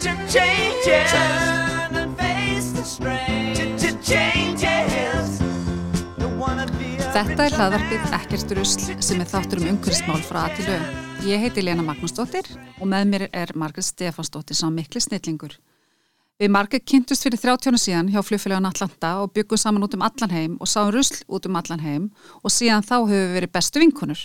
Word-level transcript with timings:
to 0.00 0.10
change 0.28 0.86
it. 0.86 1.06
Turn 1.08 1.96
and 1.96 2.16
face 2.18 2.72
the 2.72 2.84
strain. 2.84 3.52
Changes. 4.02 5.42
Þetta 7.12 7.44
er 7.44 7.54
hlaðvarpið 7.54 8.14
Ekkert 8.16 8.52
rusl 8.56 8.94
sem 9.04 9.20
er 9.20 9.28
þáttur 9.28 9.60
um 9.60 9.66
umhverfismál 9.74 10.22
frá 10.24 10.46
að 10.46 10.54
til 10.56 10.64
lög. 10.70 10.86
Ég 11.28 11.42
heiti 11.44 11.62
Lena 11.62 11.84
Magnúsdóttir 11.86 12.48
og 12.80 12.88
með 12.88 13.10
mér 13.10 13.24
er 13.28 13.52
Margrét 13.54 13.84
Stefansdóttir 13.86 14.56
sá 14.58 14.64
mikli 14.72 15.02
snillingur. 15.04 15.54
Við 16.40 16.50
Margrét 16.50 16.86
kynntust 16.88 17.22
fyrir 17.28 17.38
30 17.38 17.68
ára 17.68 17.82
síðan 17.82 18.08
hjá 18.10 18.24
flugfélagan 18.26 18.66
Atlanta 18.66 19.12
og 19.22 19.34
byggum 19.36 19.60
saman 19.60 19.84
út 19.84 19.94
um 19.94 20.02
allan 20.08 20.32
heim 20.34 20.56
og 20.58 20.72
sáum 20.72 20.90
rusl 20.96 21.20
út 21.28 21.46
um 21.46 21.60
allan 21.60 21.84
heim 21.84 22.08
og 22.40 22.50
síðan 22.50 22.82
þá 22.82 22.96
höfum 23.04 23.12
við 23.28 23.36
verið 23.36 23.54
bestu 23.54 23.84
vinkunur. 23.84 24.24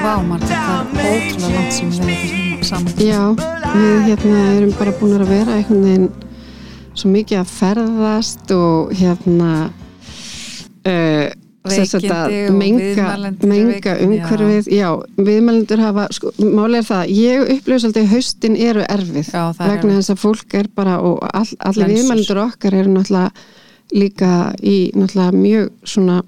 Vá 0.00 0.14
Margrét, 0.24 0.56
það 0.56 0.94
er 0.96 1.08
ótrúlega 1.10 1.48
langt 1.52 1.74
sem 1.76 1.90
við 1.92 2.12
erum 2.24 2.62
saman. 2.64 2.92
Já, 3.04 3.20
við 3.74 3.98
hérna 4.06 4.38
erum 4.54 4.70
bara 4.78 4.94
búin 4.96 5.18
að 5.18 5.28
vera 5.28 5.56
einhvern 5.58 5.82
veginn 5.84 6.06
svo 6.96 7.10
mikið 7.12 7.40
að 7.42 7.52
ferðast 7.58 8.54
og 8.56 8.94
hérna 8.96 9.50
uh, 10.88 11.28
Veikindi 11.68 12.08
og 12.08 12.56
menga, 12.56 12.80
viðmælendur 12.88 13.52
menga 13.52 13.94
umhverfið, 14.06 14.72
já, 14.72 14.88
viðmælendur 15.20 15.84
hafa, 15.84 16.08
sko, 16.16 16.32
máli 16.40 16.80
er 16.80 16.88
það, 16.88 17.14
ég 17.20 17.54
upplifis 17.58 17.88
alltaf 17.90 18.10
haustin 18.14 18.56
eru 18.56 18.88
erfið 18.88 19.28
Já, 19.28 19.42
er 19.52 19.74
vegna 19.74 19.98
þess 19.98 20.14
að 20.14 20.22
fólk 20.24 20.56
er 20.62 20.72
bara 20.80 20.96
og 21.04 21.20
all, 21.28 21.50
allir 21.68 21.92
viðmælendur 21.92 22.40
okkar 22.46 22.80
eru 22.80 22.96
náttúrulega 22.96 23.92
líka 23.92 24.34
í 24.64 24.78
náttúrulega 24.96 25.36
mjög 25.44 25.72
svona 25.84 26.22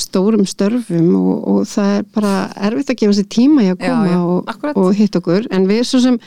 stórum 0.00 0.46
störfum 0.48 1.12
og, 1.18 1.46
og 1.50 1.62
það 1.70 1.92
er 1.98 2.08
bara 2.14 2.34
erfitt 2.70 2.92
að 2.94 3.00
gefa 3.02 3.16
sér 3.20 3.30
tíma 3.36 3.64
í 3.64 3.70
að 3.72 3.78
Já, 3.78 3.86
koma 3.90 4.10
já, 4.10 4.18
og, 4.24 4.50
akkurat. 4.52 4.76
og 4.82 4.98
hitt 4.98 5.18
okkur. 5.20 5.48
En 5.54 5.68
við 5.70 5.82
svo 5.88 6.00
sem 6.04 6.18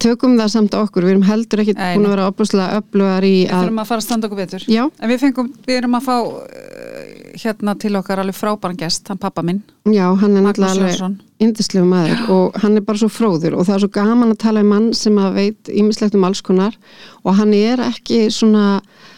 tökum 0.00 0.38
það 0.38 0.48
samt 0.54 0.74
okkur, 0.78 1.04
við 1.04 1.12
erum 1.14 1.26
heldur 1.28 1.60
ekki 1.60 1.74
Nei, 1.76 1.90
búin 1.98 2.06
að 2.08 2.14
vera 2.14 2.28
opuslega 2.30 2.78
öflugar 2.80 3.26
í 3.28 3.32
Við 3.42 3.50
að, 3.52 3.64
þurfum 3.66 3.80
að 3.82 3.88
fara 3.90 4.00
að 4.00 4.06
standa 4.06 4.28
okkur 4.30 4.40
betur. 4.40 4.64
já, 4.72 4.82
við 5.12 5.18
fengum, 5.20 5.50
við 5.66 5.76
erum 5.76 5.96
að 5.98 6.06
fá 6.06 6.14
uh, 6.24 7.02
hérna 7.42 7.74
til 7.82 7.92
okkar 8.00 8.22
alveg 8.22 8.38
frábæran 8.38 8.78
gest, 8.80 9.10
hann 9.12 9.20
pappa 9.20 9.44
minn, 9.44 9.60
já, 9.92 10.06
hann 10.22 10.38
er 10.38 10.46
náttúrulega 10.46 11.10
indislegu 11.44 11.84
maður 11.90 12.22
og 12.32 12.56
hann 12.62 12.78
er 12.80 12.86
bara 12.86 13.02
svo 13.02 13.10
fróður 13.12 13.58
og 13.58 13.66
það 13.68 13.76
er 13.76 13.82
svo 13.84 13.92
gaman 13.98 14.32
að 14.32 14.40
tala 14.46 14.62
um 14.64 14.72
mann 14.72 14.86
sem 14.96 15.18
að 15.20 15.36
veit 15.36 15.72
ímislegt 15.74 16.16
um 16.16 16.24
alls 16.24 16.40
konar. 16.46 16.78
Og 17.26 17.36
hann 17.36 17.52
er 17.52 17.82
ekki 17.84 18.24
svona 18.32 18.78
uh, 18.78 19.13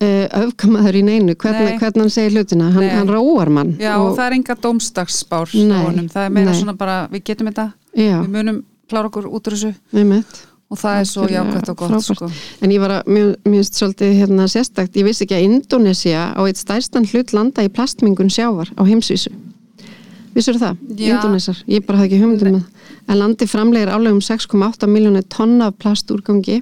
öfkamaður 0.00 0.96
í 0.96 1.02
neinu, 1.04 1.34
hvernig, 1.36 1.74
Nei. 1.74 1.78
hvernig 1.80 2.04
hann 2.06 2.12
segir 2.14 2.36
hlutina, 2.38 2.70
hann, 2.72 2.86
hann 2.88 3.10
róar 3.12 3.50
mann 3.52 3.74
Já, 3.76 3.94
og, 3.98 4.10
og 4.10 4.14
það 4.16 4.26
er 4.26 4.36
enga 4.38 4.56
honum, 5.84 6.06
það 6.08 6.24
er 6.24 6.36
meira 6.36 6.54
nei. 6.54 6.60
svona 6.60 6.76
bara, 6.80 6.94
við 7.12 7.24
getum 7.28 7.50
þetta, 7.50 7.66
já, 7.92 8.14
við 8.22 8.30
munum 8.38 8.62
klára 8.90 9.10
okkur 9.10 9.28
út 9.30 9.50
úr 9.50 9.56
þessu. 9.56 9.74
Einmitt. 9.94 10.40
Og 10.70 10.78
það 10.78 11.00
er 11.00 11.06
svo 11.10 11.26
jákvæmt 11.26 11.70
og 11.72 11.78
gott, 11.80 12.04
sko. 12.06 12.28
En 12.62 12.70
ég 12.70 12.78
var 12.82 13.00
að, 13.00 13.08
mér 13.10 13.30
finnst 13.42 13.78
svolítið 13.78 14.12
hérna 14.20 14.46
sérstakt, 14.50 14.96
ég 14.98 15.06
vissi 15.06 15.26
ekki 15.26 15.34
að 15.34 15.46
Indonesia 15.48 16.28
á 16.30 16.40
eitt 16.46 16.60
stærstan 16.60 17.08
hlut 17.10 17.34
landa 17.34 17.64
í 17.66 17.70
plastmingun 17.74 18.30
sjávar 18.30 18.70
á 18.78 18.82
heimsvísu. 18.86 19.32
Vissur 20.30 20.60
það? 20.60 20.78
Indonesar, 20.94 21.58
ég 21.66 21.82
bara 21.86 22.04
hafði 22.04 22.20
ekki 22.20 22.44
það. 22.44 22.60
En 23.10 23.18
landi 23.18 23.48
framlegir 23.50 23.90
álegum 23.90 24.20
6,8 24.22 24.86
miljónir 24.86 25.26
tonna 25.26 25.72
af 25.72 25.78
plastúrgangi 25.82 26.60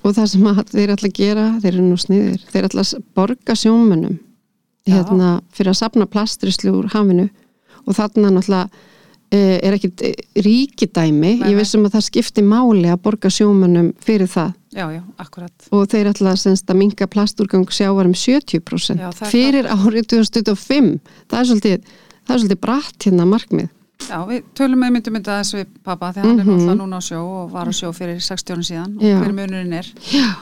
og 0.00 0.14
það 0.16 0.28
sem 0.32 0.46
að 0.50 0.60
þeir 0.74 0.92
ætla 0.94 1.10
að 1.10 1.18
gera, 1.18 1.46
þeir 1.62 1.72
eru 1.72 1.86
nú 1.86 1.98
sniðir, 2.00 2.44
þeir 2.52 2.68
ætla 2.70 2.84
að 2.84 3.02
borga 3.16 3.56
sjómönnum 3.58 4.16
Já. 4.86 4.94
hérna, 4.94 5.32
fyrir 5.54 5.74
að 5.74 5.80
sapna 5.82 6.08
plastrislu 6.10 6.72
úr 6.78 6.88
hafinu. 6.94 7.28
Og 7.88 7.96
þarna 7.96 8.30
náttúrulega 8.34 8.68
eh, 9.32 9.58
er 9.64 9.76
ekkit 9.76 10.02
eh, 10.04 10.24
ríkidæmi, 10.44 11.34
Nei, 11.40 11.50
ég 11.52 11.58
vissum 11.58 11.84
að 11.88 11.96
það 11.96 12.06
skipti 12.08 12.44
máli 12.44 12.88
að 12.92 13.02
borga 13.06 13.32
sjómönnum 13.32 13.92
fyrir 14.04 14.28
það. 14.30 14.56
Já, 14.70 14.84
já, 14.94 15.00
og 15.74 15.88
þeir 15.90 16.12
ætla 16.12 16.36
að 16.38 16.76
minka 16.78 17.08
plastúrgang 17.10 17.66
sjávar 17.74 18.06
um 18.06 18.14
70% 18.14 19.00
Já, 19.02 19.08
fyrir 19.26 19.66
árið 19.66 20.06
2025 20.12 20.92
það 21.26 21.40
er 21.40 21.48
svolítið, 21.48 21.88
það 22.22 22.34
er 22.36 22.38
svolítið 22.44 22.60
bratt 22.62 23.06
hérna 23.08 23.26
markmið 23.26 23.66
Já, 24.08 24.18
við 24.26 24.42
tölum 24.58 24.80
með 24.82 24.92
myndum 24.96 25.14
þetta 25.20 25.40
þessu 25.40 25.58
við 25.60 25.66
pappa 25.84 26.12
þegar 26.12 26.24
hann 26.30 26.40
er 26.40 26.44
Mhm. 26.44 26.54
náttúrulega 26.56 26.78
núna 26.80 26.96
á 26.98 27.02
sjó 27.04 27.20
og 27.44 27.50
var 27.52 27.66
á 27.68 27.72
sjó 27.72 27.90
fyrir 27.94 28.20
60 28.20 28.52
árum 28.54 28.64
síðan 28.66 28.96
og 28.96 29.02
Já. 29.02 29.18
hver 29.20 29.32
munurinn 29.32 29.72
er. 29.74 29.86
Já. 30.10 30.34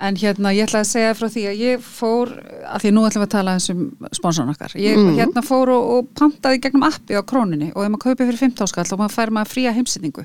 En 0.00 0.16
hérna, 0.16 0.50
ég 0.52 0.66
ætlaði 0.66 0.82
að 0.82 0.90
segja 0.90 1.14
frá 1.14 1.28
því 1.30 1.42
að 1.48 1.58
ég 1.62 1.78
fór, 1.80 2.28
að 2.66 2.80
því 2.82 2.90
nú 2.92 3.04
ætlum 3.06 3.22
við 3.22 3.28
að 3.28 3.30
tala 3.30 3.52
eins 3.54 3.70
um 3.70 3.96
sponsorn 4.12 4.50
okkar, 4.50 4.72
ég 4.74 4.96
Mhm. 4.96 5.16
hérna 5.16 5.42
fór 5.44 5.68
og, 5.68 5.90
og 5.90 6.08
pantaði 6.14 6.60
gegnum 6.60 6.82
appi 6.82 7.14
á 7.14 7.22
króninni 7.22 7.70
og 7.76 7.84
ef 7.84 7.90
maður 7.90 8.02
kaupir 8.02 8.26
fyrir 8.26 8.38
15 8.38 8.66
skall 8.66 8.84
þá 8.84 8.96
maður 8.98 9.14
fær 9.14 9.30
maður 9.30 9.52
fría 9.54 9.72
heimsendingu. 9.72 10.24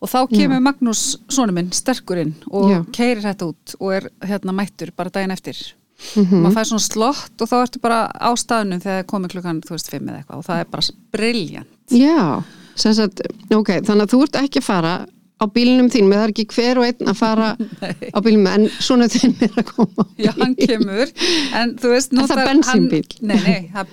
Og 0.00 0.08
þá 0.08 0.28
kemur 0.30 0.60
Magnús, 0.62 1.16
sonu 1.28 1.52
minn, 1.52 1.70
sterkurinn 1.72 2.34
og 2.52 2.70
Já. 2.70 2.84
keirir 2.92 3.22
þetta 3.22 3.48
út 3.48 3.74
og 3.80 3.92
er 3.92 4.08
hérna 4.22 4.54
mættur 4.54 4.90
bara 4.94 5.10
daginn 5.10 5.32
eftir. 5.32 5.74
Mhm. 6.14 6.42
Maður 6.46 6.54
fær 6.54 6.64
svona 6.70 6.80
slott 6.88 7.40
og 7.42 7.48
þá 7.48 7.66
ertu 7.66 7.80
bara 7.80 8.08
á 8.14 8.30
staðnum 8.36 8.80
þegar 8.80 9.02
komið 9.04 9.28
klukkan, 9.32 9.60
þú 9.60 9.70
veist, 9.74 9.90
5 9.90 10.06
eða 10.06 10.22
eitthvað 10.24 10.38
og 10.38 10.44
það 10.46 10.60
er 10.60 10.64
bara 10.70 10.82
briljant. 11.12 11.66
Já, 11.90 12.42
sagt, 12.76 13.22
ok, 13.54 13.70
þannig 13.86 14.04
að 14.04 14.12
þú 14.12 14.22
ert 14.26 14.36
ekki 14.42 14.60
að 14.62 14.66
fara 14.68 14.96
á 15.38 15.44
bílnum 15.54 15.86
þín, 15.86 16.08
með 16.10 16.18
það 16.18 16.24
er 16.26 16.32
ekki 16.32 16.44
hver 16.50 16.78
og 16.80 16.84
einn 16.88 17.10
að 17.12 17.18
fara 17.20 17.48
á 18.16 18.18
bílnum, 18.24 18.46
en 18.50 18.64
svona 18.82 19.06
þinn 19.12 19.36
er 19.46 19.52
að 19.62 19.68
koma 19.70 20.02
á 20.02 20.06
Já, 20.18 20.32
hann 20.40 20.54
bíl. 20.58 20.66
kemur 20.66 21.12
en 21.60 21.74
þú 21.78 21.92
veist, 21.94 22.10
Er 22.12 22.16
það 22.18 22.22
notar 22.24 22.48
bensínbíl? 22.50 23.04
hann, 23.06 23.28
Nei, 23.30 23.38
nei, 23.44 23.60
það 23.70 23.84
er 23.84 23.92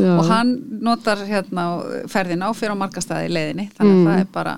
Já. 0.00 0.14
og 0.16 0.30
hann 0.32 0.54
notar 0.88 1.24
hérna 1.28 1.66
ferðina 2.08 2.48
og 2.50 2.56
fyrir 2.56 2.72
á 2.72 2.82
markastæði 2.82 3.28
í 3.28 3.34
leiðinni 3.36 3.68
þannig 3.76 3.92
að 3.92 4.00
Mm. 4.00 4.08
það 4.08 4.20
er 4.24 4.30
bara 4.38 4.54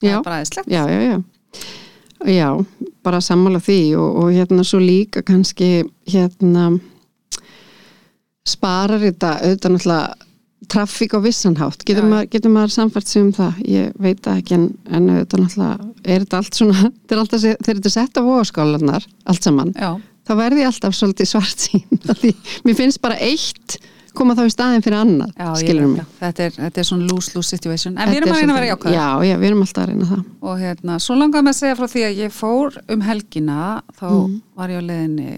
það 0.00 0.08
Já. 0.08 0.16
er 0.16 0.24
bara 0.24 0.38
aðeinslegt 0.40 0.72
Já, 0.72 0.82
já, 0.88 1.00
já 1.12 1.18
Já, 2.28 2.48
bara 3.06 3.20
sammála 3.22 3.60
því 3.62 3.76
og, 4.00 4.16
og 4.24 4.32
hérna 4.34 4.64
svo 4.66 4.80
líka 4.82 5.20
kannski 5.22 5.84
hérna 6.10 6.64
sparar 8.48 8.98
þetta 9.04 9.34
auðvitað 9.44 9.74
náttúrulega 9.76 10.27
traffík 10.68 11.14
á 11.16 11.20
vissanhátt, 11.24 11.82
getur, 11.88 12.04
já. 12.04 12.10
maður, 12.12 12.28
getur 12.34 12.52
maður 12.54 12.74
samfært 12.76 13.08
sig 13.10 13.22
um 13.24 13.32
það, 13.36 13.60
ég 13.68 13.92
veit 14.04 14.30
ekki 14.34 14.56
en, 14.58 14.66
en 14.92 15.10
auðvitað 15.14 15.44
náttúrulega 15.44 15.90
er 16.04 16.24
þetta 16.26 16.40
allt 16.42 16.60
svona 16.62 16.90
þetta 17.08 17.42
þegar 17.44 17.62
þetta 17.68 17.88
er 17.92 17.96
sett 17.98 18.20
á 18.20 18.22
vóaskálanar 18.28 19.06
allt 19.32 19.48
saman, 19.48 19.74
Já, 19.78 19.92
þá 20.28 20.32
verði 20.44 20.64
ég 20.64 20.72
alltaf 20.72 20.96
svolítið 20.98 21.30
svart 21.34 21.68
sín, 21.68 21.86
því 22.22 22.34
mér 22.68 22.76
finnst 22.82 23.00
bara 23.04 23.16
eitt 23.20 23.78
koma 24.18 24.34
þá 24.34 24.48
í 24.48 24.50
staðin 24.50 24.82
fyrir 24.82 24.98
annað 24.98 25.28
já, 25.36 25.46
ég 25.46 25.58
skilur 25.60 25.84
veit 25.84 25.92
mig. 26.00 26.06
þetta 26.18 26.46
er, 26.48 26.54
þetta 26.56 26.80
er 26.82 26.86
svona 26.88 27.04
lose-lose 27.06 27.52
situation. 27.54 27.94
En 28.02 28.10
við 28.10 28.16
erum 28.18 28.32
að 28.34 28.40
reyna 28.40 28.54
að 28.54 28.56
vera 28.58 28.70
jákvæða 28.72 28.94
Já, 28.96 29.04
já, 29.28 29.34
við 29.38 29.46
erum 29.52 29.60
alltaf 29.62 29.82
að 29.84 29.90
reyna 29.92 30.08
það. 30.08 30.24
Og 30.48 30.56
hérna, 30.64 30.96
svo 31.04 31.16
langaði 31.20 31.46
með 31.46 31.52
að 31.52 31.58
segja 31.60 31.76
frá 31.78 31.86
því 31.92 32.02
að 32.08 32.18
ég 32.24 32.34
fór 32.34 32.78
um 32.96 33.04
helgina 33.06 33.58
þá 34.00 34.08
Mm. 34.08 34.34
var 34.58 34.72
ég 34.74 34.82
á 34.82 34.88
leiðinni 34.88 35.28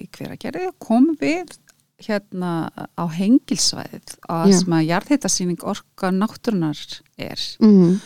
í 0.00 0.06
hveragerði 0.16 0.70
kom 0.86 1.10
við 1.20 1.52
hérna 2.08 2.50
á 2.96 3.04
hengilsvæðið 3.10 4.14
að 4.30 4.50
Já. 4.52 4.58
sem 4.60 4.76
að 4.78 4.86
jarðheitasýning 4.90 5.64
orka 5.64 6.10
náttúrunar 6.14 6.80
er 7.18 7.40
mm. 7.60 7.96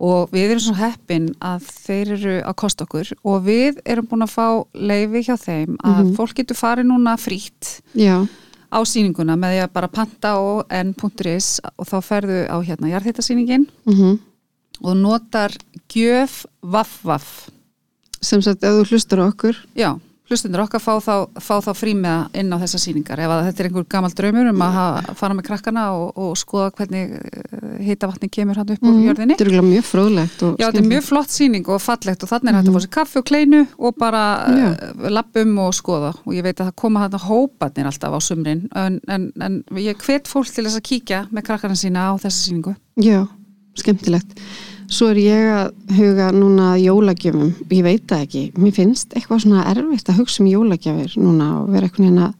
og 0.00 0.30
við 0.32 0.50
erum 0.54 0.62
svo 0.64 0.74
heppin 0.78 1.28
að 1.44 1.66
þeir 1.86 2.12
eru 2.16 2.36
að 2.42 2.56
kosta 2.62 2.84
okkur 2.86 3.12
og 3.24 3.42
við 3.44 3.80
erum 3.84 4.06
búin 4.10 4.24
að 4.26 4.34
fá 4.36 4.46
leifi 4.74 5.24
hjá 5.28 5.36
þeim 5.36 5.76
að 5.82 6.00
Mhm. 6.04 6.14
fólk 6.16 6.34
getur 6.40 6.56
farið 6.56 6.88
núna 6.88 7.16
frítt 7.20 7.80
Já, 7.94 8.24
á 8.72 8.78
sýninguna 8.86 9.36
með 9.36 9.56
því 9.56 9.62
að 9.66 9.72
bara 9.72 9.88
panta 9.88 10.34
á 10.36 10.40
n.is 10.70 11.60
og 11.76 11.86
þá 11.86 11.96
ferðu 12.02 12.40
á 12.48 12.56
hérna 12.64 12.92
jarðhittasýningin 12.94 13.66
mhm 13.86 14.18
og 14.80 14.94
þú 14.94 15.00
notar 15.02 15.52
gjöf 15.92 16.46
vaff 16.62 17.02
vaff 17.04 17.50
sem 18.22 18.40
sagt, 18.40 18.62
ef 18.64 18.72
þú 18.78 18.84
hlustar 18.88 19.20
á 19.20 19.28
okkur 19.28 19.56
Já, 19.76 19.90
hlustundur 20.30 20.62
okkar 20.64 20.82
fá 20.82 20.92
þá, 21.02 21.14
fá 21.42 21.56
þá 21.64 21.70
frímiða 21.74 22.18
inn 22.38 22.54
á 22.54 22.56
þessa 22.62 22.80
sýningar. 22.80 23.20
Ef 23.20 23.32
að 23.34 23.42
þetta 23.48 23.62
er 23.62 23.68
einhver 23.68 23.86
gammal 23.90 24.12
draumur 24.16 24.50
um 24.52 24.62
að 24.64 24.76
hafa, 24.76 25.14
fara 25.18 25.36
með 25.36 25.46
krakkana 25.48 25.84
og, 25.98 26.20
og 26.20 26.36
skoða 26.38 26.70
hvernig 26.78 27.16
hita 27.84 28.10
vatni 28.10 28.30
kemur 28.32 28.60
hann 28.60 28.72
upp 28.74 28.86
úr 28.86 29.00
jörðinni. 29.04 29.36
Þetta 29.40 29.58
er 29.58 29.66
mjög 29.66 29.86
fróðlegt 29.88 30.44
og 30.46 30.54
Já, 30.60 30.66
þetta 30.68 30.82
er 30.82 30.88
mjög 30.92 31.06
flott 31.08 31.34
sýning 31.34 31.70
og 31.70 31.82
fallegt 31.82 32.24
og 32.24 32.32
þannig 32.32 32.52
er 32.52 32.58
hægt 32.60 32.70
að 32.70 32.78
fá 32.78 32.84
sér 32.86 32.94
kaffi 32.98 33.20
og 33.20 33.28
kleinu 33.30 33.62
og 33.78 34.00
bara 34.00 34.24
uh, 34.46 35.04
lappum 35.10 35.60
og 35.66 35.74
skoða. 35.76 36.14
Og 36.24 36.36
ég 36.36 36.46
veit 36.46 36.56
að 36.58 36.70
það 36.70 36.78
koma 36.84 37.04
þarna 37.06 37.22
hóparnir 37.26 37.90
alltaf 37.90 38.16
á 38.16 38.20
sumrin 38.24 38.66
en, 38.78 39.00
en, 39.10 39.30
en 39.42 39.60
ég 39.80 39.98
hvet 40.06 40.30
fólk 40.30 40.50
til 40.50 40.66
þess 40.66 40.80
að 40.80 40.86
kíkja 40.90 41.24
með 41.34 41.48
krakkarna 41.50 41.78
sína 41.78 42.10
á 42.10 42.12
þessa 42.22 42.44
sýningu. 42.46 42.76
Já, 43.00 43.24
skemmtilegt. 43.80 44.38
Svo 44.90 45.12
er 45.12 45.20
ég 45.22 45.48
að 45.54 45.96
huga 46.00 46.32
núna 46.34 46.72
jólagjöfum, 46.80 47.52
ég 47.70 47.84
veit 47.86 48.06
það 48.10 48.24
ekki, 48.24 48.44
mér 48.58 48.74
finnst 48.74 49.14
eitthvað 49.14 49.44
svona 49.44 49.66
erfitt 49.70 50.10
að 50.10 50.18
hugsa 50.18 50.42
um 50.42 50.50
jólagjafir 50.50 51.14
núna 51.20 51.50
og 51.60 51.70
vera 51.70 51.86
eitthvað 51.86 52.08
hérna 52.08 52.30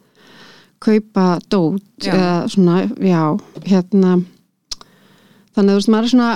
kaupa 0.80 1.26
dót 1.52 1.84
Já. 2.02 2.14
eða 2.14 2.32
svona, 2.50 2.76
já, 3.04 3.22
hérna, 3.68 4.14
þannig 5.54 5.60
að 5.60 5.70
þú 5.70 5.78
veist, 5.78 5.92
maður 5.92 6.08
er 6.08 6.12
svona 6.14 6.30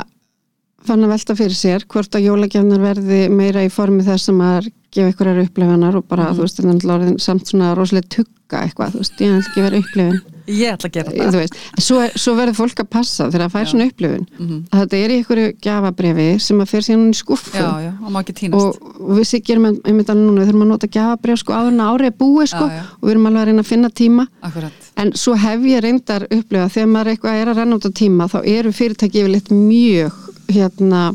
fann 0.84 1.04
að 1.06 1.14
velta 1.14 1.36
fyrir 1.38 1.58
sér 1.58 1.86
hvort 1.88 2.16
að 2.16 2.26
jólagjafnar 2.28 2.82
verði 2.84 3.20
meira 3.32 3.64
í 3.64 3.72
formi 3.72 4.04
þess 4.04 4.30
að 4.30 4.38
maður 4.38 4.70
gefa 4.94 5.10
einhverjar 5.10 5.42
upplefinar 5.44 5.98
og 6.00 6.06
bara, 6.10 6.30
þú 6.34 6.44
veist, 6.44 6.60
þetta 6.60 6.68
er 6.68 6.72
náttúrulega 6.74 7.00
orðin 7.00 7.18
samt 7.26 7.50
svona 7.50 7.72
rosalega 7.78 8.12
tugga 8.18 8.62
eitthvað, 8.64 8.94
þú 8.94 9.02
veist, 9.04 9.20
ég 9.20 9.34
vil 9.34 9.42
ekki 9.42 9.66
vera 9.66 9.82
upplifin 9.82 10.22
Ég 10.44 10.74
ætla 10.74 10.90
að 10.90 10.96
gera 10.98 11.28
þú 11.32 11.38
veist, 11.40 11.54
svo, 11.80 12.00
svo 12.20 12.34
verður 12.36 12.56
fólk 12.58 12.80
að 12.82 12.88
passa 12.92 13.26
þegar 13.30 13.46
það 13.46 13.54
fær 13.54 13.68
svona 13.70 13.86
upplifun. 13.88 14.26
Að 14.68 14.82
þetta 14.82 14.98
er 14.98 15.12
í 15.14 15.16
einhverju 15.16 15.52
gjafabrefi 15.64 16.26
sem 16.44 16.60
að 16.60 16.72
fer 16.74 16.84
síðan 16.84 17.06
í 17.08 17.16
skuffu 17.16 17.54
Já, 17.56 17.68
já, 17.80 17.90
og 17.96 18.12
má 18.12 18.18
ekki 18.20 18.34
týnast. 18.42 18.82
Og, 18.84 19.00
og 19.00 19.14
við 19.22 19.28
sikjum 19.30 19.68
einmitt 19.70 20.12
alveg 20.12 20.26
núna, 20.26 20.42
við 20.42 20.50
þurfum 20.50 20.66
að 20.66 20.70
nota 20.74 20.90
gjafabref 20.98 21.40
sko 21.40 21.56
áður 21.56 21.72
en 21.72 21.82
árið 21.86 22.16
búið 22.20 22.50
sko 22.52 22.68
Já, 22.68 22.76
já. 22.76 22.84
og 22.98 23.08
við 23.08 23.14
erum 23.14 23.28
alveg 23.30 23.40
að 23.40 23.48
reyna 23.50 23.64
að 23.64 23.70
finna 23.70 23.92
tíma. 24.02 24.26
Akkurat. 24.44 24.88
En 25.00 25.14
svo 25.24 25.36
hef 25.40 25.68
ég 25.70 25.84
reyndar 25.86 26.28
upplifa 26.28 26.68
þegar 26.76 26.92
maður 26.92 27.14
eitthvað 27.14 27.40
er 27.40 27.52
að 27.54 27.60
renna 27.62 27.80
út 27.80 27.88
á 27.88 27.92
tíma 28.04 28.28
þá 28.28 28.38
eru 28.44 28.74
fyrirtæki 28.76 29.24
yfirleitt 29.24 29.52
mjög 29.54 30.20
hérna 30.52 31.06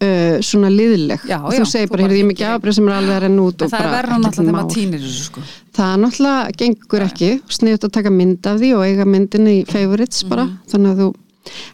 uh, 0.00 0.36
svona 0.42 0.70
liðleg. 0.72 1.24
Já, 1.28 1.38
já, 1.38 1.60
þú 1.60 1.66
segir 1.70 1.88
bara, 1.92 2.02
heyrðu, 2.06 2.18
ég 2.20 2.30
í- 2.34 2.38
gjafabref 2.40 2.74
sem 2.78 2.88
er 2.88 2.98
alveg 2.98 3.16
að 3.16 3.22
renna 3.26 3.46
út 3.48 3.62
En 3.62 3.68
það 3.72 3.80
er 3.80 3.88
ekkert 3.90 4.10
náttúrulega 4.10 4.36
þegar 4.40 4.58
maður 4.58 4.74
týnir 4.76 5.00
þessu 5.06 5.24
sko. 5.30 5.40
Það 5.76 5.94
er 5.94 6.04
náttúrulega 6.04 6.52
gengur 6.64 7.06
ekki, 7.08 7.30
sniðut 7.58 7.84
að 7.88 7.94
taka 7.98 8.10
mynd 8.10 8.46
af 8.46 8.60
því 8.60 8.70
og 8.76 8.84
eiga 8.88 9.04
myndinni 9.06 9.56
í 9.62 9.66
favorites 9.70 10.22
bara, 10.28 10.44
Mhm. 10.44 10.58
þannig 10.72 10.90
að 10.96 11.02
þú 11.04 11.10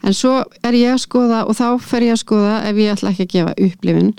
en 0.06 0.12
svo 0.14 0.32
er 0.62 0.72
ég 0.78 0.92
að 0.94 1.00
skoða 1.02 1.38
og 1.50 1.56
þá 1.58 1.80
fer 1.82 2.00
ég 2.06 2.12
að 2.14 2.20
skoða 2.22 2.52
ef 2.70 2.76
ég 2.76 2.92
ætla 2.94 3.10
ekki 3.10 3.24
að 3.26 3.32
gefa 3.34 3.54
upplifin 3.66 4.12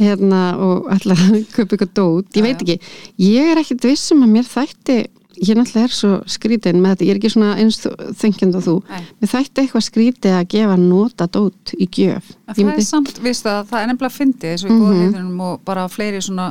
hérna 0.00 0.40
og 0.58 0.88
ætla 0.90 1.14
að 1.14 1.44
kaupa 1.56 1.76
ykkur 1.76 1.90
dót, 1.94 2.30
ég 2.32 2.40
Já, 2.40 2.46
veit 2.46 2.62
ekki. 2.64 2.78
Ég 3.20 3.50
er 3.52 3.60
ekkit 3.60 3.84
vissum 3.84 4.24
að 4.24 4.32
mér 4.38 4.48
þætti 4.48 4.96
ég 5.42 5.58
náttúrulega 5.58 5.86
er 5.88 5.94
svo 5.94 6.12
skrítin 6.30 6.80
með 6.82 6.94
þetta. 6.94 7.06
Ég 7.06 7.12
er 7.14 7.20
ekki 7.20 7.32
svona 7.34 7.52
eins 7.60 7.78
þengjand 8.22 8.58
og 8.58 8.66
þú. 8.66 8.74
Mér 9.20 9.32
þætti 9.32 9.62
eitthvað 9.62 9.86
skrítið 9.86 10.36
að 10.38 10.48
gefa 10.56 10.80
nota 10.80 11.28
dót 11.36 11.76
í 11.76 11.88
gjöf. 11.98 12.34
Það 12.52 12.74
er 12.74 12.84
samt, 12.86 13.22
veistu 13.24 13.52
að 13.52 13.70
það 13.70 13.80
er 13.82 13.88
nefnilega 13.92 14.16
fyndið 14.16 14.52
eins 14.52 14.66
og 14.66 14.74
í 14.74 14.82
góða 14.82 14.98
heiðunum 15.02 15.46
og 15.48 15.64
bara 15.66 15.88
fleiri 15.92 16.22
svona 16.24 16.50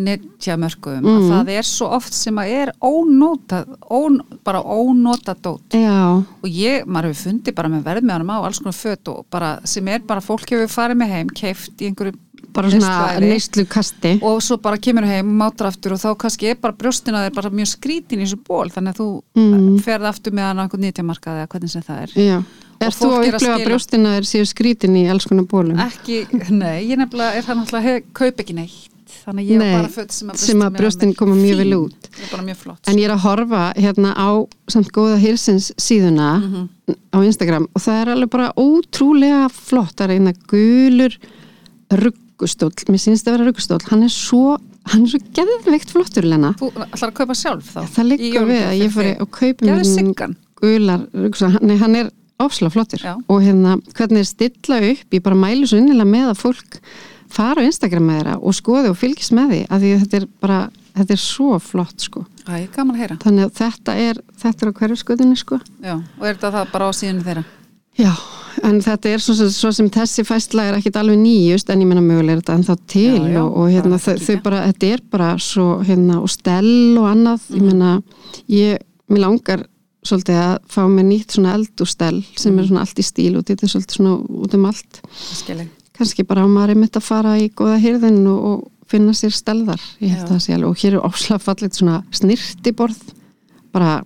netjamörkuðum 0.00 1.04
að 1.04 1.24
það 1.28 1.50
er 1.52 1.66
svo 1.68 1.88
oft 1.92 2.14
sem 2.16 2.38
að 2.40 2.52
er 2.56 2.70
ónóta, 2.80 3.58
ón, 3.92 4.22
bara 4.44 4.62
ónóta 4.64 5.34
dót. 5.36 5.76
Já, 5.76 6.16
og 6.16 6.48
ég, 6.48 6.86
maður 6.88 7.10
hefur 7.10 7.28
fundið 7.28 7.56
bara 7.58 7.72
með 7.72 7.84
verðmiðanum 7.90 8.32
á 8.32 8.36
alls 8.40 8.62
konar 8.62 8.78
fött 8.78 9.10
og 9.12 9.26
bara 9.32 9.50
sem 9.68 9.90
er 9.92 10.00
bara 10.08 10.24
fólk 10.24 10.48
hefur 10.48 10.72
farið 10.72 11.02
með 11.02 11.12
heim, 11.12 11.34
keift 11.36 11.84
í 11.84 11.90
einhverju 11.90 12.16
bara 12.52 12.70
svona 12.72 13.20
neyslu 13.22 13.64
kasti 13.70 14.14
og 14.22 14.42
svo 14.44 14.58
bara 14.62 14.76
kemur 14.82 15.06
heim, 15.08 15.30
mátar 15.38 15.70
aftur 15.70 15.94
og 15.96 16.00
þá 16.02 16.10
kannski 16.24 16.50
er 16.52 16.58
bara 16.60 16.76
brjóstina 16.76 17.22
þeir 17.26 17.34
bara 17.38 17.50
mjög 17.50 17.70
skrítin 17.76 18.20
í 18.20 18.26
þessu 18.26 18.40
ból 18.48 18.68
þannig 18.74 18.92
að 18.92 19.00
þú 19.00 19.08
mm. 19.38 19.78
ferð 19.86 20.10
aftur 20.10 20.32
með 20.36 20.48
hann 20.50 20.60
á 20.60 20.62
einhvern 20.66 20.84
nýtjamarkaði 20.86 21.42
eða 21.44 21.50
hvernig 21.54 21.70
sem 21.72 21.82
það 21.88 22.02
er 22.02 22.14
Já. 22.26 22.38
Er 22.82 22.90
þú 22.90 23.08
að 23.08 23.12
að 23.12 23.26
upplifa 23.28 23.38
skila- 23.38 23.66
brjóstina 23.68 24.14
þeir 24.16 24.26
séu 24.32 24.46
skrítin 24.50 24.96
í 24.98 25.04
alls 25.12 25.26
konar 25.30 25.44
bólum? 25.46 25.78
ekki, 25.78 26.24
nei, 26.50 26.82
ég 26.90 26.98
nefnilega 26.98 27.36
er 27.38 27.46
það 27.46 27.60
náttúrulega 27.62 27.86
hef, 27.88 28.08
kaup 28.12 28.40
ekki 28.42 28.56
neitt 28.58 28.88
þannig 29.22 29.44
að 29.44 29.50
ég 29.52 29.60
er 29.62 29.76
bara 29.76 29.90
föt 29.92 30.10
sem 30.16 30.30
að 30.32 30.64
að 30.66 30.76
brjóstin 30.80 31.12
koma 31.14 31.36
mjög 31.38 31.60
vel 31.62 31.74
út. 31.76 32.08
mjög 32.42 32.56
flott 32.58 32.88
En 32.90 32.98
ég 32.98 33.06
er 33.06 33.12
að 33.14 33.22
horfa 33.22 33.60
hérna 33.76 34.10
á 34.18 34.28
samt 34.72 34.90
góða 34.90 35.18
hirsins 35.22 35.68
síðuna 35.78 36.30
Mhm. 36.42 36.68
á 37.14 37.18
Instagram 37.22 37.68
og 37.70 37.80
það 37.84 38.00
er 38.02 38.10
alveg 38.16 38.30
bara 38.30 38.52
ótrúlega 38.58 39.44
flott. 39.52 39.94
Það 39.94 40.04
er 40.10 40.14
eina 40.16 40.32
gulur 40.50 41.14
ruggustóll, 42.32 42.72
mér 42.88 43.00
sínst 43.02 43.28
að 43.28 43.36
vera 43.36 43.48
ruggustóll, 43.48 43.82
hann 43.90 44.02
er 44.06 44.12
svo, 44.12 44.56
hann 44.90 45.04
er 45.04 45.12
svo 45.12 45.20
geðveikt 45.36 45.92
flottur 45.92 46.26
Lena. 46.26 46.54
þú 46.58 46.72
ætlar 46.86 47.10
að 47.10 47.14
kaupa 47.20 47.36
sjálf 47.38 47.70
þá 47.74 47.80
Það 47.92 48.08
liggur 48.08 48.48
við 48.48 48.64
að 48.66 48.76
ég 48.80 48.92
fari 48.96 49.14
og 49.20 49.30
kaupi 49.30 49.68
mér 49.68 50.36
gular 50.62 51.06
ruggustóll, 51.12 51.58
nei 51.62 51.76
hann 51.76 51.96
er 51.98 52.10
ofslega 52.42 52.74
flottur. 52.74 53.02
Já. 53.02 53.14
og 53.28 53.42
hérna 53.42 53.76
hvernig 53.94 54.22
er 54.22 54.28
stilla 54.28 54.78
upp, 54.90 55.08
ég 55.14 55.22
bara 55.22 55.38
mælu 55.38 55.66
svo 55.66 55.78
innilega 55.78 56.08
með 56.08 56.30
að 56.32 56.40
fólk 56.42 56.78
fara 57.32 57.62
á 57.62 57.66
Instagram 57.66 58.06
með 58.06 58.20
þeirra 58.20 58.36
og 58.42 58.56
skoði 58.56 58.92
og 58.92 58.98
fylgist 58.98 59.34
með 59.36 59.52
því 59.52 59.60
að 59.68 59.84
því 59.84 59.92
þetta 60.02 60.18
er 60.18 60.26
bara, 60.42 60.58
þetta 60.98 61.14
er 61.14 61.22
svo 61.22 61.58
flott 61.62 62.04
sko. 62.04 62.24
Æ, 62.42 62.66
gaman 62.74 62.96
að 62.96 63.00
heyra. 63.02 63.16
Þannig 63.22 63.46
að 63.46 63.52
þetta 63.60 63.96
er 64.02 64.20
þetta 64.42 64.66
er 64.66 64.72
á 64.72 64.78
hverju 64.80 64.98
skutinni 64.98 65.38
sko. 65.38 65.58
Já, 65.82 65.94
og 65.96 66.26
er 66.26 66.34
þetta 66.36 66.50
það 66.58 66.72
bara 66.74 66.88
á 66.88 66.92
síðan 66.98 67.22
þeirra 67.26 67.44
já, 67.98 68.12
en 68.62 68.80
þetta 68.84 69.08
er 69.12 69.18
svo, 69.22 69.34
svo 69.50 69.72
sem 69.72 69.88
þessi 69.92 70.24
fæstla 70.24 70.68
er 70.70 70.78
ekkit 70.78 70.96
alveg 71.00 71.18
nýjust 71.18 71.70
en 71.72 71.80
ég 71.80 71.86
menna 71.90 72.02
mögulega 72.04 72.36
er 72.38 72.42
þetta 72.42 72.56
ennþá 72.58 72.76
til 72.86 73.18
Já, 73.18 73.32
já, 73.34 73.42
og, 73.42 73.56
og 73.56 73.68
hérna, 73.72 73.98
þau, 73.98 74.16
þau 74.26 74.36
bara, 74.42 74.62
þetta 74.72 74.92
er 74.92 75.02
bara 75.10 75.28
svo 75.38 75.66
hérna, 75.84 76.20
og 76.22 76.30
stell 76.30 76.98
og 76.98 77.06
annað 77.10 77.40
Mhm. 77.50 77.58
ég 77.58 77.62
menna, 77.68 78.02
ég, 78.48 78.78
mér 79.10 79.20
langar 79.26 79.66
svolítið 80.04 80.38
að 80.42 80.58
fá 80.68 80.82
mér 80.90 81.06
nýtt 81.06 81.30
svona 81.36 81.54
eldústell 81.54 82.24
sem 82.36 82.52
Mhm. 82.54 82.58
er 82.62 82.66
svona 82.68 82.80
allt 82.80 82.98
í 82.98 83.02
stíl 83.06 83.36
og 83.38 83.44
þetta 83.44 83.62
er 83.62 83.68
svolítið 83.68 83.96
svona 83.96 84.16
út 84.42 84.54
um 84.54 84.64
allt 84.66 85.00
Skilji 85.12 85.68
kannski 85.92 86.24
bara 86.26 86.42
á 86.42 86.48
maður 86.48 86.70
er 86.70 86.74
mitt 86.80 86.96
að 86.96 87.02
fara 87.02 87.36
í 87.38 87.50
góða 87.52 87.78
hyrðin 87.78 88.26
og, 88.26 88.44
og 88.44 88.70
finna 88.88 89.12
sér 89.12 89.30
stelðar 89.30 89.80
ég 90.00 90.08
held 90.10 90.18
Já. 90.18 90.24
að 90.24 90.32
það 90.32 90.42
sé 90.42 90.54
alveg 90.54 90.68
og 90.68 90.76
hér 90.76 90.94
er 90.94 91.06
óslafallit 91.06 91.74
svona 91.78 92.02
snirtiborð 92.10 92.96
bara 93.72 94.02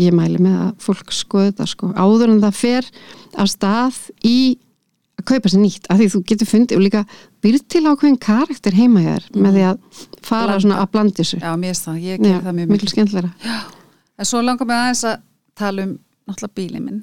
ég 0.00 0.14
mæli 0.16 0.40
með 0.42 0.58
að 0.66 0.70
fólk 0.82 1.14
skoði 1.14 1.52
þetta 1.52 1.66
sko. 1.70 1.90
Áður 1.94 2.32
en 2.32 2.42
það 2.42 2.58
fer 2.58 2.88
af 3.38 3.50
stað 3.52 4.00
í 4.26 4.36
að 5.14 5.26
kaupa 5.30 5.52
sér 5.52 5.62
nýtt 5.62 5.86
af 5.92 6.00
því 6.00 6.08
þú 6.10 6.20
getur 6.30 6.50
fundið 6.50 6.78
og 6.80 6.84
líka 6.84 7.04
býr 7.44 7.60
til 7.70 7.84
ákveðin 7.86 8.20
karakter 8.22 8.74
heima 8.74 9.04
hér 9.04 9.28
með 9.36 9.58
því 9.58 9.64
að 9.68 9.80
fara 10.24 10.48
Blanda. 10.48 10.60
svona 10.64 10.80
að 10.82 10.90
blandi 10.96 11.18
þessu. 11.20 11.38
Já, 11.38 11.50
mér 11.54 11.70
finnst 11.70 11.88
það, 11.88 12.00
ég 12.02 12.24
ger 12.24 12.40
það 12.42 12.56
mjög 12.58 12.70
miklu 12.72 12.88
mikið. 12.88 12.94
skemmtilega 12.94 13.58
En 14.14 14.28
svo 14.30 14.42
langar 14.42 14.66
mig 14.66 14.76
aðeins 14.78 15.04
að 15.10 15.22
tala 15.58 15.86
um 15.86 15.92
náttúrulega 16.28 16.56
bílið 16.58 16.84
minn 16.84 17.02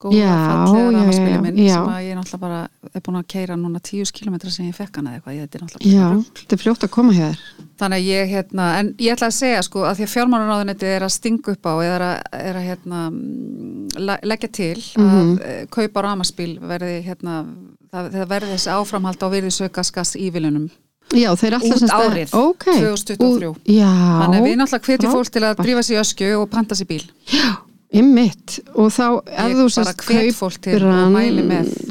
góða 0.00 0.16
Já, 0.16 0.30
fallega 0.30 1.02
já, 1.02 1.30
já, 1.30 1.40
minn 1.44 1.58
já. 1.60 1.74
sem 1.74 1.90
að 1.92 2.04
ég 2.06 2.14
náttúrulega 2.16 2.40
bara 2.40 2.60
er 2.94 3.02
búin 3.06 3.18
að 3.20 3.26
keira 3.34 3.56
núna 3.60 3.80
10 3.84 4.12
km 4.16 4.36
sem 4.48 4.66
ég 4.70 4.76
fekk 4.78 4.96
hana 5.00 5.10
eða 5.10 5.18
eitthvað, 5.20 5.36
ég 5.36 5.42
þetta 5.44 5.58
er 5.58 5.64
náttúrulega 5.66 5.92
já, 5.92 6.06
þetta 6.40 6.56
er 6.56 6.62
fljótt 6.64 6.86
að 6.88 6.92
koma 6.96 7.16
hér 7.18 7.40
Þannig 7.80 7.96
að 8.02 8.08
ég, 8.10 8.26
hérna, 8.34 8.64
en 8.80 8.88
ég 9.00 9.14
ætla 9.14 9.28
að 9.30 9.36
segja 9.38 9.60
sko 9.64 9.84
að 9.88 9.94
því 10.00 10.04
að 10.06 10.10
fjármálaráðuneti 10.14 10.88
er 10.90 11.04
að 11.06 11.12
stinga 11.14 11.54
upp 11.54 11.64
á 11.64 11.72
eða 11.80 11.94
er 11.94 12.04
að, 12.04 12.16
er 12.40 12.58
að 12.60 12.66
hérna, 12.68 12.98
le- 14.08 14.20
leggja 14.32 14.50
til 14.60 14.74
að 14.76 15.06
mm 15.06 15.38
kaupa 15.70 16.02
ramaspíl 16.04 16.52
verði 16.60 16.98
hérna, 17.06 17.38
það, 17.92 18.10
það 18.16 18.28
verði 18.34 18.50
þessi 18.56 18.70
áframhald 18.74 19.24
á 19.24 19.28
virðisaukaskast 19.32 20.16
ívilunum 20.20 20.68
já, 21.16 21.30
þeir 21.40 21.56
alltaf 21.56 21.82
Út 21.82 21.94
árið, 21.96 22.34
Ok. 22.38 22.66
2023. 22.68 23.48
Út- 23.50 23.70
já, 23.72 23.88
Þannig 24.20 24.38
að 24.40 24.46
við 24.46 24.56
náttúrulega 24.60 24.86
hvetjum 24.90 25.14
fólk 25.16 25.32
til 25.34 25.42
að 25.48 25.62
drífa 25.64 25.82
sér 25.88 25.96
í 25.96 26.00
öskju 26.04 26.30
og 26.42 26.50
panta 26.52 26.76
sér 26.78 26.86
bíl 26.92 27.02
Ymmit 27.90 28.60
og 28.78 28.92
þá 28.94 29.04
ef 29.26 29.54
þú 29.58 29.64
sérst 29.74 30.02
kaupir 30.06 30.84
hann 30.86 31.16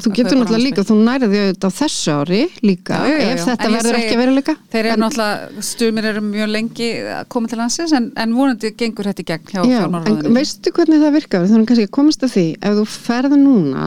þú 0.00 0.12
getur 0.16 0.38
náttúrulega 0.40 0.62
líka, 0.62 0.84
þú 0.88 0.94
nærið 0.96 1.34
því 1.34 1.40
auðvitað 1.42 1.68
á 1.68 1.72
þessu 1.76 2.14
ári 2.14 2.38
líka 2.64 2.96
Já, 2.96 3.10
já, 3.10 3.18
já, 3.20 3.26
ef 3.34 3.42
þetta 3.50 3.66
En 3.66 3.74
verður 3.74 3.90
segi- 3.90 4.00
ekki 4.06 4.14
að 4.16 4.22
vera 4.22 4.36
líka 4.38 4.54
Þeir 4.72 4.88
eru 4.88 5.02
náttúrulega, 5.02 5.66
stjumir 5.68 6.08
eru 6.10 6.22
mjög 6.24 6.50
lengi 6.54 6.88
að 7.18 7.28
koma 7.36 7.52
til 7.52 7.60
landsins 7.60 7.92
en, 7.98 8.08
en 8.16 8.34
vonandi 8.38 8.72
gengur 8.80 9.10
þetta 9.10 9.20
í 9.20 9.28
gegn 9.28 9.52
hjá 9.52 9.60
fjármálaráðuneti 9.66 10.34
veistu 10.38 10.74
hvernig 10.78 11.04
það 11.04 11.14
virkar? 11.18 11.46
Erum 11.50 11.68
kannski 11.68 11.88
komast 12.00 12.24
að 12.24 12.34
því 12.38 12.46
ef 12.56 12.80
þú 12.80 12.88
ferð 12.96 13.36
núna 13.44 13.86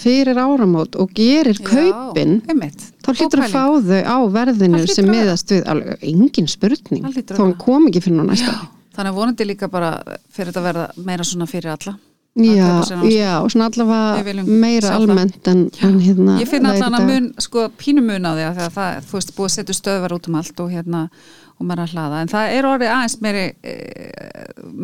fyrir 0.00 0.40
áramót 0.40 0.96
og 0.96 1.12
gerir 1.12 1.60
kaupin 1.60 2.38
einmitt. 2.48 2.88
þá 3.04 3.12
hlýtur 3.20 3.44
að 3.44 3.52
fá 3.52 3.64
þau 3.84 4.00
á 4.08 4.16
verðinu 4.40 4.84
sem 4.88 5.04
miðast 5.12 5.52
við 5.52 5.68
alveg, 5.68 6.00
engin 6.08 6.48
spurning 6.48 7.04
vera. 7.04 7.52
kom 7.60 7.90
ekki 7.92 8.00
fyrir 8.08 8.16
nú 8.16 8.30
næsta. 8.32 8.56
Þannig 9.00 9.16
vonandi 9.16 9.46
líka 9.48 9.68
bara 9.72 9.94
fyrir 10.28 10.52
þetta 10.52 10.60
að 10.60 10.68
verða 10.70 10.86
meira 11.08 11.24
svona 11.24 11.46
fyrir 11.48 11.72
alla. 11.72 11.96
Já, 12.40 12.66
já, 13.10 13.30
svona 13.50 13.66
allavega 13.66 14.44
meira 14.46 14.90
almennt 14.94 15.48
en, 15.50 15.64
en 15.82 15.96
hérna 15.98 16.36
Ég 16.38 16.46
finn 16.46 16.62
þetta- 16.68 17.00
mun, 17.08 17.24
sko, 17.42 17.64
pínu 17.80 18.04
mun 18.06 18.22
á 18.22 18.30
því 18.36 18.44
að 18.46 18.60
það, 18.76 19.00
þú 19.08 19.16
veist, 19.18 19.32
búið 19.34 19.48
að 19.48 19.54
setja 19.56 19.74
stöðvar 19.74 20.14
út 20.14 20.28
um 20.30 20.36
allt 20.38 20.62
og 20.62 20.70
hérna, 20.70 21.00
og 21.58 21.66
maður 21.66 21.82
að 21.88 21.96
hlaða. 21.96 22.20
En 22.22 22.30
það 22.30 22.54
er 22.54 22.68
orðið 22.70 22.92
aðeins 22.94 23.16
meiri 23.26 23.42
e, 23.66 23.74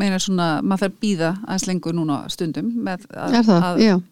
meira 0.02 0.18
svona, 0.18 0.48
maður 0.66 0.88
þarf 0.88 0.98
býða 1.06 1.30
aðeins 1.46 1.66
lengur 1.70 1.94
núna 1.96 2.18
stundum 2.34 2.72
með 2.88 3.06
að, 3.14 3.38
að, 3.54 4.02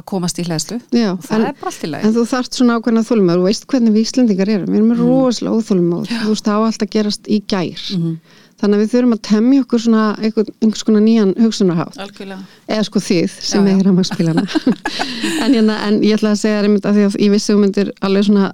að 0.00 0.06
komast 0.08 0.40
í 0.40 0.46
hlæðslu 0.48 0.78
Já, 0.96 1.10
en, 1.12 1.44
er 1.52 1.98
en 2.06 2.14
þú 2.16 2.24
þarft 2.32 2.56
svona 2.56 2.78
ákveðna 2.80 3.04
þólmaður, 3.04 3.42
þú 3.44 3.48
veist 3.50 3.66
hvernig 3.68 3.92
við 3.98 4.06
Íslendingar 4.06 4.48
erum, 4.56 4.72
við 4.72 4.80
erum 4.80 4.94
rosalega 4.96 5.60
óþólmáð, 5.60 6.08
þú 6.08 6.32
veist 6.32 6.48
það 6.48 6.56
á 6.56 6.60
allt 6.70 6.86
að 6.88 6.92
gerast 6.96 7.28
í 7.28 7.42
gær, 7.44 7.84
Mhm. 7.98 8.16
Þannig 8.62 8.78
að 8.78 8.82
við 8.84 8.90
þurfum 8.94 9.14
að 9.16 9.22
temja 9.28 9.62
okkur 9.64 9.82
svona 9.82 10.02
einhver, 10.22 10.48
einhvers 10.62 10.84
konar 10.86 11.02
nýjan 11.04 11.34
hugsunarhátt, 11.42 11.98
algjörlega. 12.02 12.46
Eða 12.70 12.86
sko 12.88 13.02
þið 13.02 13.36
sem 13.42 13.66
Já, 13.66 13.72
já. 13.72 13.76
er 13.78 13.86
rafmagnspílana 13.88 14.44
en, 15.44 15.56
hérna, 15.56 15.78
en 15.88 16.00
ég 16.06 16.16
ætla 16.16 16.32
að 16.36 16.40
segja 16.44 16.60
þér 16.60 16.68
einmitt 16.70 16.88
að 16.88 16.98
því 16.98 17.06
að 17.08 17.16
ég 17.26 17.34
vissi 17.34 17.52
þú 17.52 17.58
myndir 17.62 17.92
alveg 18.06 18.28
svona 18.28 18.50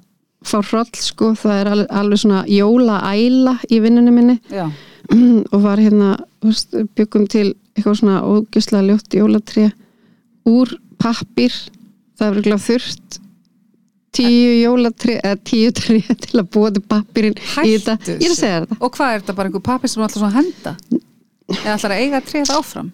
fá 0.48 0.58
hroll 0.62 0.90
sko, 1.02 1.32
það 1.36 1.60
er 1.60 1.70
alveg, 1.74 1.88
alveg 2.00 2.22
svona 2.22 2.42
jólaæla 2.48 3.54
í 3.68 3.80
vinnunni 3.84 4.14
minni. 4.14 4.36
Já, 4.54 4.66
og 5.52 5.62
var 5.64 5.82
hérna 5.82 6.14
byggum 6.96 7.26
til 7.30 7.48
eitthvað 7.76 8.00
svona 8.00 8.20
ógislega 8.26 8.86
ljótt 8.88 9.14
jólatré 9.18 9.68
úr 10.48 10.72
pappir 10.98 11.52
það 12.18 12.26
er 12.28 12.36
verið 12.38 12.62
þurft 12.64 13.18
tíu 14.14 14.52
jólatré 14.62 15.18
eða 15.20 15.38
tíu 15.50 15.72
tré 15.76 16.00
til 16.24 16.40
að 16.40 16.50
búa 16.54 16.70
til 16.74 16.84
pappirinn 16.88 17.36
í 17.36 17.74
þetta, 17.76 17.98
ég 18.14 18.28
er 18.28 18.34
að 18.34 18.40
segja 18.40 18.62
þetta 18.64 18.78
og 18.80 18.94
hvað 18.96 19.14
er 19.14 19.24
þetta 19.24 19.38
bara 19.40 19.50
einhver 19.50 19.66
pappi 19.68 19.90
sem 19.92 20.04
ætlar 20.04 20.22
svona 20.22 20.30
að 20.32 20.38
henda? 20.40 20.76
Eða 21.58 21.74
ætlar 21.76 21.96
að 21.96 22.04
eiga 22.04 22.22
tréð 22.28 22.54
áfram? 22.56 22.92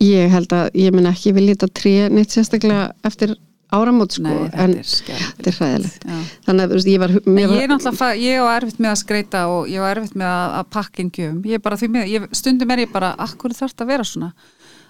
Ég 0.00 0.32
held 0.32 0.52
að 0.56 0.80
ég 0.80 0.94
mun 0.96 1.08
ekki 1.10 1.34
vilja 1.36 1.56
þetta 1.56 1.72
tré 1.80 1.94
neitt 2.12 2.32
sérstaklega 2.32 2.90
eftir 3.04 3.36
áramót 3.70 4.14
sko, 4.16 4.26
Nei, 4.26 4.38
þetta 4.50 4.64
en 4.64 4.72
er 4.74 4.88
þetta 4.90 5.50
er 5.50 5.58
hræðilegt. 5.58 6.06
Þannig 6.46 6.64
að 6.64 6.88
ég 6.90 7.02
var, 7.02 7.12
ég 7.14 7.50
var 7.50 8.08
er 8.10 8.18
ég 8.18 8.40
á 8.42 8.46
erfitt 8.56 8.80
með 8.80 8.90
að 8.90 9.00
skreita 9.02 9.42
og 9.52 9.68
ég 9.70 9.84
á 9.84 9.86
erfitt 9.90 10.16
með 10.18 10.30
að, 10.30 10.54
að 10.58 10.70
pakka 10.76 11.02
inn 11.04 11.12
gjöfum. 11.14 11.42
Ég 11.46 11.60
er 11.60 11.64
bara 11.66 11.78
því 11.78 11.90
með, 11.94 12.08
ég, 12.10 12.26
stundum 12.40 12.74
er 12.74 12.82
ég 12.82 12.90
bara, 12.94 13.12
akkur 13.26 13.54
þarf 13.54 13.74
þetta 13.74 13.86
að 13.86 13.92
vera 13.92 14.08
svona? 14.10 14.32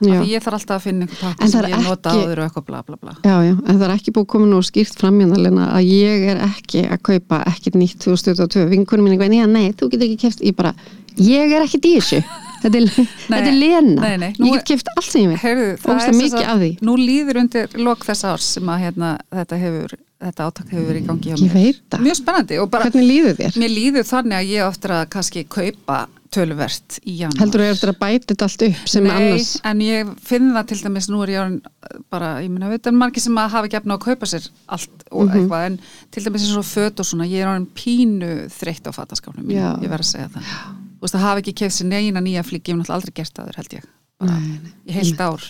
Ég 0.00 0.40
þarf 0.42 0.56
alltaf 0.56 0.76
að 0.78 0.84
finna 0.86 1.04
einhver 1.06 1.18
pakka 1.20 1.48
sem 1.52 1.64
ég 1.68 1.82
nota 1.84 2.10
ekki- 2.10 2.24
áður 2.24 2.38
og 2.40 2.44
eitthvað 2.48 2.66
bla 2.70 2.82
bla 2.86 2.96
bla. 3.00 3.12
já, 3.22 3.34
já, 3.44 3.52
en 3.68 3.76
það 3.78 3.84
er 3.88 3.94
ekki 3.96 4.12
búið 4.16 4.24
að 4.24 4.30
koma 4.32 4.46
nú 4.46 4.60
skýrt 4.64 4.96
fram 4.98 5.18
hérna 5.20 5.66
að 5.76 5.82
ég 5.92 6.24
er 6.32 6.38
ekki 6.46 6.84
að 6.88 7.02
kaupa 7.02 7.42
ekkert 7.50 7.74
nýtt 7.76 7.98
2022, 8.06 8.68
vinkunum 8.70 9.04
mín 9.04 9.18
eitthvað, 9.18 9.50
nei, 9.52 9.72
þú 9.76 9.90
getur 9.92 10.06
ekki 10.08 10.20
keft, 10.24 10.40
ég 10.40 10.56
bara 10.56 10.74
ég 11.20 11.52
er 11.52 11.66
ekkert 11.66 11.84
í 11.84 11.96
þessu 11.98 12.22
þetta 12.62 12.76
er, 12.80 12.90
þetta 13.28 13.40
er 13.40 13.56
Lena, 13.56 13.94
nei, 14.02 14.16
nei, 14.24 14.30
nú 14.38 14.50
ég 14.50 14.60
get 14.60 14.68
keft 14.74 14.92
allt 14.96 15.08
sem 15.10 15.22
ég 15.24 15.32
vil 15.32 15.40
Heyrðu, 15.44 15.72
það 15.82 16.04
er 16.06 16.18
mikið 16.20 16.46
af 16.54 16.60
því. 16.62 16.70
Nú 16.86 16.94
líður 17.00 17.40
undir 17.44 17.76
lok 17.80 18.04
þess 18.06 18.24
árs 18.30 18.52
sem 18.58 18.70
að 18.74 18.84
hérna, 18.86 19.10
þetta 19.40 19.60
hefur, 19.64 19.96
þetta 20.20 20.46
átak 20.50 20.70
hefur 20.74 20.88
verið 20.92 21.02
í 21.02 21.06
gangi 21.10 21.30
hjá 21.32 21.36
Ég 21.40 21.44
mér. 21.48 21.58
veit. 21.64 21.98
Mjög 22.06 22.20
spennandi 22.20 22.58
og 22.60 22.70
bara, 22.70 22.90
hvernig 22.90 23.08
líður 23.10 23.36
þér? 23.40 23.60
mér 23.64 23.74
líður 23.76 24.08
þannig 24.10 24.38
að 24.40 24.50
ég 24.54 24.64
áttur 24.70 24.96
að 25.00 25.04
kannski 25.16 25.44
kaupa 25.48 26.00
töluvert 26.30 27.00
í 27.10 27.16
janúar. 27.18 27.40
heldur 27.42 27.60
þú 27.64 27.70
eftir 27.72 27.90
að 27.90 27.96
bæta 27.98 28.28
þetta 28.30 28.46
allt 28.46 28.62
upp 28.62 28.82
sem 28.92 29.02
Nei, 29.02 29.10
annars 29.16 29.48
en 29.66 29.80
ég 29.82 30.10
finn 30.22 30.52
það 30.54 30.66
til 30.70 30.76
dæmis 30.84 31.08
nú 31.10 31.22
er 31.24 31.32
ég 31.34 31.56
bara, 32.12 32.28
ég 32.44 32.52
meina, 32.54 32.68
þetta 32.70 32.86
er 32.92 32.94
margir 33.00 33.24
sem 33.24 33.34
að 33.42 33.48
hafa 33.56 33.70
gefna 33.72 33.96
að 33.96 34.04
kaupa 34.04 34.28
sér 34.30 34.46
allt 34.70 35.02
og 35.10 35.26
Mhm. 35.26 35.40
eitthvað, 35.40 35.66
en 35.66 35.80
til 36.14 36.22
dæmis 36.28 36.44
eins 36.46 36.56
og 36.60 36.68
föt 36.70 37.00
og 37.02 37.06
svona, 37.10 37.26
ég 37.26 37.42
er 37.42 37.50
orðin 37.50 37.66
pínu 37.74 38.30
þreytt 38.46 38.86
á 38.86 38.92
Já. 39.50 39.74
ég 39.82 39.90
verð 39.90 40.06
að 40.06 40.12
segja 40.12 40.28
það 40.28 40.79
þú 41.00 41.06
veist, 41.08 41.16
að 41.16 41.24
hafa 41.26 41.40
ekki 41.40 41.56
kefð 41.62 41.78
sér 41.80 41.88
neina 41.90 42.20
nýja 42.20 42.44
flík 42.44 42.68
ég 42.68 42.76
hef 42.76 42.82
náttúrulega 42.82 43.00
aldrei 43.00 43.14
gert 43.16 43.34
það 43.40 43.48
þur 43.50 43.56
held 43.62 43.74
ég. 43.80 43.88
Bara, 44.20 44.36
Nei, 44.36 44.58
nei. 44.60 44.72
í 44.84 44.92
heilt 44.98 45.20
ár. 45.24 45.46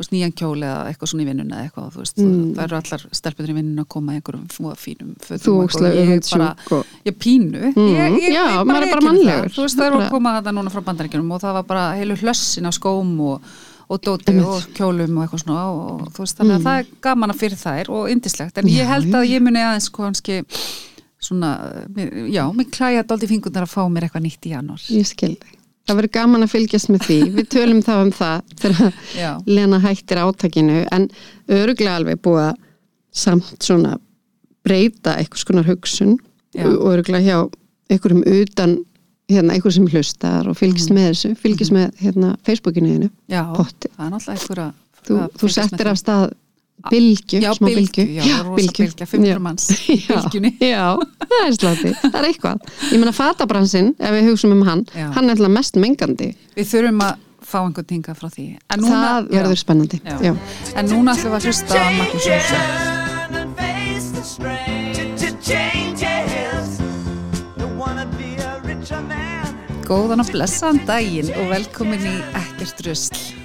veist, 0.00 0.12
nýjan 0.14 0.32
kjól 0.32 0.62
eða 0.64 0.76
eitthvað 0.88 1.08
svona 1.10 1.24
í 1.24 1.26
vinnuna 1.28 1.56
eða 1.58 1.64
eitthvað, 1.68 1.88
þú 1.92 1.98
veist, 2.00 2.20
Mm. 2.22 2.44
það 2.56 2.62
eru 2.64 2.76
allar 2.78 3.02
stelpunir 3.18 3.50
í 3.50 3.56
vinnuna 3.58 3.82
að 3.84 3.88
koma 3.92 4.12
í 4.14 4.16
einhverjum 4.20 4.46
fínum 4.80 5.10
fötum 5.20 5.58
ég 5.60 6.30
bara, 6.30 6.84
ég 7.04 7.16
pínu. 7.20 7.64
Mm, 7.74 7.90
ég, 7.90 8.16
ég, 8.22 8.32
já, 8.32 8.44
maður 8.64 8.86
er 8.86 8.94
bara 8.94 9.00
viðurkenni 9.00 9.10
mannlegur. 9.10 9.52
þú 9.58 9.66
veist 9.66 9.76
það 9.76 9.86
eru 9.90 9.98
að 10.00 10.10
koma 10.14 10.32
þetta 10.38 10.54
núna 10.56 10.72
frá 10.72 10.80
bandaríkjunum 10.88 11.32
og 11.36 11.40
það 11.42 11.52
var 11.58 11.66
bara 11.68 11.84
heilu 11.98 12.16
hlössin 12.16 12.66
af 12.70 12.74
skóm 12.78 13.12
og, 13.20 13.42
og 13.90 14.00
dóti 14.00 14.36
og 14.40 14.62
kjólum 14.78 15.18
og 15.18 15.26
eitthvað 15.26 15.42
svona 15.44 15.64
og, 15.68 16.00
og 16.00 16.12
þú 16.16 16.24
veist 16.24 16.38
þannig 16.40 16.56
að 16.56 16.64
það 16.70 16.78
er 16.80 16.86
gaman 17.02 17.30
að 17.34 17.40
fyrir 17.42 17.60
þær 17.60 17.90
og 17.90 18.08
indislegt 18.14 18.56
en 18.62 18.70
Já, 18.70 18.76
ég 18.80 18.86
held 18.94 19.10
já. 19.10 19.16
að 19.20 19.28
ég 19.34 19.42
muni 19.44 19.58
aðeins 19.66 19.90
kannski 19.92 20.40
svona, 21.20 21.50
mér- 21.96 22.28
já, 22.32 22.44
mér 22.56 22.68
klæja 22.72 23.02
dálítið 23.06 23.32
fingurnar 23.34 23.66
að 23.66 23.72
fá 23.74 23.82
mér 23.92 24.06
eitthvað 24.08 24.24
nýtt 24.26 24.46
í 24.48 24.52
janúar. 24.54 24.84
Ég 24.90 25.06
skil 25.10 25.34
þig. 25.36 25.56
Það 25.88 25.96
verður 25.98 26.12
gaman 26.14 26.44
að 26.46 26.52
fylgjast 26.54 26.90
með 26.92 27.04
því. 27.06 27.18
Við 27.36 27.46
tölum 27.50 27.80
þá 27.82 27.92
um 28.04 28.10
það 28.14 28.56
þegar 28.60 28.98
Lena 29.46 29.78
hættir 29.82 30.20
átakinu. 30.22 30.82
En 30.92 31.08
öruglega 31.50 31.96
alveg 31.98 32.20
búið 32.22 32.44
að 32.50 32.60
samt 33.24 33.64
svona 33.64 33.96
breyta 34.64 35.16
einhvers 35.18 35.44
konar 35.48 35.66
hugsun. 35.66 36.18
Já. 36.50 36.64
og 36.66 36.82
öruglega 36.90 37.22
hjá 37.22 37.38
einhverjum 37.90 38.24
utan 38.26 38.72
hérna, 39.30 39.54
einhver 39.54 39.70
sem 39.70 39.84
hlustar 39.86 40.48
og 40.50 40.56
fylgist 40.58 40.90
með 40.90 41.04
þessu 41.12 41.28
fylgist 41.38 41.70
með 41.74 41.92
hérna, 42.02 42.32
Facebookinu 42.42 42.88
þínu 42.90 43.08
já 43.30 43.42
Potti. 43.54 43.86
það 43.94 44.06
er 44.06 44.10
náttúrulega 44.10 44.34
einhver 44.34 44.62
að 44.64 44.72
þú, 45.06 45.14
að 45.20 45.28
þú 45.36 45.44
fylgjast 45.44 45.70
settir 45.70 45.90
af 45.92 46.00
stað 46.00 46.24
bylgju, 46.90 47.40
já, 47.44 47.50
smá 47.56 47.66
bylgju, 47.68 48.04
bylgju. 48.04 48.28
já, 48.30 48.36
rosa 48.46 48.72
bylgja, 48.78 49.06
500 49.06 49.38
manns 49.44 49.70
í 49.92 49.98
já, 50.72 50.86
það 51.24 51.46
er 51.46 51.56
slátti, 51.56 51.94
það 52.04 52.20
er 52.20 52.28
eitthvað. 52.30 52.70
Ég 52.90 52.98
meina 53.02 53.14
fatabransin, 53.16 53.92
ef 53.98 54.14
við 54.16 54.30
hugsaum 54.30 54.54
um 54.56 54.62
hann 54.68 54.84
Já. 54.94 55.08
hann 55.16 55.28
er 55.28 55.36
alltaf 55.36 55.52
mest 55.56 55.76
mengandi. 55.80 56.30
Við 56.56 56.70
þurfum 56.72 57.04
að 57.06 57.26
fá 57.50 57.58
einhvern 57.64 57.88
tinga 57.90 58.14
frá 58.14 58.28
því. 58.30 58.46
En 58.70 58.84
núna, 58.84 59.00
það 59.02 59.30
verður 59.34 59.56
já, 59.56 59.62
spennandi 59.64 60.00
já. 60.04 60.16
já. 60.30 60.32
en 60.76 60.90
núna 60.92 61.16
ætlum 61.16 61.34
við 61.34 61.38
að 61.40 61.44
hlusta 61.50 61.72
á 61.76 61.88
Magnús 61.98 62.30
Jónsson. 62.30 62.98
Góðan 69.90 70.22
og 70.22 70.28
blessaðan 70.30 70.84
daginn 70.86 71.32
og 71.34 71.50
velkomin 71.50 72.04
í 72.06 72.16
Ekkert 72.38 72.84
Rusl. 72.86 73.39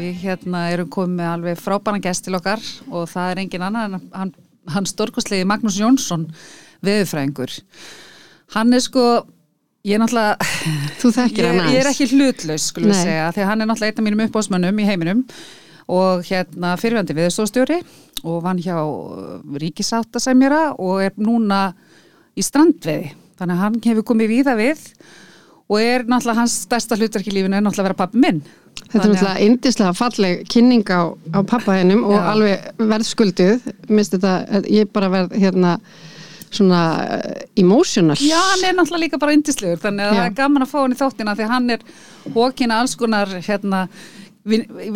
Við 0.00 0.22
hérna 0.22 0.62
erum 0.72 0.88
komið 0.88 1.18
með 1.18 1.28
alveg 1.34 1.58
frábæna 1.60 2.00
gest 2.00 2.24
til 2.24 2.36
okkar 2.38 2.62
og 2.88 3.08
það 3.10 3.32
er 3.32 3.40
engin 3.42 3.64
annar 3.66 3.90
en 3.90 4.06
hann, 4.16 4.30
hann 4.72 4.88
stórkoslegi 4.88 5.44
Magnús 5.48 5.76
Jónsson, 5.76 6.24
veðurfræðingur. 6.86 7.52
Hann 8.54 8.72
er 8.72 8.80
sko, 8.80 9.04
ég 9.84 9.98
er 9.98 10.00
náttúrulega, 10.00 10.48
þú 11.02 11.12
þekkir 11.18 11.50
hann 11.50 11.60
aðeins 11.60 11.76
ég 11.76 11.82
er 11.82 11.90
ekki 11.92 12.08
hlutlaus 12.14 12.68
skulum 12.72 12.94
við 12.94 13.02
segja, 13.02 13.28
því 13.36 13.48
hann 13.50 13.60
er 13.60 13.68
náttúrulega 13.68 13.92
einn 13.92 14.00
af 14.00 14.08
mínum 14.08 14.24
uppáðsmönnum 14.24 14.80
í 14.80 14.88
heiminum 14.88 15.24
og 15.90 16.24
hérna 16.30 16.74
fyrirvændi 16.80 17.18
viðstofstjóri 17.18 17.80
og 18.24 18.42
vann 18.46 18.60
hjá 18.62 18.78
ríkisáttasemjara 19.60 20.62
og 20.80 21.02
er 21.04 21.16
núna 21.20 21.74
í 22.38 22.44
strandveði. 22.46 23.12
Þannig 23.40 23.56
að 23.56 23.64
hann 23.66 23.82
hefur 23.84 24.12
komið 24.12 24.32
víða 24.32 24.56
við 24.56 24.80
og 24.80 25.19
er 25.78 26.02
náttúrulega 26.08 26.42
hans 26.42 26.56
stærsta 26.66 26.98
hlutverk 26.98 27.30
í 27.30 27.34
lífinu 27.36 27.54
er 27.54 27.62
náttúrulega 27.62 27.84
að 27.84 27.90
vera 27.90 28.00
pappi 28.02 28.22
minn. 28.22 28.40
Þetta 28.80 29.04
er 29.04 29.12
náttúrulega 29.12 29.46
indislega 29.46 29.92
falleg 29.94 30.46
kynning 30.50 30.90
á, 30.90 31.14
á 31.14 31.38
pappaðinum 31.46 32.06
og 32.08 32.16
Já. 32.16 32.22
alveg 32.32 32.70
verðskulduð 32.80 33.68
minnst 33.90 34.16
þetta, 34.16 34.62
ég 34.66 34.90
bara 34.90 35.12
verð 35.12 35.36
hérna 35.38 35.76
svona 36.50 36.80
uh, 37.06 37.42
emotional 37.60 38.18
Já, 38.18 38.38
hann 38.38 38.64
er 38.66 38.74
náttúrulega 38.74 39.04
líka 39.04 39.20
bara 39.22 39.34
yndislegur 39.36 39.78
þannig 39.82 40.08
að 40.08 40.10
Já. 40.10 40.18
það 40.18 40.26
er 40.26 40.38
gaman 40.40 40.64
að 40.64 40.72
fá 40.72 40.78
hann 40.80 40.96
í 40.96 40.98
þáttina 40.98 41.36
því 41.38 41.50
hann 41.52 41.74
er 41.76 41.84
hókina 42.34 42.80
alls 42.82 42.96
konar 42.98 43.34
hérna, 43.46 43.84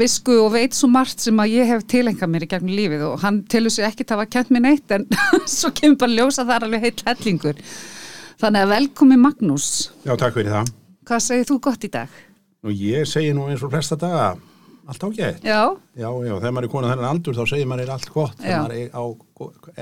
visku 0.01 0.39
og 0.43 0.55
veit 0.57 0.75
svo 0.75 0.89
margt 0.91 1.23
sem 1.23 1.39
að 1.41 1.55
ég 1.55 1.71
hef 1.71 1.85
tilengað 1.91 2.33
mér 2.33 2.47
í 2.47 2.51
gegnum 2.51 2.75
lífið 2.75 3.05
og 3.07 3.19
hann 3.23 3.43
telur 3.51 3.71
sig 3.71 3.87
ekki 3.87 4.07
að 4.09 4.17
hafa 4.17 4.31
kent 4.35 4.55
mér 4.55 4.67
neitt 4.67 4.95
en 4.97 5.07
svo 5.59 5.71
kemur 5.77 6.01
bara 6.03 6.17
ljósa 6.19 6.47
það 6.47 6.57
er 6.57 6.69
alveg 6.69 6.89
heill 6.89 7.07
hellingur 7.11 7.63
þannig 8.45 8.65
að 8.67 8.73
velkomi 8.77 9.17
Magnús 9.21 9.69
Já, 10.07 10.15
takk 10.21 10.37
fyrir 10.39 10.53
það. 10.55 10.73
hvað 11.09 11.23
segir 11.27 11.49
þú 11.51 11.59
gott 11.69 11.85
í 11.85 11.91
dag? 11.95 12.09
Nú, 12.65 12.73
ég 12.73 13.09
segi 13.09 13.33
nú 13.37 13.49
eins 13.53 13.63
og 13.67 13.73
flesta 13.75 13.97
daga, 14.01 14.29
allt 14.89 15.03
ágætt. 15.05 15.43
Já, 15.45 15.59
Já, 15.97 16.09
já, 16.09 16.33
þegar 16.39 16.55
maður 16.57 16.69
er 16.69 16.73
konað 16.73 16.93
þennan 16.95 17.11
aldur 17.11 17.37
þá 17.37 17.43
segir 17.51 17.69
maður 17.69 17.83
er 17.85 17.93
allt 17.97 18.09
gott, 18.15 18.39
Já. 18.39 18.45
þegar 18.45 18.63
maður 18.63 18.79
er 18.81 18.89
á 18.95 19.05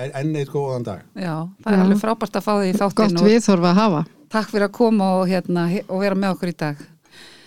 er 0.02 0.16
enn 0.23 0.35
eitt 0.40 0.50
góðan 0.54 0.87
dag. 0.88 1.04
já, 1.14 1.35
það 1.62 1.71
er 1.73 1.78
Já. 1.78 1.85
alveg 1.85 2.00
frábært 2.02 2.38
að 2.40 2.47
fá 2.49 2.52
þig 2.62 2.73
í 2.73 2.78
þáttin 2.81 2.99
gott 3.02 3.23
og 3.23 3.28
viðþorfa 3.31 3.71
að 3.71 3.81
hafa 3.83 4.02
takk 4.33 4.49
fyrir 4.50 4.66
að 4.66 4.75
koma 4.78 5.09
og, 5.21 5.25
hérna, 5.28 5.64
og 5.88 6.00
vera 6.00 6.19
með 6.19 6.35
okkur 6.37 6.52
í 6.54 6.57
dag 6.64 6.83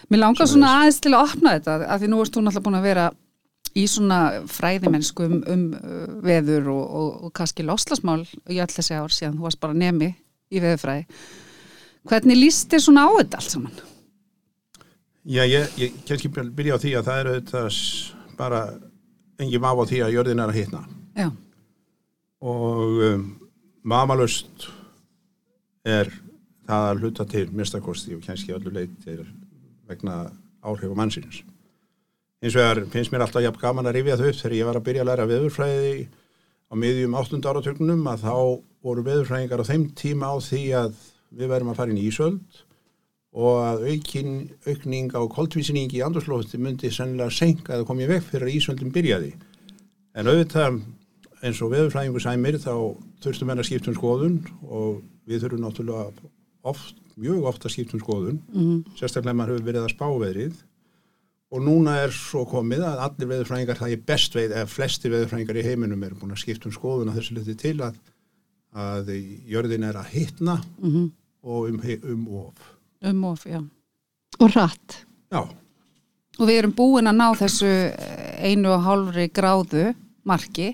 Mér 0.05 0.19
langar 0.21 0.45
svona 0.45 0.71
aðeins 0.79 0.99
til 1.01 1.11
að 1.17 1.23
opna 1.25 1.53
þetta 1.57 1.75
af 1.89 2.01
því 2.03 2.07
nú 2.11 2.19
erst 2.21 2.35
þú 2.35 2.41
náttúrulega 2.45 2.65
búin 2.67 2.77
að 2.77 2.83
vera 2.85 3.05
í 3.75 3.85
svona 3.89 4.19
fræðimennsku 4.47 5.25
um, 5.25 5.39
um 5.49 5.63
veður 6.23 6.67
og, 6.75 6.83
og, 6.99 7.07
og 7.25 7.33
kannski 7.35 7.65
loslasmál 7.65 8.21
í 8.53 8.59
all 8.61 8.69
þessi 8.69 8.93
ár 9.01 9.11
síðan 9.15 9.39
þú 9.39 9.47
varst 9.47 9.59
bara 9.63 9.73
nemi 9.73 10.11
í 10.53 10.61
veðurfræði 10.63 11.05
Hvernig 12.05 12.37
líst 12.37 12.69
þér 12.69 12.83
svona 12.85 13.05
á 13.05 13.09
þetta 13.17 13.39
allt 13.39 13.53
saman? 13.55 13.77
Já, 15.25 15.41
ég, 15.49 15.71
ég 15.81 15.95
kannski 16.05 16.29
byrja 16.29 16.75
á 16.77 16.81
því 16.83 16.91
að 16.99 17.07
það 17.07 17.19
er 17.23 17.29
auðvitað 17.31 17.69
s- 17.71 18.11
bara 18.37 18.59
engin 19.41 19.63
maf 19.63 19.79
á 19.81 19.83
því 19.89 20.01
að 20.05 20.13
jörðin 20.19 20.43
er 20.43 20.51
að 20.53 20.59
hitna 20.59 20.83
Já, 21.17 21.29
og 22.45 23.01
um, 23.09 23.23
mamalust 23.87 24.67
er 25.85 26.11
það 26.65 26.85
að 26.91 27.01
hluta 27.01 27.25
til 27.29 27.45
mistakosti 27.55 28.13
og 28.17 28.23
kannski 28.25 28.53
öllu 28.55 28.73
leit 28.73 29.07
er 29.09 29.23
vegna 29.89 30.15
áhrif 30.65 30.89
á 30.93 30.97
mannsins. 30.97 31.43
Hins 32.41 32.55
vegar 32.57 32.83
finnst 32.93 33.13
mér 33.13 33.21
alltaf 33.25 33.43
jafn 33.45 33.61
gaman 33.61 33.85
að 33.89 33.99
rifja 33.99 34.17
þau 34.17 34.27
upp 34.31 34.39
þegar 34.39 34.55
ég 34.57 34.65
var 34.69 34.79
að 34.79 34.85
byrja 34.87 35.03
að 35.05 35.09
læra 35.11 35.27
veðurfræði 35.29 35.91
á 36.69 36.73
miðjum 36.75 37.13
8. 37.17 37.39
áratögnum 37.45 38.05
að 38.09 38.23
þá 38.25 38.35
voru 38.85 39.03
veðurfræðingar 39.05 39.61
á 39.61 39.69
þeim 39.69 39.83
tíma 39.97 40.31
á 40.33 40.35
því 40.41 40.61
að 40.81 40.95
við 41.35 41.51
verðum 41.51 41.71
að 41.73 41.79
fara 41.79 41.91
inn 41.93 42.01
í 42.01 42.07
Ísöld 42.09 42.61
og 43.35 43.57
að 43.67 43.81
aukin, 43.91 44.35
aukning 44.65 45.09
á 45.11 45.21
koltvísinning 45.27 45.91
í 45.93 46.03
andurslófti 46.05 46.57
myndi 46.61 46.91
sennilega 46.93 47.33
senka 47.35 47.75
eða 47.75 47.87
komið 47.89 48.13
vekk 48.13 48.29
fyrir 48.31 48.47
að 48.49 48.57
Ísöldin 48.59 48.93
byrjaði 48.95 49.33
En 50.15 50.29
auðvitað 50.31 50.77
eins 51.43 51.57
og 51.61 51.73
veðurfræðingu 51.73 52.21
sæmir 52.23 52.55
þá 52.63 52.71
þurftum 53.25 53.49
enn 53.51 53.59
að 53.59 53.67
skipta 53.67 53.91
um 53.91 53.97
skoðun 53.97 54.37
og 54.63 55.01
við 55.27 55.41
þurfum 55.43 55.65
náttúrulega 55.65 56.29
oft, 56.71 56.95
mjög 57.19 57.43
oft 57.51 57.65
að 57.67 57.73
skipta 57.75 57.97
um 57.97 58.01
skoðun, 58.05 58.39
Mhm. 58.53 58.77
sérstaklega 58.95 59.35
maður 59.35 59.57
hefur 59.59 59.67
verið 59.67 59.83
að 59.83 59.91
spá 59.91 60.07
veðrið 60.23 60.55
og 61.53 61.61
núna 61.61 61.97
er 62.03 62.11
svo 62.15 62.45
komið 62.49 62.83
að 62.87 63.01
allir 63.05 63.29
veðurfræðingar, 63.31 63.77
það 63.79 63.91
er 63.95 64.01
best 64.09 64.33
veið, 64.35 64.55
eða 64.57 64.71
flesti 64.71 65.11
veðurfræðingar 65.13 65.59
í 65.61 65.65
heiminum 65.67 66.03
eru 66.03 66.15
búin 66.19 66.33
að 66.35 66.41
skipta 66.41 66.69
um 66.69 66.73
skoðun 66.75 67.11
að 67.11 67.19
þessu 67.21 67.35
liti 67.37 67.55
til 67.61 67.75
að, 67.85 67.99
að 68.75 69.11
jörðin 69.47 69.85
er 69.89 69.99
að 70.01 70.09
hitna 70.15 70.57
Mhm. 70.81 71.11
og 71.45 71.69
um, 71.69 71.79
um 72.11 72.27
of. 72.41 72.71
um 73.03 73.23
of, 73.29 73.45
já. 73.45 73.61
Og 74.39 74.49
hratt. 74.51 75.05
Já, 75.31 75.43
Og 76.37 76.47
við 76.49 76.57
erum 76.59 76.73
búin 76.75 77.07
að 77.07 77.15
ná 77.15 77.29
þessu 77.39 77.69
eh, 77.69 78.49
einu 78.51 78.73
og 78.75 78.81
hálfri 78.83 79.29
gráðu 79.31 79.93
marki. 80.27 80.73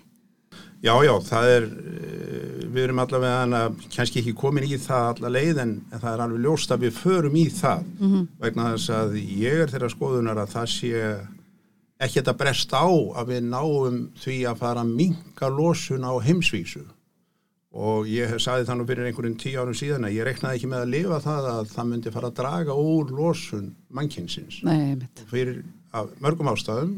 Já, 0.81 0.95
já, 1.05 1.11
það 1.21 1.49
er, 1.53 1.67
eh, 1.67 2.50
við 2.71 2.83
erum 2.87 3.01
allavega 3.03 3.61
kannski 3.93 4.21
ekki 4.21 4.33
komin 4.37 4.67
í 4.67 4.77
það 4.81 5.09
alla 5.11 5.31
leið 5.35 5.61
en, 5.63 5.73
en 5.91 6.01
það 6.01 6.13
er 6.13 6.23
alveg 6.25 6.45
ljóst 6.45 6.71
að 6.71 6.85
við 6.85 6.97
förum 6.97 7.35
í 7.35 7.45
það. 7.49 7.83
Vegna 8.41 8.71
þess 8.73 8.95
að 8.97 9.19
ég 9.19 9.61
er 9.65 9.73
þeirra 9.73 9.91
skoðunar 9.93 10.41
að 10.41 10.55
það 10.55 10.71
sé 10.75 11.03
ekki 12.01 12.17
þetta 12.17 12.37
brest 12.37 12.73
á 12.73 12.87
að 12.89 13.29
við 13.33 13.43
náum 13.51 13.99
því 14.23 14.37
að 14.49 14.63
fara 14.63 14.81
að 14.81 14.95
minka 14.97 15.49
losun 15.49 16.07
á 16.07 16.13
heimsvísu. 16.25 16.83
Og 17.71 18.07
ég 18.11 18.27
það 18.67 18.77
nú 18.77 18.85
fyrir 18.87 19.07
einhverjum 19.07 19.37
tíu 19.39 19.61
árum 19.61 19.77
síðan 19.77 20.09
að 20.09 20.17
ég 20.17 20.25
reknaði 20.27 20.57
ekki 20.59 20.67
með 20.67 20.81
að 20.81 20.93
lifa 20.95 21.19
það 21.23 21.45
að 21.53 21.69
það 21.71 21.91
myndi 21.91 22.11
fara 22.11 22.27
að 22.31 22.39
draga 22.41 22.75
úr 22.75 23.13
losun 23.15 23.69
mannkynsins. 23.87 24.57
Fyrir 25.31 25.61
mörgum 26.19 26.51
ástæðum 26.51 26.97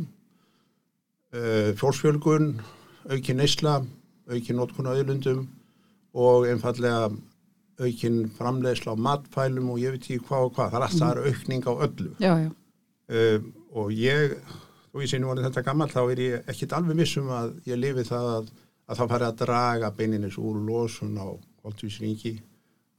uh, 1.33 1.73
fólksfjölgun 1.77 2.55
aukin 3.09 3.37
neysla, 3.37 3.83
aukin 4.31 4.57
notkun 4.57 4.89
á 4.89 4.95
auðlundum 4.95 5.43
og 6.13 6.47
einfallega 6.49 7.11
aukin 7.81 8.19
framleiðsla 8.37 8.93
á 8.93 9.03
matfælum 9.07 9.71
og 9.73 9.79
ég 9.81 9.95
veit 9.95 10.03
ekki 10.05 10.21
hvað 10.27 10.47
og 10.47 10.53
hvað 10.57 10.73
það 10.73 10.77
er 10.79 10.85
alltaf 10.87 11.15
mm. 11.15 11.31
aukning 11.31 11.65
á 11.65 11.73
öllu 11.87 12.11
Já, 12.21 12.33
já. 12.43 12.49
uh, 13.13 13.47
og 13.73 13.93
ég 13.97 14.37
og 14.93 15.01
ég 15.01 15.09
sé 15.09 15.19
nú 15.19 15.31
orðið 15.33 15.49
þetta 15.49 15.65
gammal 15.65 15.89
þá 15.89 16.01
er 16.03 16.21
ég 16.21 16.51
ekkit 16.53 16.75
alveg 16.77 17.01
vissum 17.01 17.31
að 17.33 17.55
ég 17.65 17.81
lifi 17.81 18.05
það 18.07 18.29
að, 18.37 18.49
að 18.85 18.99
það 19.01 19.13
fari 19.15 19.27
að 19.27 19.37
draga 19.41 19.91
beininis 19.97 20.37
úr 20.37 20.61
losun 20.67 21.17
á 21.17 21.27
koltvísringi 21.63 22.35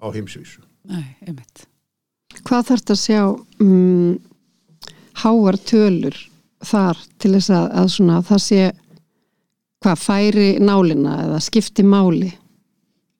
á 0.02 0.06
heimsvísu 0.10 0.64
Nei, 0.84 1.16
einmitt. 1.24 1.64
Hvað 2.44 2.66
þarf 2.68 2.82
þetta 2.82 2.94
að 2.94 3.00
sjá 3.00 3.20
um, 3.64 4.16
háar 5.22 5.56
tölur 5.64 6.16
þar 6.64 6.98
til 7.22 7.30
þess 7.36 7.52
að, 7.54 7.68
að 7.80 7.92
svona, 7.94 8.18
það 8.26 8.42
sé 8.44 8.62
hvað 9.84 10.02
færi 10.02 10.48
nálina 10.60 11.14
eða 11.24 11.40
skipti 11.44 11.84
máli? 11.86 12.32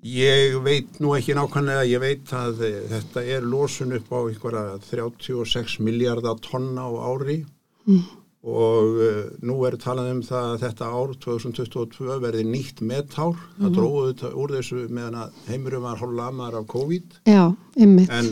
Ég 0.05 0.59
veit 0.61 0.99
nú 1.01 1.15
ekki 1.17 1.33
nákvæmlega, 1.33 1.87
ég 1.89 2.03
veit 2.03 2.33
að 2.37 2.59
eh, 2.67 2.83
þetta 2.91 3.23
er 3.25 3.47
losun 3.49 3.95
upp 3.97 4.11
á 4.13 4.21
einhverja 4.29 4.77
36 4.85 5.79
miljardar 5.81 6.37
tonna 6.45 6.85
á 6.85 6.93
ári. 7.09 7.39
Og 8.45 8.99
uh, 9.01 9.23
nú 9.41 9.55
er 9.65 9.79
talað 9.81 10.11
um 10.13 10.21
það 10.21 10.51
að 10.51 10.59
þetta 10.67 10.91
ár 10.93 11.15
2022 11.25 12.19
verði 12.21 12.45
nýtt 12.45 12.83
metár, 12.85 13.39
það 13.57 13.79
dróðu 13.79 14.03
þetta 14.11 14.33
úr 14.37 14.55
þessu 14.59 14.83
meðan 14.93 15.17
að 15.23 15.39
heimurum 15.49 15.87
var 15.89 16.03
hálflamar 16.03 16.59
af 16.61 16.67
COVID. 16.69 17.19
Já, 17.25 17.45
ymmit. 17.81 18.13
en, 18.13 18.31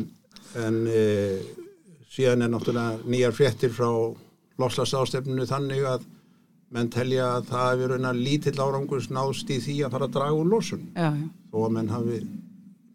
en 0.61 0.81
uh, 0.93 1.67
síðan 2.13 2.45
er 2.45 2.53
náttúrulega 2.53 3.01
nýjar 3.09 3.37
fréttir 3.41 3.73
frá 3.73 3.89
lofslagsástefninu 4.61 5.49
þannig 5.49 5.89
að 5.89 6.05
menn 6.73 6.93
telja 6.93 7.39
að 7.39 7.49
það 7.55 7.87
hefur 7.87 8.11
lítill 8.21 8.59
árangus 8.61 9.09
náðst 9.09 9.49
í 9.49 9.63
því 9.65 9.85
að 9.87 9.97
fara 9.97 10.11
að 10.11 10.19
draga 10.19 10.43
úr 10.43 10.53
losun. 10.53 10.91
Já, 10.93 11.09
já. 11.17 11.31
Þó 11.53 11.59
að 11.67 11.75
menn 11.77 11.89
hafi 11.93 12.21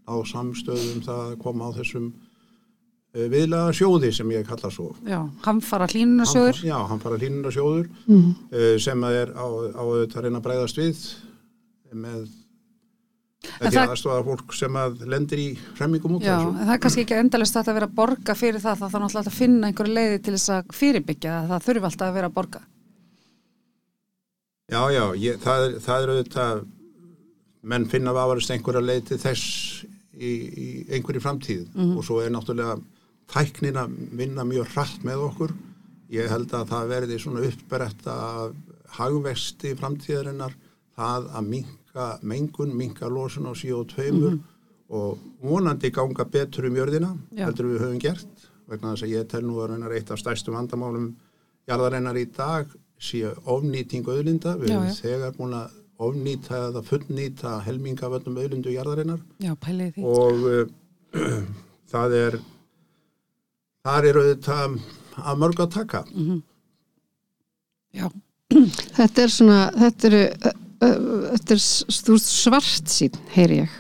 á 0.07 0.15
samstöðum 0.25 1.03
það 1.05 1.19
að 1.27 1.37
koma 1.43 1.67
á 1.69 1.71
þessum 1.77 2.07
uh, 3.15 3.27
viðlega 3.29 3.73
sjóði 3.77 4.09
sem 4.15 4.31
ég 4.33 4.47
kalla 4.47 4.71
svo. 4.73 4.89
Já, 5.05 5.19
hann 5.45 5.61
fara 5.61 5.87
hlínunasjóður. 5.91 6.63
Já, 6.65 6.77
hann 6.89 6.99
fara 7.03 7.17
hlínuna 7.21 7.51
sjóður 7.53 7.87
Mm. 8.07 8.33
uh, 8.51 8.77
sem 8.79 9.03
að 9.07 9.21
er 9.21 9.31
á, 9.37 9.45
á 9.77 9.81
auðvitað 9.83 10.17
að 10.17 10.27
reyna 10.27 10.39
að 10.41 10.45
bregðast 10.49 10.77
við 10.81 11.05
með 11.93 12.27
En 13.47 13.53
með 13.61 13.69
því 13.69 13.77
það- 13.77 13.91
aðstofa 13.93 14.23
fólk 14.27 14.53
sem 14.57 14.73
að 14.81 14.95
lendir 15.07 15.39
í 15.39 15.45
hremmingum 15.77 16.15
út 16.17 16.23
Já, 16.25 16.33
af 16.35 16.41
þessu. 16.41 16.49
en 16.59 16.67
það 16.67 16.73
er 16.73 16.79
kannski 16.83 17.03
ekki 17.05 17.17
endalist 17.21 17.55
að 17.61 17.67
vera 17.77 17.87
að 17.87 17.93
borga 17.99 18.33
fyrir 18.35 18.59
það, 18.63 18.79
það 18.81 18.89
þarf 18.91 19.03
náttúrulega 19.03 19.21
alltaf 19.21 19.33
að 19.33 19.37
finna 19.37 19.67
einhverju 19.69 19.93
leiði 19.93 20.17
til 20.25 20.33
þess 20.33 20.49
að 20.55 20.73
fyrirbyggja 20.79 21.35
það, 21.35 21.47
það 21.53 21.67
þurfi 21.67 21.87
alltaf 21.91 22.07
að 22.09 22.17
vera 22.17 22.27
að 22.31 22.33
borga. 22.39 22.61
Já, 24.67 24.81
já, 24.91 25.03
ég, 25.15 25.37
það, 25.39 25.61
er, 25.67 25.75
það 25.85 26.01
er 26.07 26.11
auðvitað 26.15 26.65
menn 27.67 27.87
finna 27.91 28.13
vafarist 28.15 28.51
einhverja 28.53 28.83
leið 28.83 29.03
til 29.11 29.19
þess 29.21 29.47
í, 30.17 30.31
í 30.31 30.67
einhverju 30.95 31.23
framtíð. 31.23 31.65
Og 31.97 32.05
svo 32.07 32.21
er 32.23 32.31
náttúrulega 32.33 32.77
tæknin 33.31 33.79
að 33.81 33.95
vinna 34.17 34.45
mjög 34.47 34.71
hratt 34.75 35.03
með 35.07 35.25
okkur. 35.27 35.55
Ég 36.15 36.29
held 36.31 36.53
að 36.55 36.69
það 36.71 36.91
verði 36.93 37.19
svona 37.19 37.43
uppberetta 37.47 38.17
hagvexti 38.97 39.73
framtíðarinnar 39.75 40.53
það 40.95 41.31
að 41.35 41.49
minka 41.51 42.05
mengun, 42.23 42.75
minka 42.77 43.09
losun 43.11 43.49
á 43.49 43.53
CO2 43.53 44.37
og 44.87 45.17
vonandi 45.43 45.91
ganga 45.91 46.23
betur 46.31 46.69
um 46.69 46.77
jörðina 46.79 47.09
heldur 47.35 47.67
við 47.73 47.81
höfum 47.83 47.99
gert 47.99 48.45
vegna 48.67 48.93
þess 48.93 49.03
að 49.03 49.13
ég 49.13 49.27
tel 49.31 49.43
nú 49.43 49.57
að 49.59 49.73
raunar 49.73 49.95
eitt 49.95 50.11
af 50.11 50.21
stærstu 50.21 50.53
vandamálum 50.55 51.09
jarðarinnar 51.67 52.19
í 52.19 52.25
dag 52.31 52.71
sé 52.99 53.27
ofnýting 53.45 54.07
auðlinda. 54.07 54.55
Við 54.57 54.73
erum 54.73 54.95
þegar 54.95 55.35
búin 55.37 55.57
að 55.59 55.76
ofnýta 55.99 56.59
eða 56.69 56.81
fullnýta 56.85 57.55
helminga 57.65 58.05
af 58.07 58.17
öllum 58.19 58.37
auðlindu 58.41 58.73
jarðarinnar 58.75 59.21
Já, 59.41 59.53
pælið 59.65 59.95
því. 59.95 60.03
og 60.03 60.45
uh, 60.51 60.67
það 61.93 62.15
er 62.21 62.37
þar 63.87 64.07
er 64.11 64.19
auðvitað 64.21 64.77
að 65.17 65.41
mörg 65.41 65.63
að 65.65 65.73
taka 65.79 66.03
Já, 67.97 68.07
Þetta 68.97 69.23
er 69.25 69.31
svona, 69.33 69.57
þetta 69.75 70.07
er, 70.07 70.15
þetta 70.79 71.55
er 71.55 71.59
s- 71.59 72.01
þú 72.05 72.13
ert 72.15 72.27
svart 72.29 72.91
sín, 72.93 73.17
heyri 73.33 73.57
ég, 73.63 73.73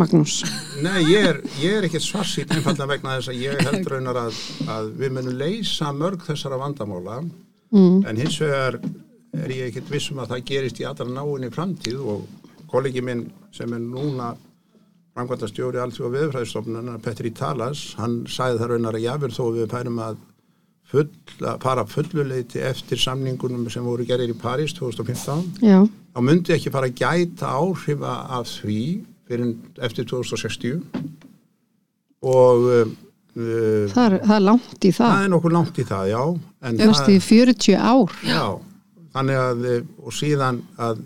Magnús. 0.00 0.40
Nei, 0.86 1.04
ég 1.12 1.28
er, 1.28 1.38
ég 1.62 1.76
er 1.78 1.86
ekki 1.86 2.00
svarsýtt 2.02 2.50
einfallega 2.56 2.88
vegna 2.94 3.18
þess 3.18 3.30
að 3.34 3.42
ég 3.44 3.60
held 3.68 3.86
raunar 3.92 4.18
að, 4.24 4.40
að 4.72 4.88
við 5.02 5.14
munum 5.18 5.36
leysa 5.38 5.92
mörg 5.96 6.24
þessara 6.30 6.58
vandamála 6.64 7.20
Mm. 7.70 8.00
en 8.02 8.16
hins 8.18 8.34
vegar 8.42 8.80
er 9.36 9.52
ég 9.54 9.66
ekkert 9.70 9.90
vissum 9.92 10.20
að 10.22 10.34
það 10.34 10.46
gerist 10.50 10.80
í 10.82 10.86
allra 10.88 11.06
náinni 11.08 11.50
framtíð 11.54 12.00
og 12.14 12.24
kollegi 12.70 13.02
minn 13.04 13.26
sem 13.54 13.72
er 13.74 13.82
núna 13.82 14.32
framkvæmda 15.14 15.48
stjóri 15.50 15.80
allt 15.82 15.98
og 16.00 16.12
veðurfræðistofnunar 16.14 17.00
Petri 17.04 17.32
Talas, 17.34 17.94
hann 17.98 18.22
sagði 18.30 18.60
það 18.60 18.72
raunar 18.74 18.98
að 18.98 19.06
jáfnvel 19.06 19.32
þó 19.34 19.44
við 19.56 19.72
færum 19.72 20.02
að 20.04 20.20
full, 20.90 21.08
fara 21.62 21.84
fulluleiti 21.86 22.62
eftir 22.66 23.00
samningunum 23.00 23.68
sem 23.72 23.86
voru 23.86 24.06
gerir 24.06 24.32
í 24.32 24.38
París 24.38 24.74
2015 24.78 25.66
Já, 25.66 25.82
þá 26.14 26.20
myndi 26.26 26.54
ekki 26.56 26.72
fara 26.74 26.90
að 26.90 27.02
gæta 27.02 27.52
áhrifa 27.58 28.16
af 28.38 28.50
því 28.56 28.80
fyrir 29.30 29.52
eftir 29.86 30.08
2060 30.10 30.80
og 32.30 32.66
uh, 32.70 32.96
það 33.34 34.04
er, 34.06 34.16
það 34.26 34.34
er 34.36 34.46
langt 34.46 34.82
í 34.82 34.90
það. 34.90 35.12
það 35.12 35.22
er 35.26 35.30
nokkuð 35.34 35.54
langt 35.54 35.78
í 35.78 35.86
það, 35.90 36.08
já 36.10 36.22
veist, 36.80 37.12
í 37.12 37.20
40 37.28 37.78
ár. 37.78 38.18
já, 38.26 38.44
þannig 39.14 39.40
að 39.46 39.64
uh, 39.70 39.80
og 40.06 40.12
síðan 40.16 40.62
að 40.78 41.00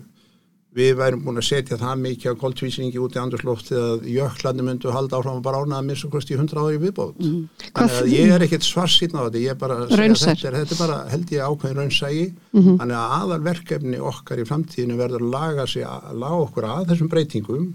við 0.75 0.89
værum 0.99 1.21
búin 1.23 1.39
að 1.39 1.45
setja 1.47 1.77
það 1.79 1.99
mikið 2.03 2.29
af 2.33 2.39
koltvísningi 2.41 2.99
út 2.99 3.13
í 3.15 3.19
andurslóftið 3.21 3.77
að 3.79 4.07
jöklarnir 4.11 4.65
myndu 4.67 4.91
halda 4.91 5.21
að 5.21 5.37
bara 5.45 5.61
ána 5.63 5.77
að 5.79 5.85
missa 5.87 6.09
hvort 6.11 6.33
í 6.33 6.35
100 6.35 6.59
ári 6.65 6.81
viðbót 6.81 7.21
Hvað 7.21 7.77
þannig 7.77 7.95
að 8.01 8.09
ég 8.11 8.33
er 8.35 8.43
ekkert 8.43 8.67
svarsýtn 8.67 9.15
á 9.15 9.23
þetta 9.23 9.39
ég 9.45 9.53
er 9.53 9.59
bara 9.61 9.77
að 9.85 9.93
segja 9.95 10.17
þetta 10.35 10.51
þetta 10.57 10.75
er 10.75 10.81
bara 10.81 10.97
held 11.13 11.31
ég 11.31 11.45
ákveðin 11.47 11.79
raunsægi 11.79 12.25
Mhm. 12.55 12.75
þannig 12.81 12.97
að 12.99 13.15
aðalverkefni 13.21 14.01
okkar 14.11 14.43
í 14.43 14.47
framtíðinu 14.51 14.99
verður 14.99 15.23
að 15.23 15.31
laga 15.37 15.65
sig 15.67 15.87
að 15.87 16.11
laga 16.19 16.43
okkur 16.43 16.67
að 16.73 16.85
þessum 16.91 17.09
breytingum 17.15 17.65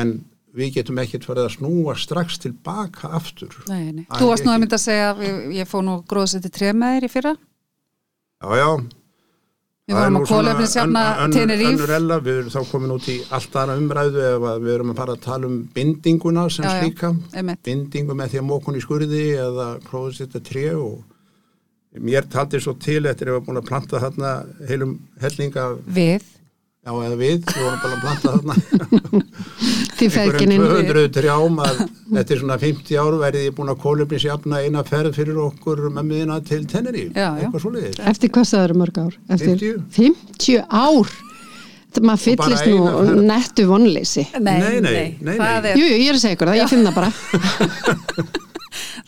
en 0.00 0.16
við 0.56 0.72
getum 0.80 0.98
ekkert 1.04 1.28
farið 1.28 1.50
að 1.50 1.54
snúa 1.58 1.94
strax 2.00 2.38
tilbaka 2.40 3.12
aftur 3.12 3.52
nei, 3.68 3.92
nei. 3.92 4.06
Þú 4.16 4.32
varst 4.32 4.44
nú 4.48 4.54
að 4.56 4.62
mynda 4.64 4.80
að 4.80 4.86
segja, 4.88 5.12
ég, 5.20 5.42
ég 5.60 5.68
fóð 5.68 5.84
nú 5.84 5.98
gróðsetti 6.08 6.48
tref 6.48 6.72
með 6.80 6.96
þér 6.96 7.04
í 7.04 7.12
fyrra. 7.12 7.34
já 8.40 8.56
já 8.56 8.70
Við 9.86 9.94
vorum 9.94 10.14
nú 10.16 10.20
að 10.20 10.26
svona 10.26 10.42
kólefni 10.42 10.66
sjafna 10.66 11.02
ön- 11.14 11.20
ön- 11.22 11.34
Teneríf. 11.36 11.80
við 12.26 12.38
erum 12.38 12.50
þá 12.50 12.70
komin 12.70 12.90
út 12.90 13.04
í 13.06 13.16
allt 13.30 13.52
aðra 13.54 13.76
umræðu 13.78 14.22
ef 14.34 14.42
að 14.50 14.62
við 14.66 14.74
erum 14.74 14.90
að 14.90 14.96
fara 14.96 15.12
að 15.14 15.20
tala 15.22 15.46
um 15.46 15.68
bindinguna 15.74 16.48
sem 16.50 16.64
Já, 16.64 16.70
já. 16.72 16.80
slíka 16.82 17.16
Einmitt. 17.34 17.62
bindingu 17.62 18.14
með 18.18 18.28
því 18.32 18.38
að 18.40 18.48
mókun 18.50 18.74
í 18.76 18.82
skurði 18.82 19.22
eða 19.38 19.68
prófið 19.86 20.26
þetta 20.26 20.40
tré 20.42 20.64
og 20.74 21.04
mér 22.02 22.26
taldi 22.28 22.58
svo 22.60 22.74
til 22.82 23.06
eftir 23.06 23.28
að 23.30 23.38
við 23.38 23.46
búin 23.46 23.60
að 23.62 23.68
planta 23.68 24.00
þarna 24.02 24.32
heilum 24.68 24.98
hellinga 25.22 25.78
Við. 25.86 26.22
Já 26.86 26.92
eða 26.94 27.16
við, 27.18 27.40
við 27.50 27.62
vorum 27.64 27.80
bara 27.82 27.96
að 27.96 28.02
planta 28.04 28.32
þarna 28.36 28.54
einhverjum 30.22 30.52
200 30.62 31.10
trjám 31.16 31.60
að 31.64 31.80
þetta 32.12 32.34
er 32.36 32.40
svona 32.42 32.58
50 32.62 33.00
ár 33.02 33.18
verið 33.24 33.46
ég 33.48 33.56
búin 33.56 33.72
að 33.72 33.80
kólefnisjafna 33.82 34.62
eina 34.62 34.84
ferð 34.86 35.18
fyrir 35.18 35.40
okkur 35.48 35.86
með 35.90 36.08
miðina 36.12 36.38
til 36.46 36.62
já. 37.16 37.28
eitthvað 37.42 37.64
svoleiðis. 37.64 38.00
Eftir 38.12 38.34
hvað 38.36 38.48
sagður 38.52 38.76
mörg 38.82 39.02
ár? 39.02 39.18
Eftir 39.34 39.56
50. 39.64 39.86
50 39.98 40.66
ár? 40.70 41.14
Maður 41.96 42.24
fyllist 42.26 42.66
nú 42.68 42.80
ferð. 42.84 43.22
nettu 43.24 43.64
vonleysi. 43.70 44.26
Nei, 44.36 44.56
Nei, 44.60 44.80
nei, 44.84 44.90
nei, 44.90 45.06
nei, 45.24 45.36
það, 45.40 45.70
Jú, 45.80 45.86
jú, 45.86 46.00
ég 46.02 46.10
er 46.12 46.18
að 46.18 46.26
segja 46.26 46.36
ykkur 46.36 46.52
það, 46.52 46.60
ég 46.60 46.74
finn 46.74 46.90
það 46.90 46.98
bara. 47.00 48.42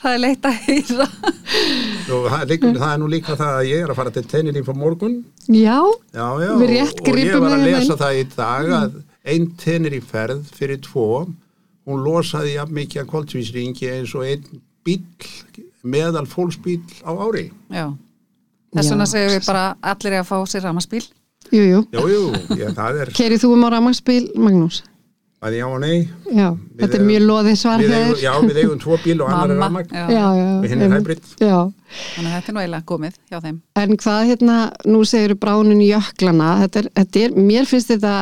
það 0.02 0.14
er 0.14 0.22
leitt 0.22 0.48
að 0.48 0.60
hýra. 0.66 1.08
Og 2.08 2.28
það, 2.28 2.38
er 2.40 2.48
líka, 2.52 2.72
það 2.78 2.92
er 2.92 3.02
nú 3.02 3.10
líka 3.12 3.36
það 3.36 3.58
að 3.58 3.68
ég 3.68 3.82
er 3.84 3.92
að 3.92 3.98
fara 3.98 4.14
til 4.14 4.24
Tenerife 4.28 4.72
á 4.72 4.76
morgun 4.78 5.18
Já, 5.48 5.78
já, 6.14 6.26
já, 6.44 6.50
Við 6.60 6.72
rétt 6.72 7.02
og, 7.02 7.10
og 7.12 7.20
ég 7.20 7.42
var 7.44 7.56
að 7.56 7.66
lesa 7.66 7.98
það 8.00 8.18
í 8.20 8.24
dag 8.36 8.72
að 8.78 8.98
einn 9.28 9.46
Tenerife 9.60 10.10
ferð 10.12 10.50
fyrir 10.56 10.80
tvo 10.84 11.08
hún 11.88 12.02
losaði 12.04 12.56
jafn 12.56 12.76
mikið 12.76 13.02
að 13.02 13.10
koltvísringi 13.12 13.90
eins 13.92 14.12
og 14.16 14.26
einn 14.28 14.60
bíl 14.84 15.00
meðal 15.88 16.26
fólksbíl 16.28 16.82
á 17.04 17.12
ári 17.16 17.48
Já. 17.72 17.88
Þess 18.76 18.92
vegna 18.92 19.08
segjum 19.08 19.32
við 19.32 19.46
bara 19.48 19.64
allir 19.92 20.12
er 20.12 20.22
að 20.22 20.28
fá 20.28 20.36
sér 20.50 20.66
ramaspíl. 20.68 21.06
jú, 21.48 21.62
jú. 21.64 21.80
Jú, 21.94 22.02
jú, 22.12 22.72
það 22.76 23.02
er 23.04 23.12
Kerið 23.16 23.44
þú 23.44 23.52
um 23.56 23.64
á 23.64 23.68
rafmagsbíl, 23.72 24.24
Magnús? 24.36 24.82
Að 25.38 25.56
já 25.58 25.64
og 25.68 25.76
nei 25.82 26.08
Já, 26.34 26.48
þetta 26.80 26.98
er 26.98 27.04
mjög 27.06 27.26
loðið 27.28 27.58
svar. 27.60 27.82
Já, 28.18 28.32
við 28.42 28.60
eigum 28.62 28.80
tvo 28.82 28.96
bíl 29.04 29.20
og 29.22 29.30
annar 29.32 29.84
er 29.84 30.14
já. 30.14 30.24
og 30.58 30.66
hinn 30.70 30.86
er. 30.86 31.20
Já, 31.38 31.58
Þannig 32.16 32.30
að 32.30 32.34
þetta 32.34 32.50
er 32.50 32.56
nú 32.56 32.62
eiginlega 32.64 32.88
komið 32.88 33.20
hjá 33.30 33.38
þeim. 33.44 33.60
en 33.82 34.00
hvað 34.02 34.24
hérna, 34.32 34.56
nú 34.86 35.04
segir 35.08 35.36
bránin 35.38 35.84
jöklana, 35.86 36.50
þetta 36.64 36.82
er, 36.82 36.90
þetta 36.98 37.22
er, 37.24 37.38
mér 37.38 37.70
finnst 37.70 37.94
þetta 37.94 38.16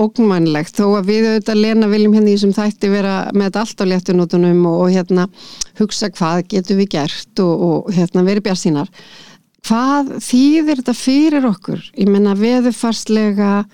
ógnmænlegt 0.00 0.76
þó 0.76 0.98
að 0.98 1.06
við 1.08 1.28
auðvitað 1.30 1.60
Lena 1.62 1.86
viljum 1.88 2.16
hérna 2.16 2.28
í 2.28 2.34
þessum 2.36 2.56
þætti 2.56 2.90
vera 2.92 3.14
með 3.32 3.46
þetta 3.46 3.62
allt 3.62 3.80
á 3.80 3.84
léttunótunum 3.92 4.66
og, 4.68 4.80
og 4.84 4.90
hérna 4.92 5.24
hugsa 5.80 6.10
hvað 6.12 6.42
getum 6.52 6.80
við 6.82 6.90
gert 6.98 7.40
og, 7.44 7.64
og 7.68 7.96
hérna 7.96 8.24
verið 8.26 8.44
bjarsínar. 8.48 8.90
Hvað 9.66 10.12
þýðir 10.22 10.82
þetta 10.82 10.94
fyrir 10.94 11.48
okkur? 11.48 11.80
Ég 11.96 12.10
menna 12.12 12.36
veðufarslega 12.38 13.64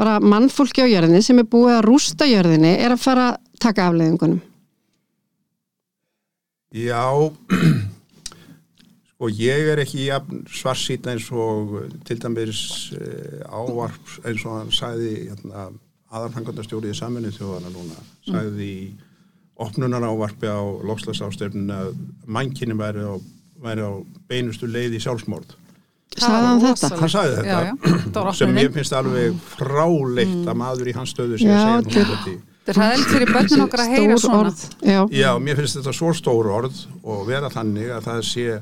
bara 0.00 0.18
mannfólki 0.22 0.82
á 0.82 0.88
jörðinni 0.90 1.22
sem 1.24 1.38
er 1.38 1.48
búið 1.50 1.78
að 1.78 1.86
rústa 1.86 2.28
jörðinni 2.28 2.74
er 2.76 2.94
að 2.94 3.04
fara 3.04 3.28
að 3.32 3.40
taka 3.62 3.88
afleiðingunum. 3.88 4.42
Já, 6.74 7.06
sko 9.14 9.30
ég 9.30 9.70
er 9.72 9.82
ekki 9.84 10.08
jafn 10.08 10.42
svarsýt 10.50 11.06
eins 11.12 11.28
og 11.30 11.76
eh, 11.84 11.92
til 12.08 12.18
dæmis 12.18 12.60
uh, 12.98 13.46
ávarp 13.46 14.16
eins 14.26 14.42
og 14.42 14.58
hann 14.58 14.72
sagði 14.74 15.28
hérna, 15.28 15.68
aðarfangandastjórið 16.10 16.94
í 16.94 16.98
saminu 16.98 17.30
þjóðana 17.34 17.70
núna, 17.74 18.02
sagði 18.26 18.66
í 18.66 18.78
opnunar 19.62 20.02
ávarpi 20.02 20.50
á 20.50 20.62
lokslasástöfnin 20.82 21.70
að 21.70 21.94
mannkinni 22.26 22.74
væri 22.78 23.06
á, 23.06 23.14
væri 23.62 23.86
á 23.86 23.92
beinustu 24.26 24.66
leið 24.66 24.98
í 24.98 25.04
sjálfsmórð. 25.06 25.54
Sagði 26.14 26.46
hann 26.46 26.60
þetta? 26.64 26.90
Hann 27.00 27.10
sagði 27.12 27.36
þetta. 27.38 27.54
Já, 27.54 27.60
já. 27.68 28.00
Það 28.14 28.24
var 28.28 28.36
sem 28.38 28.58
ég 28.60 28.72
finnst 28.76 28.92
alveg 28.98 29.38
fráleitt 29.54 30.48
að 30.50 30.58
maður 30.60 30.90
í 30.90 30.94
hans 30.94 31.14
stöðu 31.14 31.38
sé 31.40 31.48
Já, 31.48 31.54
að 31.54 31.60
segja 31.60 31.78
þetta- 31.80 31.94
nú 31.94 32.14
þetta 32.14 32.50
Þetta 32.64 32.80
er 32.80 32.80
hæðilt 32.80 33.10
fyrir 33.12 33.30
börnin 33.34 33.62
okkar 33.66 33.80
að 33.82 33.90
heyra 33.92 34.14
svona. 34.16 34.38
orð. 34.40 34.60
Já. 34.80 35.00
Já, 35.12 35.30
mér 35.44 35.56
finnst 35.58 35.76
þetta 35.76 35.92
svo 35.92 36.12
stór 36.16 36.46
orð 36.48 36.78
og 37.04 37.26
vera 37.28 37.50
þannig 37.52 37.90
að 37.92 38.06
það 38.08 38.20
sé 38.24 38.60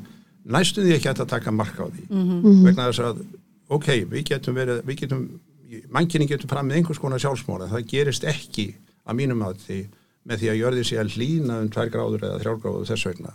næstum 0.56 0.84
því 0.88 0.94
ekki 0.96 1.08
hægt 1.12 1.20
að 1.22 1.28
taka 1.30 1.52
marka 1.54 1.86
á 1.86 1.88
því 1.92 2.02
vegna 2.66 2.88
þess 2.90 3.02
að, 3.06 3.20
ok, 3.70 3.86
við 4.10 4.24
getum 4.32 4.54
verið, 4.58 4.80
við 4.88 4.96
getum, 5.04 5.22
mannkinni 5.94 6.26
getum 6.26 6.50
fram 6.50 6.66
með 6.66 6.80
einhvers 6.80 6.98
konar 6.98 7.22
sjálfsmóra, 7.22 7.68
það 7.70 7.86
gerist 7.92 8.24
ekki 8.26 8.74
að 9.06 9.14
mínum 9.20 9.44
að 9.46 9.60
því 9.68 9.78
með 10.26 10.38
því 10.42 10.50
að 10.50 10.58
jörði 10.62 10.82
sé 10.86 10.98
að 10.98 11.14
hlýna 11.14 11.60
um 11.62 11.70
tvær 11.70 11.88
gráður 11.94 12.26
eða 12.26 12.40
þrjár 12.42 12.58
gráður 12.62 12.90
þess 12.90 13.06
vegna 13.06 13.32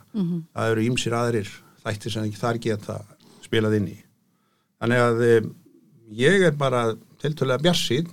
það 0.56 0.72
eru 0.72 0.84
ýmsir 0.90 1.16
aðrir 1.16 1.50
þættir 1.84 2.12
sem 2.12 2.32
þar 2.32 2.60
geta 2.64 3.00
spilað 3.44 3.76
inn 3.80 3.88
í 3.88 3.98
þannig 4.82 5.04
að 5.04 5.24
um, 5.28 5.52
ég 6.18 6.48
er 6.48 6.58
bara 6.58 6.84
tiltölulega 7.22 7.66
bjarsið 7.66 8.10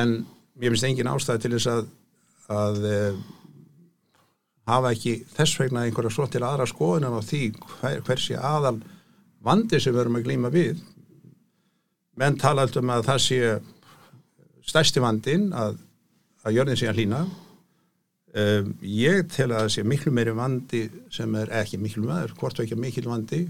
en 0.00 0.18
mér 0.56 0.74
finnst 0.74 0.88
engin 0.88 1.10
ástæði 1.10 1.44
til 1.44 1.54
þess 1.56 1.70
að, 1.72 1.88
að 2.56 2.84
um, 2.90 3.22
hafa 4.66 4.92
ekki 4.96 5.14
þess 5.36 5.60
vegna 5.60 5.86
einhverja 5.86 6.14
svo 6.14 6.26
til 6.30 6.42
aðra 6.42 6.66
skoðunar 6.70 7.18
á 7.18 7.22
því 7.22 7.42
hver, 7.54 8.02
hversi 8.06 8.36
aðal 8.38 8.78
vandi 9.46 9.80
sem 9.80 9.94
við 9.94 10.02
erum 10.04 10.18
að 10.18 10.28
glýma 10.28 10.52
við. 10.54 10.84
Menn 12.16 12.38
tala 12.40 12.64
alltaf 12.64 12.82
um 12.82 12.94
að 12.94 13.08
það 13.10 13.20
sé 13.26 13.40
stærsti 14.66 15.02
vandin 15.04 15.50
að, 15.54 15.76
að 16.42 16.56
jörðin 16.56 16.80
sé 16.80 16.88
að 16.90 17.02
hlýna. 17.02 17.26
Um, 18.36 18.72
ég 18.82 19.28
tel 19.32 19.50
að 19.52 19.62
það 19.62 19.74
sé 19.76 19.84
miklu 19.86 20.12
meiri 20.12 20.34
vandi 20.36 20.82
sem 21.14 21.36
er 21.40 21.52
ekki 21.62 21.78
miklu 21.80 22.02
maður, 22.04 22.34
hvort 22.36 22.58
og 22.58 22.66
ekki 22.66 22.76
mikil 22.80 23.06
vandi 23.08 23.46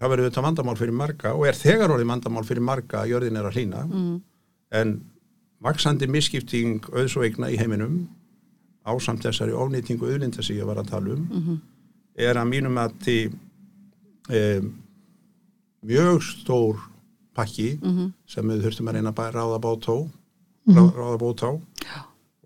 það 0.00 0.10
verður 0.12 0.28
þetta 0.30 0.44
vandamál 0.48 0.76
fyrir 0.78 0.96
marga 0.98 1.34
og 1.34 1.46
er 1.48 1.58
þegar 1.58 1.94
orðið 1.94 2.10
vandamál 2.10 2.44
fyrir 2.48 2.64
marga 2.66 3.02
að 3.02 3.12
jörðin 3.14 3.36
er 3.40 3.48
að 3.48 3.58
hlýna. 3.58 3.84
En 4.74 4.94
vaksandi 5.64 6.08
misskipting 6.10 6.84
auðs 6.92 7.16
og 7.16 7.24
eigna 7.24 7.50
í 7.50 7.58
heiminum 7.60 8.08
ásamt 8.84 9.22
þessari 9.24 9.54
ónýtingu 9.56 10.10
auðlinda 10.10 10.42
sem 10.44 10.58
ég 10.58 10.66
var 10.68 10.76
að 10.82 10.90
tala 10.90 11.14
um 11.14 11.60
er 12.16 12.36
að 12.36 12.50
mínum 12.50 12.76
að 12.78 12.92
því 13.02 13.18
um, 14.30 14.66
mjög 15.84 16.20
stór 16.22 16.82
pakki 17.34 17.78
sem 18.30 18.46
við 18.50 18.62
þurftum 18.66 18.88
að 18.88 18.94
reyna 18.98 19.14
að 19.16 19.32
ráða 19.34 19.58
bót 19.58 19.88
á 19.88 19.96
rá, 20.70 20.82
ráða 20.94 21.18
bót 21.18 21.42
á. 21.42 21.50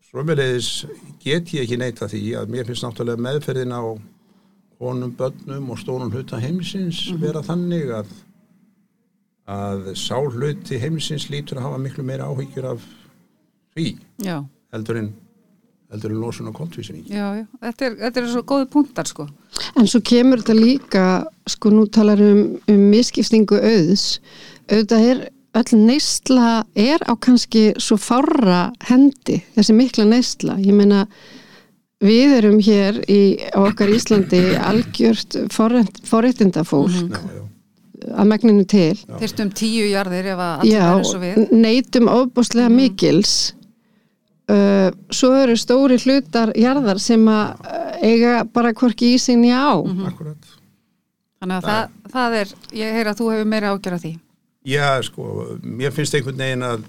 Svo 0.08 0.24
meðleiðis 0.24 0.86
get 1.20 1.52
ég 1.52 1.66
ekki 1.66 1.76
neita 1.76 2.08
því 2.08 2.22
að 2.40 2.48
mér 2.54 2.64
finnst 2.66 2.82
náttúrulega 2.86 3.20
meðferðin 3.20 3.74
á 3.76 3.82
honum, 4.80 5.12
börnum 5.18 5.70
og 5.72 5.78
stórum 5.80 6.12
hluta 6.14 6.38
heimsins 6.42 7.00
vera 7.18 7.42
þannig 7.46 7.92
að 8.00 8.16
að 9.48 9.94
sá 9.96 10.18
hluti 10.18 10.76
heimsins 10.80 11.30
lítur 11.32 11.58
að 11.58 11.70
hafa 11.70 11.80
miklu 11.80 12.04
meira 12.04 12.28
áhyggjur 12.28 12.66
af 12.74 12.84
því 13.72 13.94
Já, 14.20 14.42
heldur 14.74 15.00
en 15.00 15.08
heldur 15.88 16.12
en 16.12 16.20
losun 16.20 16.50
og 16.50 16.58
kontvísning 16.58 17.06
já, 17.08 17.24
já. 17.40 17.44
Þetta 17.64 17.86
er, 17.86 17.96
þetta 18.02 18.20
er 18.20 18.28
svo 18.34 18.44
góði 18.50 18.68
punktar, 18.74 19.08
sko. 19.08 19.24
En 19.80 19.88
svo 19.88 20.02
kemur 20.04 20.42
þetta 20.42 20.56
líka, 20.58 21.06
sko 21.48 21.72
nú 21.72 21.86
talar 21.88 22.20
um, 22.20 22.42
um 22.68 22.86
miskipstingu 22.92 23.56
auðs, 23.56 24.18
auðvitað 24.68 25.08
er 25.14 25.26
öll 25.58 25.80
neysla 25.80 26.50
er 26.76 27.02
á 27.08 27.12
kannski 27.16 27.70
svo 27.80 27.96
fárra 27.96 28.68
hendi, 28.90 29.40
þessi 29.56 29.74
mikla 29.74 30.04
neysla. 30.12 30.58
Ég 30.60 30.76
meina, 30.76 31.06
við 32.04 32.34
erum 32.38 32.58
hér 32.62 33.00
í, 33.10 33.20
á 33.50 33.58
okkar 33.66 33.90
Íslandi 33.90 34.40
algjört 34.56 35.36
forréttindafólk 35.52 36.94
Já, 36.94 37.18
já. 37.34 37.44
að 38.14 38.28
megninu 38.30 38.66
til. 38.70 38.94
Fyrstum 39.18 39.50
tíu 39.58 39.88
jarðir 39.90 40.28
ef 40.34 40.42
að 40.44 40.66
Já, 40.70 40.82
verður 40.92 41.08
svo 41.10 41.22
við. 41.24 41.40
neytum 41.58 42.10
ofbúslega 42.12 42.70
mikils 42.70 43.32
uh, 44.50 44.90
svo 45.10 45.32
eru 45.40 45.56
stóri 45.58 45.98
hlutar 46.04 46.52
jarðar 46.58 47.00
sem 47.02 47.26
að 47.32 47.66
uh, 47.66 47.90
eiga 48.06 48.36
bara 48.46 48.70
hvorki 48.78 49.14
í 49.16 49.18
sig 49.18 49.40
njá 49.40 49.58
akkurat 50.12 50.54
Þannig 51.38 51.54
að 51.60 51.66
það, 51.68 51.90
það 52.12 52.32
er, 52.40 52.48
ég 52.74 52.96
heyra 52.96 53.10
að 53.14 53.18
þú 53.20 53.26
hefur 53.30 53.44
meira 53.46 53.68
ágjörð 53.70 54.00
því. 54.02 54.08
Já, 54.66 54.86
sko, 55.06 55.26
mér 55.62 55.92
finnst 55.94 56.16
einhvern 56.18 56.40
veginn 56.42 56.64
að 56.66 56.80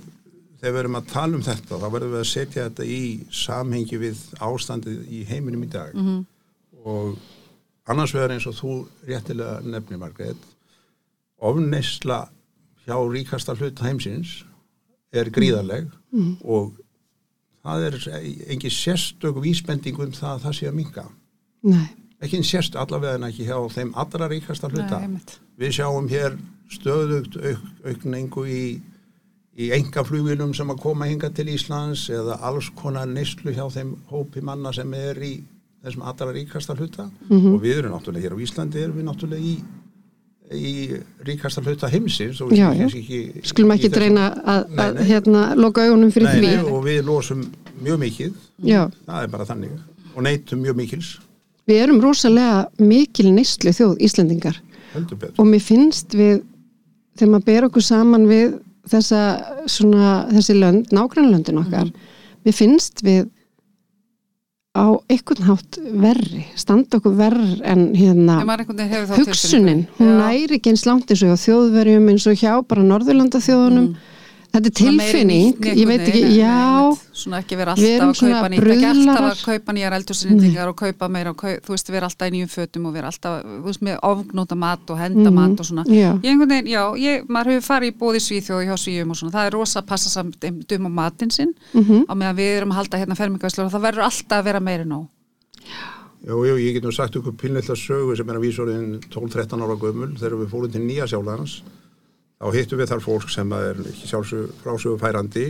þegar 0.60 0.74
við 0.76 0.80
erum 0.84 1.00
að 1.00 1.10
tala 1.14 1.38
um 1.40 1.44
þetta 1.46 1.80
þá 1.80 1.88
verðum 1.94 2.14
við 2.16 2.20
að 2.24 2.30
setja 2.34 2.66
þetta 2.68 2.86
í 2.86 3.02
samhengi 3.32 4.00
við 4.02 4.24
ástandið 4.44 5.04
í 5.08 5.24
heiminum 5.30 5.64
í 5.64 5.70
dag. 5.72 5.96
Og 6.84 7.18
annars 7.90 8.14
vegar 8.16 8.32
eins 8.36 8.48
og 8.50 8.58
þú 8.60 8.74
réttilega 9.08 9.62
nefnir 9.66 10.00
Margrét 10.02 10.50
ofneisla 11.40 12.28
hjá 12.86 12.98
ríkasta 13.14 13.56
hlut 13.56 13.80
heimsins 13.86 14.44
er 15.16 15.30
gríðarleg 15.34 15.88
og 16.44 16.76
það 17.64 17.86
er 17.88 17.98
engin 18.50 18.72
sérstök 18.74 19.40
vísbending 19.44 19.98
um 20.00 20.12
það 20.12 20.34
að 20.36 20.44
það 20.46 20.56
sé 20.60 20.68
að 20.70 20.78
minka 20.80 21.06
Nei, 21.62 21.88
ekki 22.24 22.38
en 22.40 22.44
sérst 22.48 22.76
allavega 22.80 23.18
en 23.20 23.28
ekki 23.28 23.46
hjá 23.48 23.58
þeim 23.74 23.90
allra 24.00 24.28
ríkasta 24.32 24.70
hluta. 24.72 25.00
Nei, 25.04 25.20
við 25.60 25.74
sjáum 25.76 26.08
hér 26.08 26.38
stöðugt 26.72 27.36
auk, 27.36 27.66
aukningu 27.86 28.46
í, 28.48 28.62
í 29.60 29.70
enga 29.76 30.04
flugvilum 30.08 30.54
sem 30.56 30.70
að 30.72 30.80
koma 30.86 31.08
hinga 31.10 31.30
til 31.36 31.50
Íslands 31.52 32.06
eða 32.16 32.38
alls 32.48 32.70
konar 32.80 33.10
neyslu 33.12 33.52
hjá 33.56 33.66
þeim 33.74 33.96
hópi 34.12 34.44
manna 34.46 34.72
sem 34.76 34.94
er 34.96 35.20
í 35.26 35.34
þessum 35.84 36.06
allra 36.08 36.32
ríkasta 36.36 36.76
hluta 36.76 37.10
og 37.32 37.60
við 37.64 37.82
erum 37.82 37.94
náttúrulega 37.96 38.28
hér 38.30 38.36
á 38.36 38.44
Íslandi 38.46 38.82
erum 38.84 38.98
við 39.00 39.08
náttúrulega 39.10 39.44
í, 39.44 39.54
í 40.56 40.74
ríkasta 41.28 41.64
hluta 41.64 41.90
heimsins 41.92 42.40
Já, 42.56 42.70
já. 42.76 42.88
ekki, 42.88 43.20
skulum 43.52 43.72
ekki 43.76 43.92
reyna 43.96 44.30
að, 44.44 44.70
Nei, 44.70 44.84
að 44.86 44.94
nei. 45.00 45.04
hérna 45.12 45.44
loka 45.60 45.86
augunum 45.88 46.12
fyrir 46.16 46.30
Nei, 46.30 46.38
því. 46.40 46.52
nei, 46.56 46.72
og 46.74 46.84
við 46.88 47.02
losum 47.08 47.44
mjög 47.80 48.00
mikið. 48.04 48.38
Já, 48.68 48.82
það 49.08 49.24
er 49.24 49.34
bara 49.36 49.46
þannig. 49.48 49.76
Og 50.16 50.24
neytum 50.26 50.64
mjög 50.64 50.76
mikils. 50.80 51.12
Við 51.70 51.84
erum 51.84 52.00
rosalega 52.04 52.66
mikil 52.82 53.30
neyslu 53.32 53.72
þjóð 53.78 54.00
betur. 55.20 55.36
Og 55.38 55.46
mér 55.48 55.62
finnst 55.64 56.16
við 56.18 56.42
þegar 57.20 57.32
maður 57.36 57.46
ber 57.46 57.68
okkur 57.70 57.86
saman 57.86 58.26
við 58.28 58.58
þessa 58.90 59.20
svona, 59.70 60.14
þessi 60.34 60.56
lönd, 60.60 60.94
nágrannlöndin 60.96 61.62
okkar 61.62 61.92
við 62.46 62.56
finnst 62.56 63.04
við 63.06 63.28
á 64.78 64.86
einhvern 65.10 65.48
hátt 65.48 65.80
verri 65.82 66.44
standa 66.60 67.00
okkur 67.00 67.16
verri 67.18 67.58
en 67.68 67.90
hérna 67.98 68.38
hugsunin, 69.18 69.88
hún 69.98 70.14
næri 70.22 70.60
ekki 70.60 70.74
eins 70.74 70.86
langt 70.88 71.10
eins 71.10 71.26
og 71.26 71.42
þjóðverjum 71.42 72.08
eins 72.14 72.28
og 72.30 72.38
hjá 72.40 72.54
bara 72.62 72.86
Norðurlanda 72.86 73.42
þjóðunum 73.44 73.90
þetta 74.50 74.66
er 74.66 74.70
Mm. 74.70 74.78
Tilfinning, 74.80 75.60
ég 75.62 75.88
veit 75.88 76.02
ekki, 76.02 76.22
nei, 76.24 76.38
já 76.40 76.50
einmitt. 76.50 77.02
svona 77.14 77.38
ekki 77.44 77.56
vera 77.60 77.74
alltaf 77.76 78.02
að 78.02 78.20
kaupa 78.20 78.50
nýtt 78.50 78.70
ekki 78.74 78.88
alltaf 78.90 79.26
að 79.30 79.44
kaupa 79.46 79.74
nýjar 79.78 79.94
eldursinnendingar 80.00 80.68
og 80.72 80.76
kaupa 80.76 81.10
meira 81.10 81.30
og 81.30 81.38
kaup, 81.38 81.60
þú 81.66 81.70
veist, 81.76 81.90
vera 81.94 82.06
alltaf 82.10 82.28
í 82.28 82.32
nýjum 82.34 82.50
fötum 82.50 82.86
og 82.90 82.94
vera 82.94 83.08
alltaf, 83.12 83.44
þú 83.46 83.64
veist, 83.70 83.82
með 83.86 84.00
ofgnóta 84.10 84.56
mat 84.58 84.90
og 84.90 84.98
henda 84.98 85.32
mat 85.32 85.60
og 85.60 85.66
svona. 85.66 85.84
Já. 85.86 86.14
ég 86.18 86.30
einhvern 86.34 86.50
veginn, 86.50 86.72
já, 86.74 86.84
ég, 86.98 87.28
maður 87.30 87.52
hefur 87.54 87.68
farið 87.70 87.92
í 87.94 87.98
bóði 88.00 88.20
svíþjóð 88.26 88.66
hjá 88.66 88.76
svíjum 88.78 89.10
og 89.12 89.16
svona, 89.22 89.32
það 89.38 89.46
er 89.46 89.52
rosa 89.60 89.80
að 89.82 89.86
passa 89.88 90.10
samt 90.10 90.40
dum 90.68 90.88
á 90.88 90.92
matinn 91.00 91.32
sinn 91.32 91.54
Mhm. 91.74 92.06
á 92.10 92.14
meðan 92.16 92.36
við 92.38 92.58
erum 92.58 92.72
að 92.72 92.80
halda 92.82 92.98
hérna 92.98 93.16
fermingaslur 93.16 93.66
og 93.66 93.72
það 93.72 93.86
verður 93.86 94.04
alltaf 94.10 94.40
að 94.40 94.44
vera 94.44 94.60
meiri 94.60 94.86
nóg 94.86 95.08
Jú, 96.28 96.36
jú, 96.44 96.56
ég 96.60 96.74
get 96.74 96.84
nú 96.84 96.92
sagt 96.92 97.16
þá 102.40 102.54
hittum 102.56 102.80
við 102.80 102.90
þar 102.94 103.02
fólk 103.04 103.30
sem 103.34 103.52
er 103.58 103.80
ekki 103.84 104.08
sjálfsög 104.10 104.54
frásögu 104.64 105.00
færandi 105.02 105.46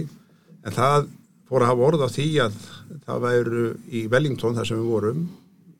en 0.65 0.73
það 0.75 1.07
fór 1.49 1.61
að 1.65 1.71
hafa 1.71 1.85
orð 1.89 2.05
á 2.05 2.09
því 2.09 2.27
að 2.45 2.57
það 3.05 3.21
væru 3.25 3.63
í 3.89 4.03
Wellington 4.11 4.55
þar 4.57 4.65
sem 4.69 4.77
við 4.81 4.89
vorum 4.93 5.21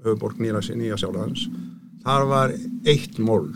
höfuborg 0.06 0.38
Nýja, 0.39 0.62
Nýja 0.78 0.98
Sjálflands 1.02 1.48
þar 2.06 2.28
var 2.30 2.54
eitt 2.88 3.17
mól 3.19 3.50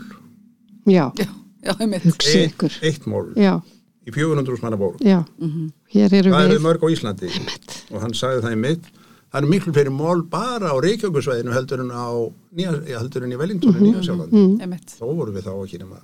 já, 0.86 1.06
já, 1.16 1.30
eitt, 1.64 2.66
eitt 2.84 3.06
mól 3.08 3.30
já, 3.38 3.54
í 4.04 4.12
400 4.12 4.60
manna 4.62 4.76
Mhm. 5.38 5.70
hér 5.94 6.12
eru 6.20 6.30
það 6.34 6.50
eru 6.50 6.60
mörg 6.60 6.82
á 6.84 6.88
Íslandi. 6.92 7.30
Og 7.94 8.00
hann 8.02 8.12
sagði 8.12 8.42
það 8.44 8.52
í 8.52 8.58
mitt 8.60 8.84
það 9.32 9.38
eru 9.40 9.48
miklu 9.54 9.72
fleiri 9.72 9.90
mól 9.94 10.22
bara 10.28 10.68
á 10.70 10.76
Reykjavíkusvæðinu 10.84 11.54
heldur 11.54 11.80
en 11.80 11.90
á 11.94 12.06
nýja, 12.54 12.98
heldur 12.98 13.24
en 13.24 13.32
í 13.32 13.38
Wellington 13.38 13.72
Mhm. 13.72 13.80
mm 13.80 13.86
Nýja 13.94 14.02
Sjálfland 14.04 14.60
einmitt. 14.60 14.92
Þá 15.00 15.06
vorum 15.08 15.34
við 15.34 15.46
þá 15.48 15.54
ekki 15.64 15.78
nema 15.80 15.98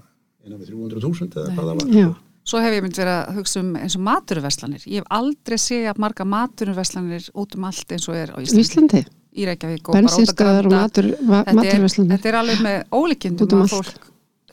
innan 0.47 0.61
við 0.61 0.73
300.000 0.73 1.39
eða 1.41 1.55
hvað 1.55 1.71
það 1.71 1.81
var 1.81 1.95
já, 2.01 2.11
Svo 2.51 2.59
hef 2.65 2.73
ég 2.75 2.83
mynd 2.83 2.97
verið 2.97 3.15
að 3.15 3.35
hugsa 3.37 3.61
um 3.61 3.75
eins 3.77 3.95
og 3.99 4.03
maturverslanir. 4.03 4.85
Ég 4.89 5.03
hef 5.03 5.11
aldrei 5.13 5.59
séð 5.61 5.91
að 5.93 5.99
marga 6.03 6.25
maturverslanir 6.27 7.27
út 7.39 7.57
um 7.59 7.67
allt 7.69 7.93
eins 7.95 8.09
og 8.09 8.17
er 8.17 8.33
á 8.33 8.39
Íslandi. 8.41 8.65
Íslandi 8.65 9.03
Í 9.31 9.45
Reykjavík 9.47 9.87
og 9.87 9.95
bara 9.95 10.01
út 10.01 10.09
að 10.09 10.17
bensinstöðar 10.17 10.67
og 10.67 10.73
matur, 10.75 11.07
va- 11.29 11.43
Þetta 11.45 11.51
er, 11.53 11.59
maturverslanir 11.61 12.11
þetta 12.17 12.29
er 12.33 12.39
alveg 12.41 12.63
með 12.65 12.79
ólíkjendum 12.99 13.53
um 13.53 13.61
að 13.61 13.63
allt. 13.63 13.71
fólk 13.77 14.09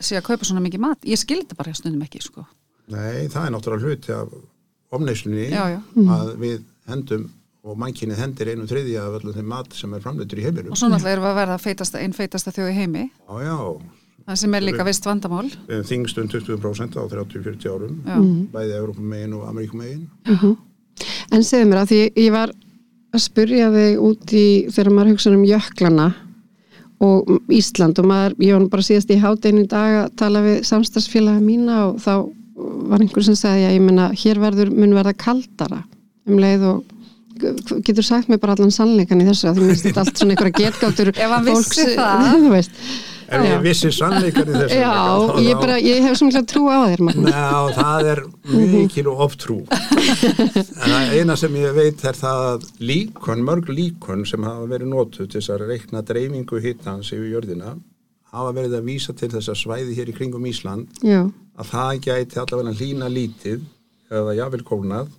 sé 0.06 0.18
að 0.20 0.26
kaupa 0.28 0.44
svona 0.46 0.62
mikið 0.68 0.84
mat. 0.84 1.00
Ég 1.08 1.18
skil 1.18 1.40
þetta 1.42 1.56
bara 1.58 1.74
stundum 1.74 2.04
ekki, 2.06 2.20
sko. 2.22 2.44
Nei, 2.92 3.26
það 3.32 3.46
er 3.48 3.50
náttúrulega 3.56 3.88
hluti 3.88 4.12
af 4.14 4.36
omneyslunni 4.94 5.48
Já, 5.50 5.64
já. 5.74 5.80
að 6.14 6.30
við 6.44 6.62
hendum 6.92 7.26
og 7.68 7.76
mannkynnið 7.82 8.20
hendir 8.22 8.52
einu 8.52 8.68
þriðja 8.70 9.02
af 9.08 9.16
öllum 9.18 9.34
þeim 9.34 9.48
mat 9.50 9.74
sem 9.76 9.92
er 9.98 10.00
framleitur 10.04 10.38
í 10.38 10.44
heiminum. 10.46 10.70
Og 10.72 10.78
svo 10.78 10.88
náttúrulega 10.92 11.16
erum 11.18 11.26
við 11.26 11.32
að 11.34 11.40
verða 11.42 11.58
feitasta, 11.60 11.98
einn 12.04 12.14
feitasta 12.16 12.52
þjóð 12.54 12.70
í 12.70 12.76
heimi. 12.78 13.02
Já, 13.10 13.34
já, 13.48 13.56
Það 14.28 14.40
sem 14.42 14.54
er 14.58 14.64
líka 14.66 14.84
vist 14.84 15.06
vandamál. 15.08 15.46
við 15.68 15.84
þingst 15.88 16.18
um 16.20 16.26
20% 16.28 16.96
á 17.00 17.02
30-40 17.08 17.68
árum, 17.72 17.94
Já. 18.04 18.16
bæði 18.52 18.74
Európum 18.76 19.06
megin 19.08 19.36
og 19.38 19.46
Ameríkum 19.48 19.80
megin. 19.80 20.56
En 21.32 21.44
segðu 21.46 21.70
mér 21.70 21.80
að 21.80 21.92
því 21.94 22.00
ég 22.12 22.32
var 22.34 22.52
að 23.14 23.22
spurja 23.24 23.70
þig 23.72 24.02
út 24.04 24.34
í 24.36 24.46
þegar 24.68 24.92
maður 24.92 25.14
hugsa 25.14 25.32
um 25.32 25.46
jöklana 25.48 26.08
og 27.00 27.30
Ísland 27.54 27.98
og 28.02 28.08
maður, 28.10 28.36
ég 28.42 28.58
var 28.58 28.68
bara 28.68 28.84
síðast 28.84 29.14
í 29.14 29.20
hátdeinu 29.22 29.64
í 29.64 29.70
dag 29.70 29.96
að 30.02 30.14
tala 30.20 30.44
við 30.44 30.60
samstagsfélaga 30.66 31.40
mína 31.40 31.80
og 31.86 32.00
þá 32.02 32.12
var 32.90 33.00
einhver 33.00 33.24
sem 33.24 33.38
sagði 33.38 33.68
að 33.68 33.76
ég 33.78 33.84
menna 33.86 34.08
hér 34.12 34.40
verður, 34.42 34.72
mun 34.74 34.96
verða 34.98 35.14
kaldara 35.16 35.84
um 36.28 36.40
leið 36.42 36.66
og 36.68 36.96
getur 37.86 38.04
sagt 38.04 38.28
mér 38.28 38.42
bara 38.42 38.58
allan 38.58 38.74
sannleikan 38.74 39.22
í 39.22 39.28
þessu 39.28 39.48
að 39.48 39.60
því 39.60 39.68
minnst 39.68 39.86
þetta 39.86 40.02
allt 40.02 40.18
svona 40.20 40.34
einhverja 40.34 40.58
getgáttur 40.66 41.12
Ef 41.14 41.30
hann 41.32 41.46
vissi 41.46 41.94
það. 41.94 42.68
Ef 43.28 43.44
ég 43.44 43.60
vissi 43.64 43.90
sannleikar 43.92 44.48
í 44.48 44.54
þessu. 44.56 44.78
Já, 44.80 44.92
þá- 45.28 45.42
ég, 45.44 45.58
bara, 45.60 45.76
ég 45.84 46.06
hef 46.06 46.16
sem 46.16 46.30
trú 46.48 46.62
á 46.72 46.78
þér. 46.88 47.02
Já, 47.28 47.50
það 47.76 48.08
er 48.14 48.22
mikil 48.48 49.06
og 49.12 49.20
oftrú. 49.28 49.58
En 50.88 51.12
eina 51.12 51.36
sem 51.36 51.52
ég 51.60 51.74
veit 51.76 52.00
er 52.08 52.16
það 52.16 52.40
að 52.48 52.64
líkon, 52.80 53.44
mörg 53.44 53.68
líkon 53.68 54.24
sem 54.26 54.42
hafa 54.46 54.64
verið 54.70 54.90
notuð 54.94 55.28
til 55.28 55.40
þess 55.40 55.52
að 55.54 55.66
reikna 55.68 56.02
dreifingu 56.08 56.60
hittans 56.64 57.12
yfir 57.12 57.28
jörðina 57.36 57.74
hafa 58.32 58.52
verið 58.56 58.78
að 58.78 58.88
vísa 58.88 59.14
til 59.16 59.30
þess 59.32 59.52
að 59.52 59.60
svæði 59.62 59.96
hér 59.98 60.10
í 60.12 60.16
kringum 60.16 60.48
Ísland 60.48 61.00
Já, 61.04 61.22
að 61.58 61.70
það 61.72 62.00
gæti 62.08 62.40
allavega 62.42 62.74
hlýna 62.80 63.08
lítið 63.12 63.62
eða 64.12 64.34
jável 64.38 64.62
kólnað 64.68 65.12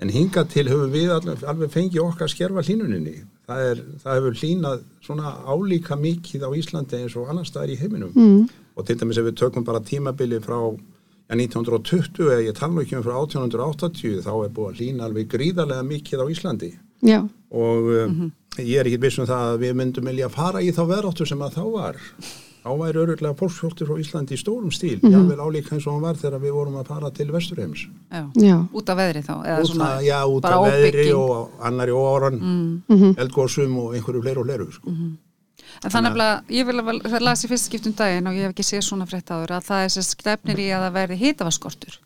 en 0.00 0.12
hingað 0.14 0.48
til 0.54 0.66
höfum 0.70 0.94
við 0.94 1.12
alveg, 1.14 1.44
alveg 1.44 1.72
fengið 1.74 2.02
okkar 2.06 2.26
að 2.28 2.34
skerfa 2.34 2.64
hlýnuninni 2.66 3.16
það, 3.50 3.66
er, 3.66 3.82
það 4.02 4.18
hefur 4.18 4.38
hlýnað 4.40 4.82
svona 5.04 5.34
álíka 5.50 5.98
mikið 5.98 6.46
á 6.46 6.50
Íslandi 6.60 7.00
eins 7.00 7.16
og 7.18 7.30
annars 7.30 7.52
staðar 7.52 7.74
í 7.74 7.78
heiminum. 7.80 8.14
Mm. 8.14 8.48
og 8.76 8.86
til 8.86 8.96
dæmis 9.00 9.18
ef 9.20 9.26
við 9.26 9.38
tökum 9.40 9.66
bara 9.66 9.82
tímabili 9.84 10.38
frá 10.40 10.58
ja, 10.60 11.36
1920 11.36 12.30
eða 12.30 12.44
ég 12.46 12.58
tala 12.58 12.84
ekki 12.84 12.98
um 12.98 13.06
frá 13.06 13.16
1880 13.18 14.22
þá 14.26 14.32
er 14.36 14.54
búið 14.56 14.70
að 14.70 14.80
hlýna 14.80 15.08
alveg 15.08 15.32
gríðarlega 15.34 15.88
mikið 15.88 16.22
á 16.22 16.26
Íslandi. 16.32 16.70
Já, 17.06 17.20
og 17.50 17.90
um, 17.96 18.30
ég 18.60 18.80
er 18.80 18.88
ekki 18.88 19.02
viss 19.02 19.20
um 19.20 19.28
það 19.28 19.46
að 19.54 19.62
við 19.64 19.76
myndum 19.80 20.10
vilja 20.10 20.30
fara 20.32 20.62
í 20.62 20.72
þá 20.76 20.82
veðráttu 20.90 21.26
sem 21.28 21.42
að 21.44 21.58
þá 21.58 21.64
var 21.74 22.00
þá 22.60 22.68
væri 22.80 22.98
öruglega 23.00 23.34
fólkshjóltur 23.40 23.88
frá 23.88 23.96
Íslandi 24.02 24.36
í 24.36 24.40
stórum 24.40 24.70
stíl, 24.74 24.98
mm 25.02 25.14
jável 25.14 25.38
álíka 25.40 25.74
eins 25.76 25.86
og 25.86 25.94
hann 25.94 26.02
var 26.04 26.14
þegar 26.20 26.42
við 26.42 26.52
vorum 26.58 26.76
að 26.80 26.86
fara 26.92 27.10
til 27.10 27.30
Vesturheims 27.32 27.86
Já. 28.12 28.22
já, 28.36 28.56
Út 28.72 28.88
af 28.92 28.96
veðri 29.00 29.22
þá. 29.24 29.34
Eða 29.46 29.60
út 29.64 29.70
svona, 29.72 29.88
af, 29.96 30.02
já, 30.04 30.18
út 30.28 30.44
af 30.44 30.66
veðri 30.68 31.06
og 31.16 31.50
annari 31.62 31.90
óran 31.96 32.38
Mm. 32.40 33.14
eldgóðsum 33.16 33.76
og 33.80 33.94
einhverju 33.94 34.22
fleiru 34.22 34.40
og 34.40 34.46
fleiru 34.46 34.70
sko. 34.72 34.90
En 35.84 35.90
þannig 35.90 36.16
að 36.20 36.42
ég 36.50 36.66
vil 36.66 36.80
að 36.80 37.02
það 37.08 37.20
las 37.24 37.44
í 37.44 37.48
fyrst 37.48 37.68
skiptum 37.70 37.92
daginn 37.96 38.26
og 38.26 38.34
ég 38.34 38.42
hef 38.48 38.52
ekki 38.54 38.64
séð 38.66 38.82
svona 38.84 39.06
frétt 39.06 39.30
áður 39.30 39.56
að 39.56 39.64
það 39.70 39.84
er 39.84 39.88
sér 39.94 40.06
stefnir 40.08 40.58
í 40.58 40.68
að 40.74 40.82
það 40.84 40.92
verði 40.98 41.16
hitavaskortur. 41.24 41.98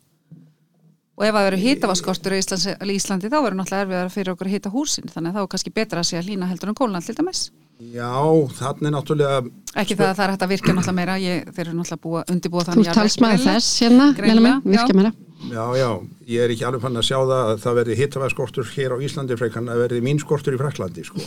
Og 1.17 1.23
ef 1.25 1.33
það 1.33 1.45
verður 1.47 1.63
hitavaskortur 1.63 2.33
í 2.35 2.39
Íslandi, 2.43 2.75
Íslandi 2.95 3.29
þá 3.31 3.37
verður 3.41 3.57
náttúrulega 3.59 3.83
erfiðar 3.85 4.09
fyrir 4.11 4.31
okkur 4.35 4.47
að 4.49 4.55
hita 4.55 4.69
húsin 4.69 5.07
þannig 5.11 5.31
að 5.31 5.35
þá 5.35 5.41
er 5.43 5.51
kannski 5.55 5.73
betra 5.73 5.99
að 6.03 6.07
sé 6.09 6.17
að 6.19 6.27
hlýna 6.29 6.47
heldur 6.51 6.69
en 6.69 6.75
kólna 6.75 7.01
til 7.01 7.15
dæmis. 7.15 7.51
Já, 7.75 8.15
þannig 8.55 8.93
náttúrulega 8.95 9.39
Ekki 9.75 9.97
það 9.99 10.07
að 10.07 10.15
það 10.15 10.25
er 10.25 10.31
hægt 10.31 10.43
að 10.45 10.51
virka 10.53 10.73
náttúrulega 10.75 10.95
meira, 10.95 11.15
ég, 11.19 11.49
þeir 11.51 11.65
eru 11.65 11.73
náttúrulega 11.75 12.03
búa, 12.05 12.21
undirbúa 12.31 12.63
þú 12.63 12.69
þannig 12.71 12.87
ert 12.87 12.99
talsmaður 13.01 13.41
þess 13.43 13.81
hérna, 13.83 14.05
meina 14.15 14.43
mig, 14.45 14.69
virka 14.71 14.93
já. 14.93 14.99
meira 14.99 15.11
Já, 15.45 15.65
já, 15.75 15.89
ég 16.31 16.45
er 16.45 16.53
ekki 16.53 16.65
alveg 16.65 16.85
fann 16.85 17.01
að 17.01 17.07
sjá 17.09 17.17
það 17.19 17.41
að 17.41 17.59
það 17.65 17.75
verði 17.81 17.97
hittavæðskortur 17.99 18.71
hér 18.77 18.95
á 18.95 18.97
Íslandi 19.03 19.37
frekan 19.37 19.67
að 19.69 19.81
verði 19.83 19.99
mínskortur 20.07 20.55
í 20.55 20.61
Fraklandi 20.61 21.03
sko. 21.05 21.25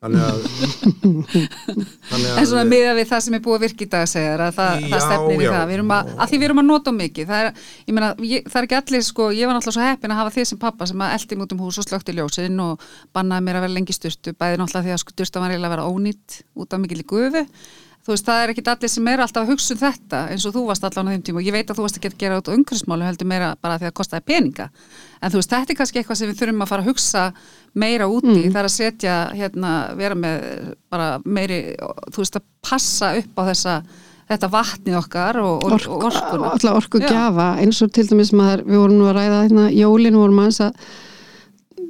Þannig 0.00 0.22
að 0.24 0.38
þannig 2.10 2.38
En 2.40 2.48
svona 2.48 2.64
miða 2.68 2.94
við 2.96 3.08
það 3.10 3.24
sem 3.26 3.36
er 3.36 3.42
búið 3.44 3.56
að 3.58 3.64
virka 3.66 3.84
í 3.84 3.88
dag 3.92 4.06
segjar 4.08 4.44
að 4.46 4.54
það, 4.56 4.86
það 4.92 5.04
stefnir 5.04 5.44
í 5.44 5.50
það. 5.50 5.64
Við 5.68 5.76
erum 5.76 5.92
að, 5.96 6.12
að 6.16 6.30
því 6.30 6.40
við 6.40 6.46
erum 6.48 6.62
að 6.62 6.68
nota 6.70 6.94
mikið. 6.96 7.28
Það 7.30 7.44
er, 7.44 7.60
ég 7.90 7.96
meina, 7.98 8.08
ég, 8.30 8.48
það 8.48 8.60
er 8.60 8.68
ekki 8.68 8.78
allir 8.80 9.04
sko, 9.10 9.28
ég 9.36 9.50
var 9.50 9.58
náttúrulega 9.58 9.76
svo 9.76 9.90
heppin 9.90 10.14
að 10.14 10.20
hafa 10.22 10.34
þið 10.38 10.48
sem 10.50 10.62
pappa 10.64 10.88
sem 10.88 11.04
að 11.04 11.14
eldi 11.18 11.40
út 11.44 11.54
um 11.56 11.62
hús 11.66 11.80
og 11.82 11.88
slökti 11.88 12.16
ljósin 12.16 12.64
og 12.64 12.88
bannaði 13.16 13.46
mér 13.46 13.60
að 13.60 13.66
vera 13.66 13.76
lengi 13.76 13.96
styrtu 13.96 14.34
bæði 14.40 14.62
náttúrulega 14.62 14.88
því 14.88 14.96
að 14.96 15.04
sko, 15.04 15.16
styrsta 15.18 15.44
var 15.44 15.52
eiginlega 15.52 15.70
að 15.70 15.76
vera 15.76 15.88
ónýtt 15.92 16.40
út 16.56 16.76
af 16.76 16.82
mikil 16.82 17.02
í 17.04 17.08
gufu 17.12 17.44
þú 18.10 18.16
veist, 18.16 18.26
það 18.26 18.42
er 18.42 18.50
ekki 18.50 18.62
allir 18.72 18.90
sem 18.90 19.08
er 19.10 19.20
alltaf 19.22 19.44
að 19.44 19.52
hugsa 19.52 19.74
um 19.74 19.80
þetta 19.80 20.20
eins 20.32 20.44
og 20.48 20.54
þú 20.56 20.62
varst 20.66 20.86
allan 20.88 21.10
á 21.10 21.12
þeim 21.14 21.24
tíma. 21.28 21.38
Og 21.40 21.46
ég 21.46 21.54
veit 21.54 21.70
að 21.70 21.78
þú 21.78 21.84
varst 21.84 21.98
að 22.00 22.16
gera 22.18 22.38
út 22.40 22.50
á 22.50 22.54
umhverfismálu 22.56 23.06
heldur 23.06 23.28
meira 23.30 23.50
bara 23.62 23.76
því 23.78 23.86
að 23.86 23.90
það 23.90 23.96
kostaði 24.00 24.26
peninga. 24.26 24.66
En 25.20 25.30
þú 25.30 25.40
veist, 25.40 25.52
þetta 25.54 25.74
er 25.74 25.78
kannski 25.78 26.00
eitthvað 26.00 26.18
sem 26.18 26.30
við 26.30 26.40
þurfum 26.40 26.64
að 26.64 26.72
fara 26.72 26.84
að 26.84 26.90
hugsa 26.90 27.24
meira 27.84 28.08
úti, 28.10 28.38
það 28.48 28.60
er 28.60 28.68
að 28.68 28.74
setja 28.74 29.18
hérna, 29.38 29.74
vera 30.00 30.18
með 30.18 30.48
bara 30.90 31.10
meiri, 31.24 31.60
þú 32.10 32.24
veist, 32.24 32.40
að 32.40 32.48
passa 32.66 33.12
upp 33.20 33.38
á 33.38 33.42
þessa, 33.52 33.76
þetta 34.32 34.50
vatnið 34.56 34.98
okkar 35.04 35.38
og, 35.44 35.68
og, 35.68 35.76
og 35.86 36.08
orkuna. 36.10 36.50
alltaf 36.56 36.80
orku 36.80 37.04
gjafa 37.04 37.52
eins 37.62 37.78
og 37.84 37.94
til 37.94 38.08
dæmis 38.10 38.34
maður, 38.34 38.66
við 38.66 38.82
vorum 38.82 38.98
nú 38.98 39.06
að 39.10 39.16
ræða 39.20 39.40
hérna 39.44 39.68
jólin 39.74 40.18
vorum 40.18 40.42
aðeins 40.42 40.60
að 40.66 40.90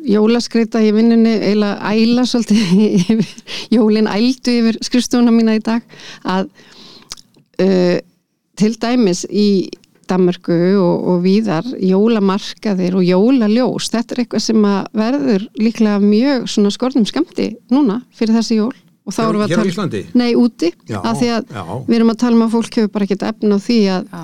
jólaskreita 0.08 0.82
í 0.84 0.92
vinnunni 0.96 1.36
eiginlega 1.38 1.92
æla 1.92 2.26
svolítið 2.28 2.84
yfir, 3.00 3.34
jólin 3.74 4.10
ældu 4.10 4.56
yfir 4.62 4.80
skrifstofuna 4.84 5.34
mína 5.34 5.58
í 5.58 5.62
dag 5.64 5.84
að 6.24 6.48
uh, 7.60 7.98
til 8.60 8.74
dæmis 8.80 9.24
í 9.30 9.70
Danmarku 10.10 10.56
og, 10.80 11.08
og 11.12 11.18
víðar 11.22 11.66
jólamarkaðir 11.78 12.96
og 12.98 13.06
jólaljós 13.06 13.90
þetta 13.92 14.16
er 14.16 14.22
eitthvað 14.24 14.44
sem 14.48 14.64
að 14.66 14.80
verður 15.00 15.48
líklega 15.60 16.02
mjög 16.02 16.48
svona 16.50 16.72
skorðum 16.74 17.06
skamti 17.08 17.52
núna 17.70 18.00
fyrir 18.16 18.40
þessi 18.40 18.58
jól 18.58 18.74
og 19.06 19.14
þá 19.14 19.22
erum 19.24 19.40
við 19.40 19.46
að 19.46 19.54
tala 19.56 19.72
Íslandi? 19.72 20.02
Nei, 20.18 20.30
úti, 20.38 20.70
Já, 20.88 20.98
af 21.00 21.18
því 21.20 21.30
að 21.36 21.54
já. 21.56 21.62
við 21.86 21.96
erum 21.98 22.12
að 22.12 22.20
tala 22.22 22.38
um 22.38 22.44
að 22.46 22.54
fólk 22.56 22.78
hefur 22.78 22.92
bara 22.94 23.06
ekkert 23.06 23.26
efn 23.30 23.54
á 23.54 23.58
því 23.62 23.78
að 23.94 24.10
Já. 24.10 24.22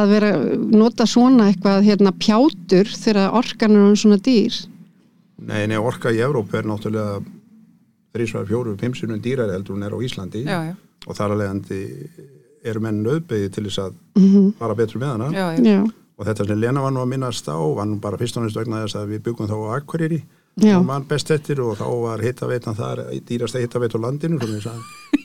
að 0.00 0.12
vera, 0.14 0.32
nota 0.82 1.06
svona 1.08 1.48
eitthvað 1.50 1.86
hérna 1.88 2.12
pjátur 2.16 2.92
þegar 2.96 3.38
orkan 3.40 3.76
er 3.76 3.84
orðin 3.84 4.02
svona 4.04 4.20
dýr 4.24 4.60
Nei, 5.40 5.66
nei, 5.66 5.76
orka 5.80 6.10
í 6.12 6.18
Evrópu 6.20 6.56
er 6.58 6.66
náttúrulega 6.68 7.20
þrísvar, 8.14 8.46
fjóru, 8.48 8.74
fimmsunum 8.80 9.20
dýrar 9.22 9.50
heldur 9.54 9.76
hún 9.76 9.84
er 9.86 9.94
á 9.94 9.98
Íslandi 10.02 10.42
Já, 10.44 10.58
já. 10.70 10.74
og 11.06 11.16
þar 11.16 11.32
að 11.34 11.40
leiðandi 11.40 11.78
eru 12.64 12.80
menn 12.84 13.02
nöðbegi 13.04 13.50
til 13.54 13.64
þess 13.68 13.78
að 13.86 13.94
Mhm. 14.20 14.52
fara 14.58 14.74
betur 14.74 15.00
með 15.00 15.12
hana 15.14 15.30
Já, 15.32 15.80
og 16.18 16.26
þetta 16.26 16.46
sem 16.46 16.60
Lena 16.60 16.82
var 16.82 16.90
nú 16.92 17.00
að 17.00 17.08
minnast 17.14 17.46
á 17.48 17.56
var 17.74 17.86
nú 17.86 18.00
bara 18.00 18.18
fyrst 18.18 18.36
og 18.36 18.42
næst 18.44 18.56
vegna 18.56 18.82
þess 18.84 18.96
að 19.00 19.08
við 19.14 19.22
byggum 19.22 19.48
þá 19.48 19.56
á 19.56 19.76
Akureyri 19.80 20.22
Já. 20.60 20.76
og 20.78 20.84
mann 20.84 21.04
best 21.08 21.30
eftir 21.30 21.60
og 21.60 21.78
þá 21.78 21.86
var 22.02 22.18
hittaveitan 22.20 22.74
þar 22.76 23.04
dýrasta 23.24 23.60
hittaveit 23.62 23.94
á 23.94 23.98
landinu 23.98 24.38
svona 24.38 24.58
ég 24.58 24.62
sagði 24.62 25.19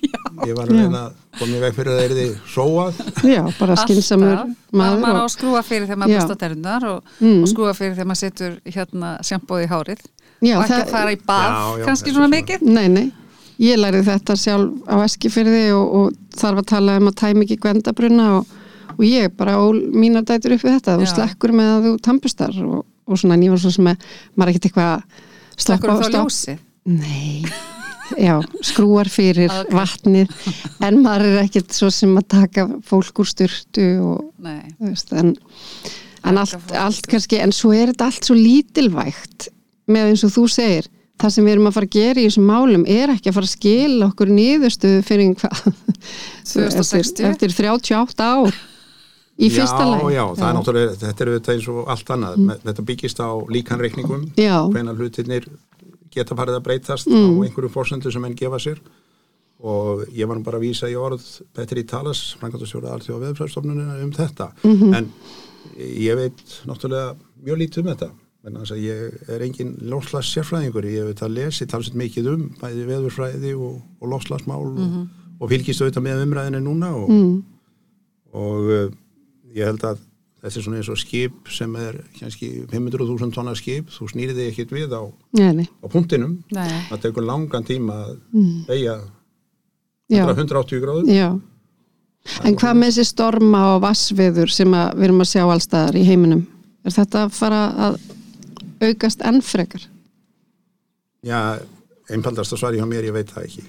ég 0.46 0.56
var 0.58 0.66
að 0.68 0.72
reyna 0.76 1.02
að 1.06 1.12
koma 1.40 1.58
í 1.58 1.60
veg 1.64 1.76
fyrir 1.76 1.92
að 1.92 2.00
það 2.00 2.06
er 2.06 2.14
því 2.16 2.28
sóað. 2.56 3.00
Já, 3.26 3.42
bara 3.60 3.76
Alltaf. 3.76 4.56
maður 4.76 5.00
maður 5.04 5.22
á 5.22 5.28
skrúa 5.36 5.62
fyrir 5.66 5.86
þegar 5.88 6.00
maður 6.02 6.14
Já. 6.16 6.20
busta 6.22 6.38
terundar 6.44 6.86
og, 6.90 7.04
Mm. 7.22 7.42
og 7.44 7.48
skrúa 7.52 7.74
fyrir 7.78 7.94
þegar 7.96 8.10
maður 8.12 8.22
setur 8.24 8.58
hérna 8.66 9.12
sjampóð 9.22 9.64
í 9.66 9.68
hárið. 9.72 10.02
Já, 10.42 10.58
og 10.58 10.64
ekki 10.66 10.82
að 10.82 10.90
fara 10.92 11.12
í 11.16 11.20
bað 11.26 11.48
Já, 11.50 11.78
já, 11.80 11.86
kannski 11.86 12.12
svona 12.12 12.28
svona- 12.28 12.36
mikið? 12.36 12.62
Nei, 12.62 12.88
nei, 12.88 13.12
ég 13.60 13.78
lærið 13.80 14.04
þetta 14.12 14.36
sjálf 14.36 14.72
á 14.88 14.96
Eskifyrði 15.06 15.64
og, 15.76 15.96
og 15.96 16.14
þarf 16.36 16.58
að 16.64 16.66
tala 16.74 16.98
um 17.00 17.08
að 17.08 17.16
tæmi 17.22 17.46
ekki 17.46 17.58
gvendabrunna 17.64 18.28
og, 18.40 18.48
og 18.98 19.06
ég 19.06 19.30
bara 19.38 19.56
ól 19.60 19.80
mínar 19.94 20.24
dætur 20.28 20.54
upp 20.58 20.62
við 20.66 20.80
þetta. 20.80 20.98
Þú 21.00 21.08
slekkur 21.14 21.52
með 21.56 21.72
að 21.78 21.88
þú 21.88 21.94
tampustar 22.02 22.60
og, 22.66 22.86
og 23.08 23.18
svona 23.18 23.34
en 23.38 23.44
ég 23.44 23.50
var 23.56 23.60
svo 23.64 23.72
sem 23.72 23.86
að 23.88 23.98
maður 24.36 24.50
er 24.50 24.54
ekkert 24.56 24.70
eitthvað 24.72 24.92
að 24.96 25.04
Slekkur 25.56 25.88
stoppa 25.88 25.96
þá 25.96 26.04
og 26.04 26.12
stoppa 26.12 26.28
ljósið? 26.28 26.60
Nei, 26.86 27.46
já, 28.18 28.36
skrúar 28.66 29.10
fyrir 29.12 29.52
Ok. 29.52 29.74
vatnið 29.76 30.34
en 30.86 31.00
maður 31.04 31.28
er 31.32 31.44
ekkert 31.46 31.76
svo 31.76 31.92
sem 31.94 32.14
að 32.20 32.28
taka 32.36 32.68
fólk 32.86 33.24
úr 33.24 33.30
styrtu 33.30 33.88
og 34.06 34.50
veist, 34.80 35.14
en, 35.14 35.36
en 36.26 36.42
allt, 36.42 36.76
allt 36.78 37.10
kannski, 37.12 37.40
en 37.42 37.56
svo 37.56 37.74
er 37.76 37.94
þetta 37.94 38.12
allt 38.12 38.30
svo 38.30 38.38
lítilvægt 38.38 39.50
með 39.92 40.12
eins 40.12 40.26
og 40.28 40.36
þú 40.36 40.46
segir 40.52 40.92
það 41.22 41.34
sem 41.36 41.48
við 41.48 41.56
erum 41.56 41.70
að 41.70 41.76
fara 41.78 41.90
að 41.90 41.96
gera 41.96 42.22
í 42.22 42.28
þessum 42.28 42.48
málum 42.50 42.86
er 42.92 43.14
ekki 43.14 43.32
að 43.32 43.38
fara 43.38 43.50
að 43.50 43.56
skila 43.56 44.08
okkur 44.12 44.32
niðurstöðu 44.36 45.04
fyrir 45.08 45.36
hvað 45.40 45.60
2060. 46.46 47.00
eftir, 47.00 47.30
eftir 47.32 47.56
38 47.56 48.26
ár 48.26 48.64
í 49.36 49.50
fyrsta 49.52 49.84
já, 49.84 49.90
lagi 49.92 50.16
já, 50.16 50.24
það 50.38 50.48
er 50.48 50.58
náttúrulega, 50.58 50.98
þetta 51.02 51.24
er 51.24 51.32
auðvitað 51.32 51.56
eins 51.56 51.70
og 51.72 51.80
allt 51.92 52.12
annað, 52.16 52.36
mm. 52.40 52.60
þetta 52.68 52.86
byggist 52.90 53.20
á 53.20 53.30
líkanreikningum, 53.56 54.22
Já. 54.40 54.56
hvenær 54.72 55.00
hlutirnir 55.02 55.48
geta 56.16 56.36
farið 56.38 56.60
að 56.60 56.64
breytast 56.70 57.08
Mm. 57.12 57.40
á 57.40 57.46
einhverju 57.46 57.70
fórsendu 57.74 58.12
sem 58.12 58.24
enn 58.26 58.36
gefa 58.40 58.60
sér. 58.60 58.80
Og 59.66 60.04
ég 60.14 60.28
var 60.28 60.36
nú 60.38 60.44
bara 60.44 60.58
að 60.60 60.66
vísa 60.68 60.90
í 60.92 60.96
orð 61.00 61.24
Petri 61.56 61.84
Talas, 61.88 62.36
frangatastjóra 62.40 62.92
allþjóða 62.96 63.32
veðfræðstofnunina 63.32 64.04
um 64.04 64.12
þetta, 64.12 64.52
Mhm. 64.64 64.94
en 64.94 65.12
ég 65.80 66.16
veit 66.16 66.44
náttúrulega 66.68 67.16
mjög 67.44 67.58
lítið 67.62 67.78
um 67.80 67.90
þetta. 67.96 68.10
Menn 68.44 68.58
að 68.62 68.78
ég 68.78 69.30
er 69.30 69.40
engin 69.42 69.78
lofslags 69.90 70.30
sérfræðingur, 70.36 70.84
ég 70.86 71.06
veit 71.08 71.22
að 71.24 71.34
lesi 71.34 71.66
talsett 71.66 71.96
mikið 71.96 72.28
um 72.34 72.50
bæði 72.62 72.86
veðurfræði 72.86 73.54
og, 73.58 73.82
og 74.02 74.10
lofslagsmál 74.12 74.62
og, 74.62 75.08
og 75.42 75.50
fylgist 75.50 75.82
auðvitað 75.82 76.04
með 76.06 76.22
umræðinni 76.28 76.62
núna 76.62 76.92
og, 76.94 77.10
mm, 77.10 77.44
og 78.34 78.70
uh, 78.70 78.90
ég 79.56 79.66
held 79.66 79.82
að 79.88 79.98
þetta 80.46 80.60
er 80.60 80.66
svona 80.68 80.80
eins 80.80 80.90
og 80.94 81.00
skip 81.02 81.50
sem 81.50 81.76
er 81.82 81.98
kannski 82.20 82.50
500.000 82.70 83.34
tonna 83.34 83.56
skip. 83.58 83.90
Þú 83.94 84.10
snýrið 84.12 84.40
þig 84.40 84.52
ekkert 84.52 84.74
við 84.76 84.94
á, 84.94 85.04
nei, 85.40 85.50
nei, 85.62 85.66
á 85.82 85.86
punktinum. 85.90 86.38
Nei, 86.54 86.70
það 86.92 87.04
tekur 87.08 87.26
langan 87.26 87.66
tíma 87.66 87.98
að 88.04 88.16
mm, 88.36 88.56
beigja 88.70 88.96
já, 90.14 90.24
180 90.24 90.84
gráður. 90.84 91.10
Já. 91.10 91.30
En 92.46 92.58
hvað 92.58 92.78
með 92.80 92.92
þessi 92.92 93.12
storma 93.12 93.64
og 93.76 93.84
vassveður 93.84 94.54
sem 94.54 94.74
að 94.74 94.96
við 94.98 95.08
erum 95.10 95.26
að 95.26 95.32
sjá 95.34 95.44
allstaðar 95.46 95.98
í 96.00 96.06
heiminum? 96.08 96.46
Er 96.86 96.94
þetta 96.94 97.26
að 97.26 97.36
fara 97.38 97.62
að 97.88 98.00
aukast 98.86 99.22
enn 99.26 99.42
frekar 99.46 99.86
já, 102.06 102.14
einfaldasta 102.16 102.60
svari 102.60 102.78
hjá 102.80 102.86
mér, 102.90 103.08
ég 103.10 103.16
veit 103.16 103.32
það 103.34 103.48
ekki. 103.48 103.64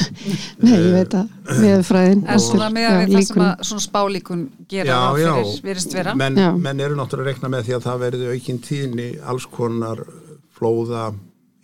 Nei, 0.64 0.74
ég 0.74 0.90
veit 0.96 1.14
að 1.18 1.54
veðurfræðin 1.62 2.24
en 2.26 2.42
svona 2.42 2.70
með 2.74 2.86
já, 2.86 2.90
við 2.98 3.14
það 3.14 3.26
sem 3.28 3.44
að 3.46 3.64
svona 3.70 3.86
spálíkun 3.86 4.44
gera 4.70 4.90
já, 4.90 5.22
já, 5.22 5.30
fyrir, 5.36 5.62
virðist 5.68 5.96
vera. 5.98 6.16
Menn, 6.18 6.42
Já. 6.42 6.50
menn 6.58 6.84
eru 6.84 6.98
náttúrulega 6.98 7.28
að 7.28 7.32
rekna 7.34 7.52
með 7.54 7.68
því 7.68 7.78
að 7.78 7.86
það 7.86 8.04
verði 8.04 8.34
aukinn 8.34 8.60
tíðni 8.66 9.08
alls 9.32 9.48
konar 9.54 10.04
flóða 10.58 11.08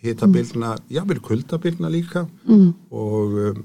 hitabilna, 0.05 0.73
mm. 0.75 0.89
jável 0.95 1.19
kuldabilna 1.19 1.89
líka 1.89 2.25
mm, 2.47 2.67
og 2.91 3.39
um, 3.49 3.63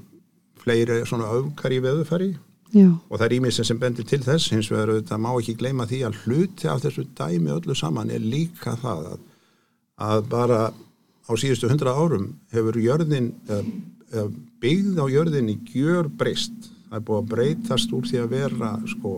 fleiri 0.61 1.01
svona 1.07 1.29
öfkar 1.37 1.73
í 1.75 1.81
veðufæri 1.83 2.29
já, 2.73 2.87
og 2.87 3.17
það 3.17 3.25
er 3.27 3.35
ímissin 3.37 3.67
sem 3.67 3.79
bendir 3.81 4.07
til 4.09 4.21
þess 4.25 4.53
hins 4.53 4.69
vegar 4.71 4.93
auðvitað 4.93 5.23
má 5.23 5.31
ekki 5.33 5.57
gleyma 5.59 5.87
því 5.89 6.03
að 6.07 6.21
hluti 6.23 6.69
af 6.71 6.83
þessu 6.85 7.07
dæmi 7.17 7.53
öllu 7.55 7.77
saman 7.77 8.13
er 8.13 8.23
líka 8.23 8.75
það 8.81 9.11
að, 9.13 9.19
að 10.07 10.25
bara 10.31 10.61
á 11.31 11.33
síðustu 11.39 11.71
hundra 11.71 11.95
árum 11.95 12.27
hefur 12.51 12.77
jörðin 12.81 13.31
byggð 14.61 14.99
á 14.99 15.05
jörðin 15.07 15.51
í 15.53 15.57
gjör 15.71 16.11
breyst. 16.11 16.69
Það 16.91 16.97
er 16.99 17.05
búið 17.07 17.21
að 17.21 17.31
breytast 17.31 17.93
úr 17.95 18.07
því 18.09 18.21
að 18.21 18.31
vera 18.35 18.71
sko 18.91 19.11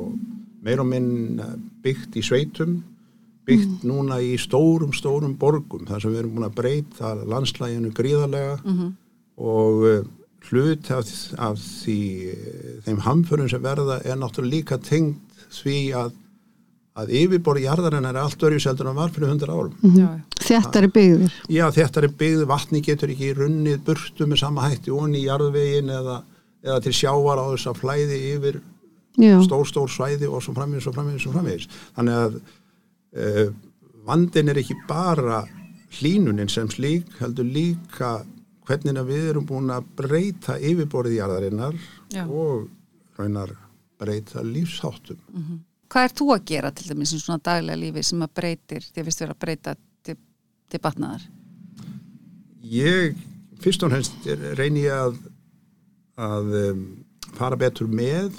meir 0.63 0.82
og 0.84 0.88
minn 0.88 1.39
eh, 1.41 1.56
byggt 1.84 2.19
í 2.19 2.23
sveitum 2.23 2.82
byggt 3.47 3.84
núna 3.88 4.19
í 4.23 4.36
stórum 4.39 4.93
stórum 4.95 5.36
borgum. 5.39 5.86
Þar 5.88 6.04
sem 6.04 6.13
við 6.13 6.21
erum 6.21 6.36
búin 6.38 6.47
að 6.47 6.58
breyta 6.60 7.13
landslæginu 7.28 7.91
gríðarlega 7.95 8.58
og 9.43 9.84
uh, 9.89 10.06
hlut 10.49 10.91
af, 10.91 11.10
af 11.39 11.60
því, 11.60 11.99
þeim 12.86 12.99
hamförum 13.04 13.49
sem 13.52 13.63
verða 13.63 13.99
er 14.04 14.19
náttúrulega 14.19 14.56
líka 14.56 14.78
tengt 14.78 15.47
því 15.54 15.78
að, 15.99 16.13
að 16.99 17.10
yfirborði 17.17 17.63
jarðarinn 17.65 18.06
er 18.06 18.19
allt 18.21 18.43
örjus 18.45 18.67
heldur 18.69 18.91
en 18.91 18.97
var 18.99 19.10
fyrir 19.15 19.32
100 19.34 19.49
árum. 19.49 19.73
já, 19.82 20.06
já. 20.06 20.43
þetta 20.43 20.82
er 20.84 20.88
byggður 20.93 21.38
Já, 21.49 21.63
þetta 21.77 22.03
er 22.03 22.08
byggð, 22.19 22.43
vatni 22.51 22.82
getur 22.86 23.13
ekki 23.15 23.32
runnið 23.39 23.79
burtu 23.88 24.27
með 24.29 24.43
sama 24.43 24.67
hætti 24.69 24.93
onni 24.93 25.23
í 25.23 25.25
jarðvegin 25.25 25.89
eða, 25.89 26.19
eða 26.63 26.79
til 26.86 26.93
sjávar 26.99 27.41
á 27.41 27.45
þess 27.53 27.71
að 27.71 27.82
flæði 27.82 28.19
yfir 28.36 28.62
já, 29.17 29.34
stór, 29.47 29.65
stór 29.69 29.89
svæði 29.89 30.29
og 30.29 30.43
svo 30.45 30.53
framvegis 30.58 30.88
og 30.89 30.95
framvegis 30.99 31.27
og 31.29 31.36
framvegis. 31.38 31.67
Þannig 31.97 32.21
að 32.21 32.38
uh, 33.23 33.49
vandin 34.06 34.53
er 34.53 34.62
ekki 34.62 34.77
bara 34.89 35.41
hlínunin 35.97 36.49
sem 36.49 36.69
slík, 36.73 37.10
heldur 37.19 37.45
líka 37.45 38.15
hvernig 38.67 38.97
að 39.01 39.10
við 39.12 39.27
erum 39.34 39.45
búin 39.49 39.73
að 39.73 39.89
breyta 39.97 40.56
yfirborðið 40.62 41.17
jarðarinnar 41.19 41.75
Já. 42.13 42.23
og 42.29 42.69
raunar 43.19 43.51
breyta 44.01 44.41
lífsháttum. 44.45 45.19
Hvað 45.93 46.08
er 46.10 46.15
þú 46.17 46.27
að 46.34 46.45
gera 46.49 46.71
til 46.73 46.89
dæmis 46.89 47.13
í 47.13 47.19
svona 47.21 47.43
daglega 47.45 47.77
lífi 47.79 48.03
sem 48.08 48.23
að 48.25 48.34
breytir, 48.39 48.86
þið 48.95 49.06
finnst 49.08 49.21
vera 49.23 49.36
að 49.36 49.41
breyta 49.45 49.75
til, 50.03 50.15
til 50.73 50.82
batnaðar? 50.82 51.27
Ég, 52.73 53.19
fyrst 53.62 53.84
og 53.86 53.93
fremst, 53.93 54.15
er- 54.25 54.45
reyni 54.58 54.88
ég 54.88 54.95
að, 54.97 55.19
að 56.17 56.53
um, 56.63 56.84
fara 57.38 57.60
betur 57.60 57.88
með 57.91 58.34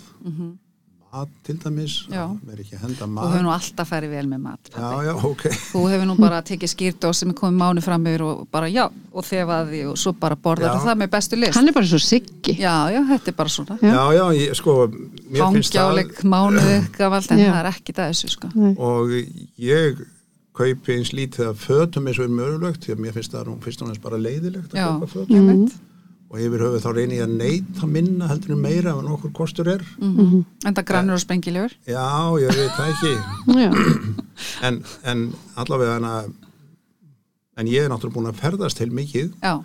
mat 1.15 1.29
til 1.47 1.57
dæmis, 1.63 1.95
Mhm. 2.09 2.15
Að 2.19 2.47
vera 2.49 2.63
ekki 2.65 2.75
að 2.77 2.81
henda 2.85 3.05
þú 3.05 3.09
mat. 3.15 3.25
hefur 3.31 3.43
nú 3.45 3.51
alltaf 3.55 3.91
farið 3.91 4.11
vel 4.11 4.27
með 4.33 4.41
mat 4.43 4.71
Já, 4.75 4.91
já, 5.07 5.15
ok. 5.25 5.43
þú 5.73 5.83
hefur 5.93 6.07
nú 6.11 6.17
bara 6.19 6.41
tekið 6.43 6.71
skýrdós 6.75 7.15
sem 7.23 7.31
er 7.31 7.35
komið 7.39 7.59
mánu 7.63 7.83
fram 7.83 8.05
yfir 8.11 8.23
og 8.27 8.49
bara 8.51 8.67
já 8.69 8.85
og 9.13 9.25
þefaði 9.25 9.83
og 9.91 9.97
svo 9.97 10.13
bara 10.19 10.37
borðar 10.37 10.81
það 10.83 10.99
með 11.05 11.11
bestu 11.15 11.37
list 11.39 11.55
hann 11.55 11.69
er 11.69 11.73
bara 11.73 11.87
svo 11.87 11.99
siggi 12.03 12.57
já, 12.59 12.75
já, 12.91 13.01
þetta 13.13 13.29
er 13.29 13.39
bara 13.39 13.49
svona 13.49 13.79
Já. 13.81 13.93
Já, 13.95 14.05
já, 14.19 14.25
ég, 14.41 14.55
sko, 14.59 14.89
mér 14.89 15.53
finnst 15.53 15.73
það 15.73 15.87
hangjáleik 15.87 16.25
mánuði 16.25 16.77
gafald 16.99 17.31
en 17.31 17.39
Já. 17.39 17.53
það 17.53 17.61
er 17.65 17.71
ekki 17.73 17.93
það 17.95 18.11
þessu 18.11 18.29
sko 18.35 18.49
og 18.79 19.15
ég 19.59 20.05
kaupi 20.55 20.93
eins 20.99 21.11
lítið 21.13 21.49
af 21.51 21.57
fötum 21.67 22.07
eins 22.07 22.19
og 22.19 22.25
er 22.27 22.35
mögulegt 22.35 22.85
því 22.85 22.93
að 22.95 23.01
mér 23.03 23.13
finnst 23.17 23.33
það 23.33 23.47
nú 23.49 23.57
fyrst 23.63 23.83
og 23.83 23.89
næst 23.89 24.03
bara 24.03 24.17
leiðilegt 24.19 24.71
að 24.75 24.79
já, 24.79 24.87
kaupa 24.99 25.07
föt 25.15 25.31
einmitt. 25.31 25.73
Og 26.35 26.41
yfir 26.43 26.65
höfuð 26.65 26.83
þá 26.83 26.89
reyni 26.97 27.19
ég 27.21 27.29
að 27.29 27.35
neyta 27.39 27.87
minna 27.87 28.27
heldur 28.27 28.57
en 28.57 28.63
meira 28.65 28.91
ef 28.91 29.03
nokkur 29.07 29.31
kostur 29.37 29.69
er. 29.71 29.83
Mhm. 30.03 30.41
en 30.67 30.75
það 30.75 30.87
grannur 30.89 31.15
og 31.15 31.23
spengilegur 31.23 31.77
Já, 31.87 32.09
ég 32.43 32.51
veit 32.59 32.75
það 32.75 32.91
ekki. 32.91 33.13
Já, 33.63 33.71
en, 34.67 34.81
en 35.05 35.23
allavega 35.55 36.01
en 36.01 36.09
að 36.11 36.33
en 37.55 37.71
ég 37.71 37.85
er 37.85 37.93
náttúrulega 37.93 38.17
búin 38.17 38.33
að 38.33 38.41
ferðast 38.43 38.83
heil 38.83 38.91
mikið. 38.91 39.31
Já, 39.39 39.63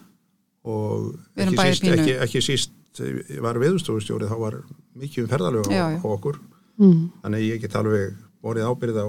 og 0.70 1.16
ekki 1.42 1.58
síst, 1.58 1.90
ekki, 1.90 2.16
ekki 2.28 2.44
síst 2.46 3.02
ég 3.02 3.42
var 3.42 3.58
viðstofustjóri 3.58 4.30
þá 4.30 4.38
var 4.38 4.60
mikið 5.00 5.26
um 5.26 5.32
ferðalög 5.32 5.74
á, 5.74 5.98
á 5.98 6.06
okkur. 6.06 6.38
Mm, 6.78 7.10
þannig 7.24 7.48
ég 7.48 7.62
get 7.64 7.78
alveg 7.82 8.14
borið 8.46 8.70
ábyrð 8.70 9.02
á 9.02 9.08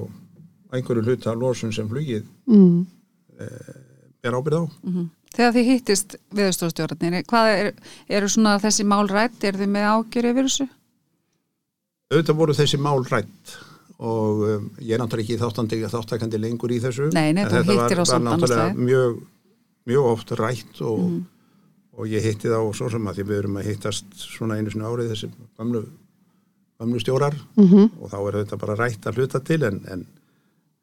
einhverju 0.72 1.04
hluta 1.04 1.34
losun 1.36 1.74
sem 1.74 1.88
flugið 1.90 2.24
mm. 2.48 2.86
er 4.24 4.36
ábyrð 4.36 4.62
á. 4.62 4.64
Mhm. 4.88 5.08
Þegar 5.36 5.54
þið 5.56 5.68
hittist 5.70 6.16
viðstofstjórnarnir 6.36 7.24
hvað 7.30 7.48
er, 7.54 7.72
eru 8.08 8.28
svona 8.28 8.56
þessi 8.62 8.86
mál 8.90 9.06
rætt 9.10 9.44
eru 9.44 9.60
þið 9.62 9.72
með 9.76 9.88
ágjör 9.94 10.30
yfir 10.32 10.48
þessu? 10.50 10.68
auðvitað 12.10 12.38
voru 12.40 12.56
þessi 12.58 12.80
mál 12.82 13.04
rætt 13.06 13.52
og 14.00 14.40
um, 14.48 14.70
ég 14.80 14.94
er 14.96 15.02
náttúrulega 15.02 15.26
ekki 15.28 15.36
þáttandi, 15.42 15.78
þáttakandi 15.92 16.40
lengur 16.40 16.72
í 16.72 16.80
þessu 16.82 17.10
Nei, 17.14 17.30
nei, 17.36 17.44
En 17.44 17.50
þú 17.50 17.58
þetta 17.60 17.74
var, 17.76 17.82
hittir 17.84 18.00
á 18.00 18.04
var 18.04 18.16
annars 18.16 18.32
náttúrulega 18.32 18.86
mjög, 18.88 19.18
mjög 19.92 20.08
oft 20.14 20.32
rætt 20.40 20.80
og, 20.80 20.98
Mhm. 21.04 21.20
og 22.00 22.06
ég 22.08 22.22
hitti 22.24 22.48
þá 22.48 22.58
svo 22.74 22.88
sem 22.90 23.06
að 23.10 23.18
því 23.20 23.24
við 23.28 23.38
erum 23.42 23.56
að 23.60 23.66
hittast 23.68 24.06
svona 24.16 24.56
einu 24.56 24.70
svona 24.72 24.88
árið 24.88 25.10
þessi 25.12 25.28
gamlu, 25.58 25.82
gamlu 26.80 27.00
stjórar 27.02 27.36
Mhm. 27.60 27.90
og 28.00 28.10
þá 28.10 28.16
er 28.28 28.38
þetta 28.44 28.58
bara 28.58 28.76
rætt 28.80 29.04
að 29.06 29.14
hluta 29.20 29.40
til 29.44 29.62
en, 29.68 29.80
en, 29.92 30.06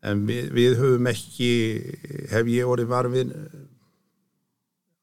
en 0.03 0.25
við, 0.27 0.51
við 0.53 0.77
höfum 0.77 1.07
ekki 1.09 1.49
hef 2.29 2.45
ég 2.45 2.69
orðið 2.69 2.87
var 2.93 3.09
við 3.09 3.33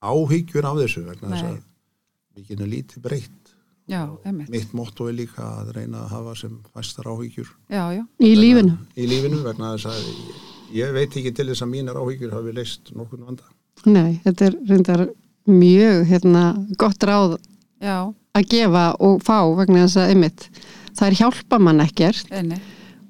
áhyggjur 0.05 0.69
af 0.69 0.79
þessu 0.83 1.05
vegna 1.09 1.33
þess 1.33 1.49
að 1.49 1.57
við 2.35 2.51
getum 2.51 2.71
lítið 2.71 3.05
breytt. 3.05 3.41
Já, 3.85 4.01
einmitt. 4.25 4.49
mitt 4.49 4.71
motto 4.73 5.11
er 5.11 5.17
líka 5.19 5.45
að 5.45 5.75
reyna 5.77 6.07
að 6.07 6.13
hafa 6.15 6.35
sem 6.41 6.53
fæstar 6.73 7.11
áhyggjur. 7.13 7.51
Já, 7.69 7.83
já, 7.93 8.05
í 8.25 8.31
lífinu. 8.39 8.79
í 8.97 9.09
lífinu 9.11 9.43
vegna 9.45 9.75
þess 9.75 9.91
að 9.91 10.07
ég 10.73 10.95
veit 10.97 11.19
ekki 11.21 11.35
til 11.37 11.51
þess 11.51 11.67
að 11.67 11.73
mínar 11.75 12.01
áhyggjur 12.01 12.33
hafi 12.33 12.55
leist 12.57 12.95
nokkurnu 12.97 13.29
vanda. 13.29 13.51
Nei, 13.85 14.21
þetta 14.25 14.47
er 14.49 14.57
reyndar 14.71 15.05
mjög 15.45 16.07
hérna, 16.09 16.45
gott 16.81 17.05
ráð 17.05 17.37
já, 17.85 17.99
að 18.33 18.49
gefa 18.55 18.87
og 19.05 19.21
fá 19.27 19.37
vegna 19.59 19.85
þess 19.85 20.01
að 20.01 20.15
einmitt, 20.15 20.49
það 20.95 21.11
er 21.11 21.19
hjálpa 21.21 21.61
mann 21.61 21.85
ekkert. 21.85 22.33
Einni. 22.33 22.63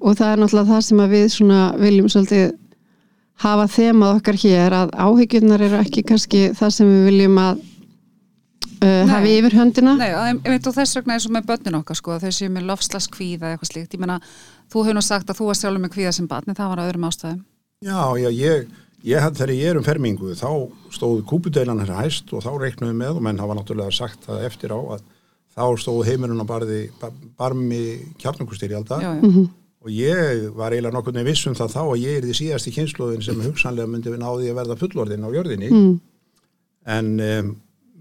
og 0.05 0.19
það 0.19 0.33
er 0.33 0.43
náttúrulega 0.43 0.73
það 0.73 0.85
sem 0.89 0.99
að 1.01 1.13
við 1.15 1.25
svona 1.33 1.61
viljum 1.79 2.11
svolítið 2.11 2.45
hafa 3.43 3.67
þemað 3.71 4.19
okkar 4.19 4.37
hér 4.39 4.75
að 4.75 4.93
áhyggjurnar 4.95 5.63
eru 5.65 5.79
ekki 5.81 6.03
kannski 6.07 6.43
það 6.55 6.75
sem 6.77 6.91
við 6.91 7.07
viljum 7.09 7.39
að 7.41 7.63
uh, 8.85 9.01
hafi 9.09 9.33
yfir 9.39 9.57
höndina? 9.59 9.95
Nei, 9.99 10.07
ég 10.11 10.53
veit 10.53 10.69
og 10.69 10.77
þess 10.77 10.99
vegna 10.99 11.17
eins 11.17 11.27
og 11.27 11.35
með 11.35 11.49
börnin 11.49 11.79
okkar 11.81 11.99
sko, 11.99 12.19
þau 12.21 12.31
séu 12.35 12.53
með 12.53 12.69
lofslaskvíða 12.69 13.49
eða 13.49 13.57
eitthvað 13.57 13.71
slíkt. 13.71 13.97
Ég 13.97 14.03
meina, 14.03 14.21
þú 14.71 14.85
hefur 14.85 14.97
nú 14.97 15.03
sagt 15.05 15.31
að 15.31 15.41
þú 15.41 15.49
var 15.49 15.59
sjálfur 15.59 15.83
með 15.83 15.93
kvíða 15.97 16.15
sem 16.15 16.29
barn, 16.31 16.49
en 16.49 16.57
það 16.57 16.71
var 16.71 16.83
að 16.83 16.89
öðrum 16.91 17.09
ástæðum. 17.09 17.43
Já, 17.85 17.99
já, 18.21 18.29
ég, 18.39 18.77
ég 19.05 19.27
þegar 19.27 19.53
ég 19.55 19.73
er 19.73 19.81
um 19.81 19.85
fermingu 19.85 20.37
þá 20.39 20.49
stóð 20.95 21.19
kúpudeilan 21.29 21.83
hér 21.83 21.93
hæst 21.99 22.31
og 22.33 22.45
þá 22.45 22.53
reiknuðu 22.61 22.95
með 22.97 23.19
og 23.19 23.27
menn 23.27 23.41
hafa 23.41 23.57
náttúrulega 23.57 23.93
sagt 23.93 24.25
það 24.25 24.47
eftir 24.47 24.73
á 24.73 24.79
að 24.79 25.03
þá 25.55 25.65
stóð 25.83 26.01
heimurinn 26.09 26.41
á 26.41 26.47
barði, 26.47 26.81
barmi 27.37 27.83
kjarnungustyrjalda 28.21 28.99
Já, 29.03 29.11
já, 29.19 29.45
og 29.85 29.91
ég 29.93 30.47
var 30.57 30.73
eiginlega 30.73 30.95
nokkurni 30.95 31.23
viss 31.27 31.45
um 31.45 31.55
það 31.57 31.75
þá 31.75 31.81
að 31.83 32.01
ég 32.01 32.17
er 32.17 32.25
því 32.25 32.35
síðasti 32.39 32.73
kynsluðin 32.73 33.25
sem 33.25 33.43
hugsanlega 33.45 33.91
myndi 33.91 34.13
við 34.13 34.23
náði 34.23 34.49
að 34.49 34.57
verða 34.59 34.79
fullorðin 34.81 35.27
á 35.27 35.29
jörðinni 35.35 35.69
mm. 35.69 35.91
en 36.95 37.11
um, 37.27 37.51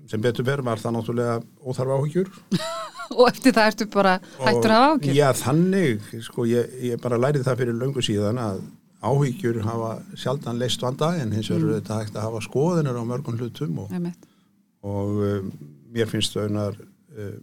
sem 0.09 0.25
betur 0.25 0.47
verð 0.49 0.65
var 0.65 0.81
það 0.81 0.97
náttúrulega 0.97 1.37
óþarfa 1.61 1.99
áhyggjur 2.01 2.33
og 3.19 3.27
eftir 3.29 3.57
það 3.57 3.71
ertu 3.73 3.89
bara 3.93 4.15
hættur 4.41 4.73
að 4.73 4.87
ágjur. 4.89 5.19
Já, 5.19 5.27
þannig, 5.37 6.09
sko, 6.25 6.49
ég, 6.49 6.73
ég 6.89 7.03
bara 7.03 7.21
lærið 7.21 7.45
það 7.47 7.61
fyrir 7.61 7.79
löngu 7.79 8.05
síðan 8.05 8.41
að 8.41 8.63
áhyggjur 9.05 9.61
hafa 9.67 9.95
sjaldan 10.17 10.61
leist 10.61 10.83
vanda 10.83 11.13
en 11.21 11.35
hins 11.37 11.51
vegar 11.53 11.67
mm. 11.67 11.75
þetta 11.79 11.99
hægt 12.01 12.17
að 12.17 12.29
hafa 12.31 12.45
skoðinir 12.47 12.97
á 12.97 13.05
mörgum 13.05 13.37
hlutum 13.37 13.83
og, 13.85 13.93
og 14.89 15.19
um, 15.29 15.51
mér 15.93 16.09
finnst 16.09 16.37
þaunar 16.37 16.79
um, 16.81 17.43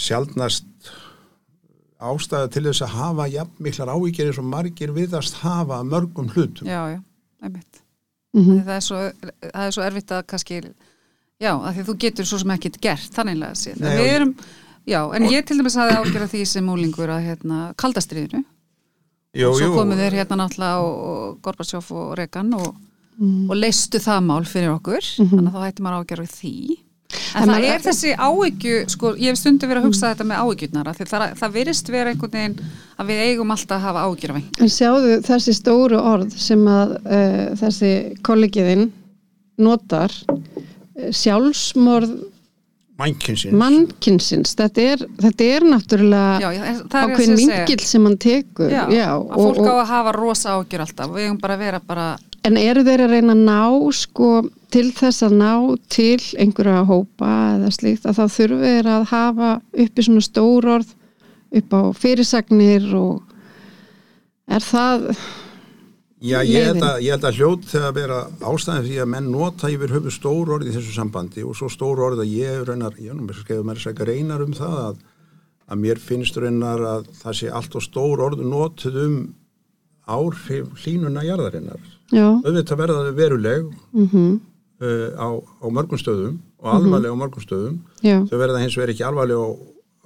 sjaldnast 0.00 0.92
ástæða 2.00 2.50
til 2.54 2.62
þess 2.68 2.82
að 2.86 2.94
hafa 2.96 3.26
jafn 3.30 3.64
miklar 3.66 3.90
áhyggjur 3.94 4.30
eins 4.30 4.38
og 4.40 4.48
margir 4.50 4.92
viðast 4.96 5.40
hafa 5.42 5.80
af 5.80 5.86
mörgum 5.90 6.30
hlutum. 6.34 6.66
Já, 6.68 6.80
já, 6.96 7.00
einmitt. 7.44 7.82
Mm 8.36 8.60
Það, 8.62 8.74
er 8.76 8.84
svo, 8.86 8.98
það 9.42 9.66
er 9.66 9.74
svo 9.74 9.82
erfitt 9.82 10.12
að 10.14 10.26
kannski, 10.30 10.60
já, 11.40 11.50
að 11.56 11.74
því 11.76 11.84
þú 11.88 11.94
getur 12.04 12.28
svo 12.30 12.38
sem 12.38 12.50
ekkert 12.54 12.80
gert, 12.80 13.10
þannig 13.16 13.42
að 13.42 13.64
Við 13.80 14.00
og- 14.00 14.12
erum, 14.14 14.34
já, 14.86 15.00
en 15.16 15.22
ég 15.30 15.46
til 15.46 15.58
dæmis 15.58 15.76
hafði 15.76 15.96
ágjörða 15.98 16.28
því 16.30 16.44
sem 16.46 16.64
múlingur 16.66 17.10
að 17.10 17.24
hérna, 17.26 17.74
kaldastriðinu. 17.76 18.44
Jú, 19.34 19.50
svo 19.54 19.66
jú, 19.66 19.74
komu 19.74 19.94
þeir 19.94 20.12
hérna 20.18 20.36
náttúrulega 20.40 20.78
og, 20.82 20.94
og 21.10 21.40
Gorbatsjóf 21.42 21.90
og 21.94 22.14
Regan 22.18 22.54
og, 22.54 22.74
og 23.20 23.54
leistu 23.54 23.98
það 24.02 24.24
mál 24.26 24.44
fyrir 24.48 24.72
okkur 24.74 25.04
þannig 25.20 25.50
að 25.50 25.54
þá 25.54 25.66
hætti 25.68 25.82
maður 25.84 26.00
ágjörðu 26.04 26.30
því 26.34 26.54
en, 27.10 27.42
það 27.42 27.50
maður- 27.50 27.68
er 27.74 27.84
þessi 27.84 28.14
áhyggju 28.16 28.78
sko, 28.94 29.12
ég 29.18 29.32
hef 29.32 29.40
stundu 29.40 29.68
verið 29.70 29.82
að 29.82 29.88
hugsa 29.88 30.12
þetta 30.12 30.26
með 30.30 30.42
áhyggjurnar 30.44 30.90
af 30.90 30.98
því 31.00 31.08
það, 31.10 31.26
það 31.40 31.54
virðist 31.58 31.92
vera 31.94 32.14
einhvern 32.14 32.36
veginn 32.38 32.56
að 33.00 33.12
við 33.12 33.22
eigum 33.26 33.54
alltaf 33.56 33.76
að 33.78 33.86
hafa 33.88 34.04
áhyggjur 34.06 34.30
af 34.34 34.40
einhvern 34.40 34.66
En 34.66 34.74
sjáðu 34.76 35.20
þessi 35.26 35.56
stóru 35.58 36.00
orð 36.00 36.36
sem 36.38 36.66
að 36.70 36.96
uh, 37.00 37.46
þessi 37.60 37.92
kollegiðinn 38.26 38.90
notar 39.60 40.14
uh, 40.30 41.10
sjálfsmorð 41.10 42.14
mannkynsins. 43.00 43.54
mannkynsins. 43.56 44.54
Þetta 44.58 44.86
er, 44.92 45.04
þetta 45.24 45.46
er 45.56 45.66
náttúrulega 45.72 46.40
já, 46.40 46.64
það 46.84 46.96
er 47.00 47.14
ákveðin 47.14 47.38
vingill 47.40 47.84
sem 47.88 48.08
hann 48.08 48.18
tekur. 48.20 48.72
Já, 48.72 48.82
já, 48.92 49.06
að 49.16 49.22
og, 49.24 49.46
fólk 49.46 49.62
á 49.64 49.72
og, 49.72 49.78
að 49.78 49.92
hafa 49.94 50.12
rosa 50.16 50.56
áhyggjur 50.56 50.84
alltaf. 50.84 51.14
Við 51.14 51.28
eigum 51.28 51.40
bara 51.40 51.56
að 51.56 51.64
vera 51.64 51.80
bara 51.86 52.08
en 52.50 52.58
eru 52.60 52.84
þeir 52.86 53.04
að 53.06 53.14
reyna 53.14 53.36
að 53.36 53.44
ná 53.46 53.92
sko 53.96 54.30
til 54.74 54.88
þess 54.94 55.24
að 55.26 55.36
ná 55.40 55.52
til 55.90 56.20
einhverja 56.38 56.86
hópa 56.88 57.34
eða 57.56 57.70
slíkt 57.74 58.06
að 58.06 58.20
þá 58.20 58.36
þurfi 58.36 58.62
þeir 58.64 58.88
að 58.94 59.04
hafa 59.10 59.50
uppi 59.84 60.06
svona 60.06 60.24
stór 60.24 60.70
orð 60.76 60.96
upp 61.60 61.74
á 61.74 61.82
fyrirsagnir 61.98 62.90
og 62.98 63.22
er 64.50 64.66
það 64.66 65.12
Já, 66.20 66.42
ég 66.44 66.66
held, 66.68 66.82
að, 66.84 66.98
ég 67.00 67.14
held 67.14 67.22
að 67.24 67.38
hljót 67.38 67.62
þegar 67.70 67.86
að 67.86 67.94
vera 67.96 68.16
ástæðan 68.50 68.82
því 68.84 68.96
að 69.00 69.06
menn 69.08 69.28
nota 69.32 69.70
yfir 69.72 69.94
höfu 69.94 70.10
stór 70.12 70.50
orð 70.52 70.68
í 70.68 70.74
þessu 70.74 70.92
sambandi 70.92 71.44
og 71.48 71.54
svo 71.56 71.70
stór 71.72 72.02
orð 72.04 72.20
að 72.26 72.34
ég 72.34 72.66
reynar, 72.68 72.98
ég 73.00 73.16
með 73.16 73.40
að 73.80 73.88
að 73.94 74.10
reynar 74.10 74.44
um 74.44 74.52
það 74.58 74.74
að, 74.82 74.98
að 75.72 75.80
mér 75.86 76.02
finnst 76.04 76.36
reynar 76.36 76.84
að 76.90 77.08
það 77.22 77.38
sé 77.38 77.48
allt 77.48 77.78
og 77.80 77.86
stór 77.86 78.24
orð 78.26 78.44
notuð 78.44 78.98
um 79.00 79.16
áhrif 80.16 80.84
hlínuna 80.84 81.24
jarðarinnar. 81.26 81.82
Auðvitað 82.44 82.80
verða 82.82 83.02
þau 83.06 83.18
veruleg 83.18 83.66
mhm, 83.94 84.30
uh, 84.82 85.08
á, 85.14 85.28
á 85.38 85.66
mörgum 85.70 86.00
stöðum 86.00 86.38
og 86.60 86.70
alvarleg 86.74 87.14
á 87.14 87.16
mörgum 87.22 87.44
stöðum. 87.44 87.76
já, 88.02 88.16
Þau 88.28 88.38
verða 88.38 88.62
hins 88.62 88.76
vegar 88.78 88.94
ekki 88.94 89.06
alvarleg 89.06 89.38
á, 89.40 89.48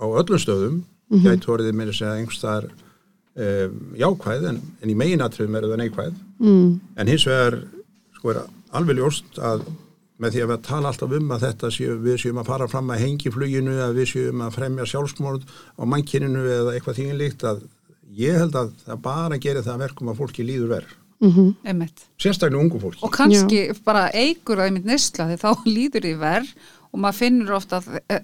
á 0.00 0.06
öllum 0.22 0.42
stöðum. 0.42 0.82
Mm 1.08 1.20
-hmm. 1.20 1.40
Gæti 1.44 1.72
með 1.72 1.90
þess 1.92 2.02
að 2.02 2.18
einhverstaðar 2.18 2.66
um, 3.34 3.80
jákvæð 3.98 4.48
en, 4.48 4.60
en 4.82 4.90
í 4.90 4.96
meginatriðum 4.98 5.56
er 5.58 5.66
það 5.68 5.80
neikvæð. 5.82 6.12
mm, 6.40 6.68
En 6.96 7.08
hins 7.08 7.26
vegar 7.26 7.58
sko 8.16 8.30
er 8.30 8.44
alveg 8.72 8.98
ljóst 8.98 9.38
að 9.38 9.64
með 10.22 10.34
því 10.34 10.42
að 10.44 10.50
við 10.52 10.60
tala 10.68 10.90
alltaf 10.90 11.14
um 11.18 11.32
að 11.34 11.44
þetta 11.48 11.70
séu, 11.74 11.94
við 12.02 12.20
séum 12.22 12.38
að 12.38 12.50
fara 12.52 12.68
fram 12.70 12.90
að 12.94 13.02
hengi 13.02 13.32
fluginu 13.34 13.74
að 13.82 13.96
við 13.98 14.10
séum 14.12 14.44
að 14.46 14.54
fremja 14.58 14.86
sjálfsmórð 14.86 15.46
á 15.74 15.82
mannkyninu 15.90 16.44
eða 16.58 16.74
eitthvað 16.76 17.00
þínlíkt 17.00 17.46
að 17.50 17.64
ég 18.12 18.38
held 18.42 18.54
að 18.60 18.70
það 18.86 19.02
bara 19.08 19.38
gerir 19.40 19.62
það 19.64 19.74
að 19.78 19.84
verkum 19.86 20.12
að 20.12 20.20
fólki 20.22 20.44
líður 20.46 20.68
verð. 20.76 20.94
mhm, 21.24 21.50
einmitt 21.64 22.06
Sérstaklega 22.20 22.60
ungu 22.62 22.80
fólki. 22.82 23.02
og 23.06 23.12
kannski 23.14 23.60
bara 23.84 24.08
eigur 24.12 24.56
það 24.60 24.66
einmitt 24.70 24.84
neysla 24.88 25.28
því 25.30 25.36
þá 25.40 25.50
líður 25.76 26.02
því 26.08 26.16
verð 26.20 26.54
og 26.94 27.00
maður 27.02 27.16
finnur 27.18 27.54
ofta 27.56 27.80
að 27.80 27.86
e, 27.96 28.14
e, 28.14 28.18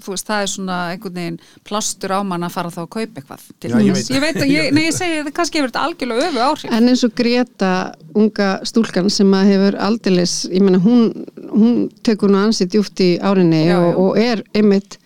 þú 0.00 0.12
veist, 0.14 0.24
það 0.30 0.42
er 0.42 0.46
svona 0.48 0.76
einhvern 0.94 1.18
veginn 1.18 1.34
plastur 1.68 2.14
á 2.16 2.18
mann 2.24 2.46
að 2.46 2.54
fara 2.54 2.70
þá 2.72 2.78
að 2.80 2.88
kaupa 2.94 3.20
eitthvað 3.20 3.42
til 3.60 3.70
Já, 3.70 3.76
ég 3.84 3.92
veit. 3.98 4.08
ég 4.14 4.22
veit 4.24 4.38
að, 4.40 4.48
ég, 4.48 4.68
nei 4.78 4.84
ég 4.86 4.94
segi 4.96 5.18
það 5.26 5.32
kannski 5.36 5.60
hefur 5.60 5.72
þetta 5.74 5.82
algjörlega 5.88 6.28
öfu 6.30 6.40
áhrif 6.46 6.72
En 6.78 6.88
eins 6.88 7.04
og 7.04 7.12
Greta, 7.20 7.72
unga 8.16 8.48
stúlkan 8.64 9.10
sem 9.12 9.36
að 9.36 9.50
hefur 9.52 9.76
aldeilis, 9.90 10.36
ég 10.48 10.64
meina 10.64 10.80
hún, 10.80 11.04
hún 11.52 11.76
tekur 12.06 12.32
nú 12.32 12.40
ansið 12.46 12.72
djúft 12.78 13.04
í 13.04 13.10
árinni 13.20 13.60
Já, 13.66 13.76
og, 13.82 13.90
já. 13.90 13.98
og 14.06 14.18
er 14.24 14.44
einmitt 14.56 14.96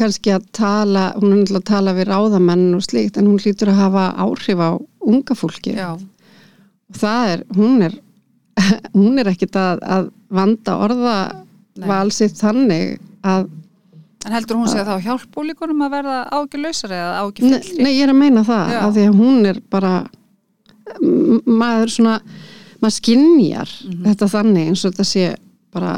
kannski 0.00 0.32
að 0.34 0.46
tala, 0.56 1.04
hún 1.20 1.32
er 1.32 1.38
náttúrulega 1.44 1.60
að 1.62 1.68
tala 1.70 1.92
við 1.94 2.08
ráðamenn 2.10 2.64
og 2.74 2.82
slíkt 2.82 3.18
en 3.20 3.28
hún 3.30 3.38
hlýtur 3.38 3.70
að 3.70 3.78
hafa 3.82 4.04
áhrif 4.24 4.58
á 4.58 4.70
unga 5.06 5.34
fólki. 5.38 5.74
já, 5.76 5.92
Og 6.90 6.96
það 7.00 7.28
er, 7.34 7.44
hún 7.56 7.82
er, 7.82 7.94
hún 8.98 9.18
er 9.22 9.30
ekkit 9.32 9.56
að, 9.56 9.78
að 9.82 10.08
vanda 10.30 10.74
orða 10.84 11.14
Nei. 11.76 11.86
valsitt 11.88 12.36
þannig 12.38 12.98
að, 13.26 13.48
en 14.26 14.32
heldur 14.32 14.56
hún 14.60 14.68
segja 14.70 14.84
þá 14.88 15.00
hjálp 15.04 15.38
ólíkunum 15.40 15.82
að 15.86 15.90
verða 15.98 16.18
ágjörlausari 16.32 16.94
eða 16.98 17.14
nei, 17.14 17.22
ágjörfyllri 17.24 17.82
nei, 17.84 17.92
ég 17.96 18.02
er 18.06 18.12
að 18.14 18.20
meina 18.20 18.44
það, 18.46 18.70
Já. 18.74 18.78
af 18.86 18.94
því 18.96 19.06
að 19.08 19.18
hún 19.22 19.48
er 19.50 19.58
bara, 19.74 19.94
maður 21.46 21.90
svona, 21.96 22.14
maður 22.82 22.96
skinjar 22.98 23.70
Mhm. 23.84 24.04
þetta 24.06 24.28
þannig 24.34 24.68
eins 24.70 24.84
og 24.84 24.92
þetta 24.94 25.04
sé 25.08 25.24
bara 25.72 25.94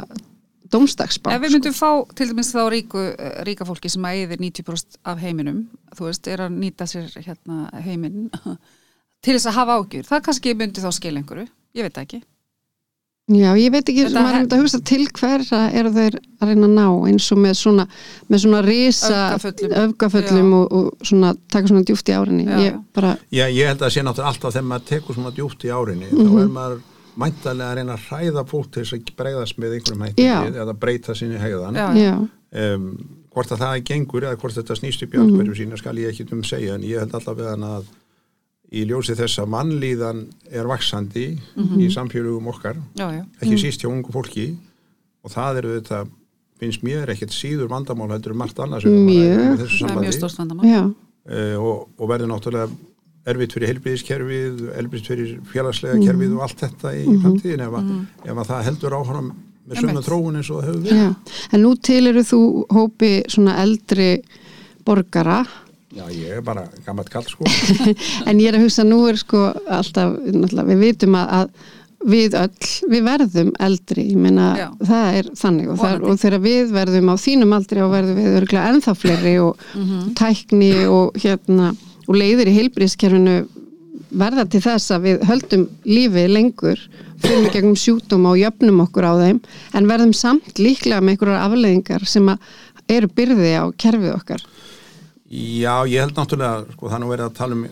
dómstagsbá. 0.72 1.32
Ef 1.36 1.40
við 1.42 1.56
myndum 1.56 1.74
fá 1.76 1.90
til 2.14 2.28
dæmis 2.30 2.52
þá 2.54 2.62
ríku, 2.72 3.02
eh, 3.18 3.42
ríka 3.48 3.64
fólki 3.68 3.90
sem 3.92 4.02
að 4.02 4.20
eyðir 4.22 4.40
90% 4.44 4.96
af 5.04 5.18
heiminum, 5.22 5.66
þú 5.96 6.08
veist, 6.10 6.26
er 6.28 6.38
að 6.46 6.56
nýta 6.60 6.86
sér 6.90 7.10
hérna 7.26 7.70
heiminn 7.84 8.30
til 9.22 9.34
þess 9.36 9.46
að 9.50 9.58
hafa 9.60 9.76
ágjur, 9.80 10.04
það 10.08 10.24
kannski 10.30 10.54
myndi 10.54 10.80
þá 10.84 10.90
skil 10.92 11.16
einhverju, 11.16 11.48
ég 11.76 11.82
veit 11.88 11.98
ekki. 12.04 12.22
Já, 13.26 13.56
ég 13.58 13.72
veit 13.74 13.82
ekki, 13.90 14.04
Þetta 14.06 14.20
maður 14.22 14.28
er 14.28 14.34
he- 14.36 14.40
myndi 14.44 14.54
að 14.54 14.60
hugsa 14.62 14.78
til 14.86 15.06
hverra 15.18 15.60
eru 15.74 15.90
þeir 15.90 16.14
að 16.38 16.46
reyna 16.52 16.66
að 16.68 16.74
ná 16.76 16.84
eins 17.10 17.24
og 17.34 17.38
með 17.42 17.54
svona, 17.58 17.86
með 18.30 18.38
svona 18.44 18.60
risa 18.62 19.08
Já. 19.10 20.42
og, 20.54 20.72
og 20.72 20.92
svona, 21.02 21.32
taka 21.50 21.66
svona 21.66 21.82
djúft 21.88 22.06
í 22.06 22.14
árinni. 22.14 22.44
Já, 22.46 22.60
ég 22.68 22.76
bara, 22.94 23.16
Já, 23.34 23.46
ég 23.50 23.66
held 23.66 23.82
að 23.82 23.90
sé 23.96 24.04
náttúrulega 24.06 24.30
alltaf 24.30 24.54
þegar 24.54 24.68
maður 24.70 24.86
tekur 24.92 25.18
svona 25.18 25.32
djúpt 25.34 25.66
í 25.66 25.72
árinni 25.74 26.06
Mhm. 26.12 26.22
þá 26.22 26.42
er 26.44 26.52
maður 26.54 26.80
mæntalega 27.16 27.70
að 27.72 27.76
reyna 27.80 27.94
að 27.96 28.06
hræða 28.10 28.42
fólk 28.50 28.70
til 28.72 28.82
þess 28.84 28.92
að 28.96 29.12
bregðast 29.16 29.58
með 29.58 29.76
einhverjum 29.76 30.02
hætti 30.06 30.26
eða 30.62 30.74
breyta 30.78 31.14
sinni 31.16 31.38
hegðan. 31.40 31.74
Já. 31.74 31.86
já, 31.96 32.14
um, 32.74 32.88
hvort 33.32 33.50
að 33.52 33.62
það 33.64 33.84
gengur 33.84 34.22
eða 34.26 34.36
hvort 34.40 34.54
þetta 34.56 34.76
snýst 34.76 35.02
upp 35.02 35.14
í 35.14 35.18
Mhm. 35.18 35.24
andhverju 35.28 35.54
sína 35.56 35.76
skal 35.78 35.96
ég 35.96 36.08
ekki 36.12 36.32
um 36.32 36.42
segja 36.44 36.74
en 36.74 36.82
ég 36.82 36.98
held 36.98 37.12
alltaf 37.14 37.36
við 37.36 37.48
hann 37.50 37.62
að 37.64 37.84
í 38.72 38.84
ljósi 38.86 39.14
þess 39.14 39.38
að 39.38 39.48
mannlíðan 39.54 40.26
er 40.50 40.64
vaksandi 40.66 41.38
Mhm. 41.56 41.78
í 41.80 41.86
samfélögum 41.92 42.48
okkar 42.48 42.76
Já, 42.96 43.10
já, 43.12 43.24
ekki 43.40 43.52
Mm. 43.54 43.62
síst 43.64 43.80
hjá 43.80 43.88
ungu 43.90 44.10
fólki 44.12 44.56
og 45.24 45.30
það 45.30 45.56
eru 45.58 45.80
þetta 45.80 46.08
finnst 46.60 46.82
mér 46.82 47.06
ekkert 47.08 47.30
síður 47.32 47.68
vandamál 47.68 48.08
heldur 48.10 48.32
um 48.32 48.38
margt 48.38 48.56
annars 48.58 48.82
sem 48.82 48.90
við 48.92 49.06
Mjög. 49.06 49.36
ræðum 49.36 49.54
í 49.54 49.60
þessu 49.60 49.78
það 49.78 49.90
er 49.90 49.96
mjög 49.96 50.12
sambandi 50.12 50.12
stórt 50.12 50.36
vandamál. 50.36 50.66
já, 50.66 50.94
uh, 51.30 51.56
og, 51.62 51.88
og 51.98 52.08
verður 52.08 52.28
náttúrulega 52.32 52.70
erfitt 53.26 53.52
fyrir 53.56 53.68
heilbriðiskerfið, 53.72 54.60
erfitt 54.78 55.06
fyrir 55.10 55.34
félagslega 55.52 55.96
Mhm. 55.98 56.06
kerfið 56.06 56.34
og 56.36 56.42
allt 56.46 56.60
þetta 56.62 56.94
í 56.94 57.04
framtíðin 57.22 57.64
ef, 57.66 57.76
að 57.80 58.30
ef 58.30 58.36
að 58.42 58.50
það 58.52 58.64
heldur 58.70 58.96
áfram 59.00 59.30
með 59.66 59.76
Einmitt. 59.82 60.04
þróun 60.06 60.36
eins 60.38 60.50
og 60.50 60.60
það 60.62 60.66
hefur 60.68 60.82
verið 60.82 61.00
Já. 61.00 61.14
En 61.52 61.62
nú 61.62 61.72
til 61.82 62.06
eru 62.06 62.20
þú 62.22 62.40
hópi 62.70 63.12
svona 63.28 63.56
eldri 63.64 64.10
borgara 64.86 65.40
Já, 65.96 66.04
ég 66.12 66.36
er 66.36 66.42
bara 66.44 66.66
gammalt 66.84 67.08
kall 67.10 67.24
sko 67.24 67.44
en 68.28 68.38
ég 68.38 68.50
er 68.52 68.58
að 68.58 68.66
hugsa 68.66 68.84
nú 68.84 69.08
er 69.08 69.16
sko 69.16 69.46
alltaf, 69.66 70.18
við 70.22 70.78
vitum 70.82 71.14
að, 71.16 71.30
að 71.40 71.72
við 72.06 72.34
öll, 72.38 72.68
við 72.92 73.02
verðum 73.06 73.48
eldri 73.64 74.04
ég 74.12 74.18
meina 74.20 74.50
Já. 74.60 74.66
það 74.86 75.16
er 75.18 75.30
þannig 75.40 75.70
og, 75.72 75.78
það, 75.80 76.04
og 76.06 76.20
þegar 76.22 76.42
við 76.44 76.74
verðum 76.76 77.08
á 77.10 77.14
þínum 77.18 77.54
aldri 77.56 77.82
og 77.82 77.90
verðum 77.96 78.20
við 78.20 78.36
örgulega 78.42 78.68
ennþá 78.74 78.94
fleiri 79.00 79.32
og 79.42 79.64
Mhm. 79.74 80.14
tækni 80.14 80.70
og 80.86 81.16
hérna 81.18 81.72
og 82.06 82.18
leiðir 82.18 82.50
í 82.50 82.56
heilbríðskerfinu 82.60 83.36
verða 84.16 84.46
til 84.50 84.62
þess 84.64 84.92
að 84.94 85.06
við 85.08 85.24
höldum 85.28 85.66
lífi 85.88 86.26
lengur 86.30 86.82
fyrir 87.22 87.48
gegnum 87.54 87.78
sjúkdóma 87.80 88.34
og 88.34 88.40
jöfnum 88.40 88.82
okkur 88.84 89.08
á 89.08 89.12
þeim 89.22 89.40
en 89.76 89.88
verðum 89.90 90.12
samt 90.16 90.60
líklega 90.60 91.02
með 91.02 91.16
einhverjar 91.16 91.46
afleðingar 91.46 92.06
sem 92.08 92.28
eru 92.92 93.10
byrði 93.16 93.52
á 93.58 93.64
kerfið 93.74 94.14
okkar 94.14 94.44
Já, 95.26 95.82
ég 95.90 95.98
held 96.04 96.14
náttúrulega, 96.14 96.66
sko, 96.76 96.86
það 96.86 97.00
nú 97.02 97.06
verið 97.10 97.26
að 97.26 97.34
tala 97.34 97.56
um, 97.56 97.62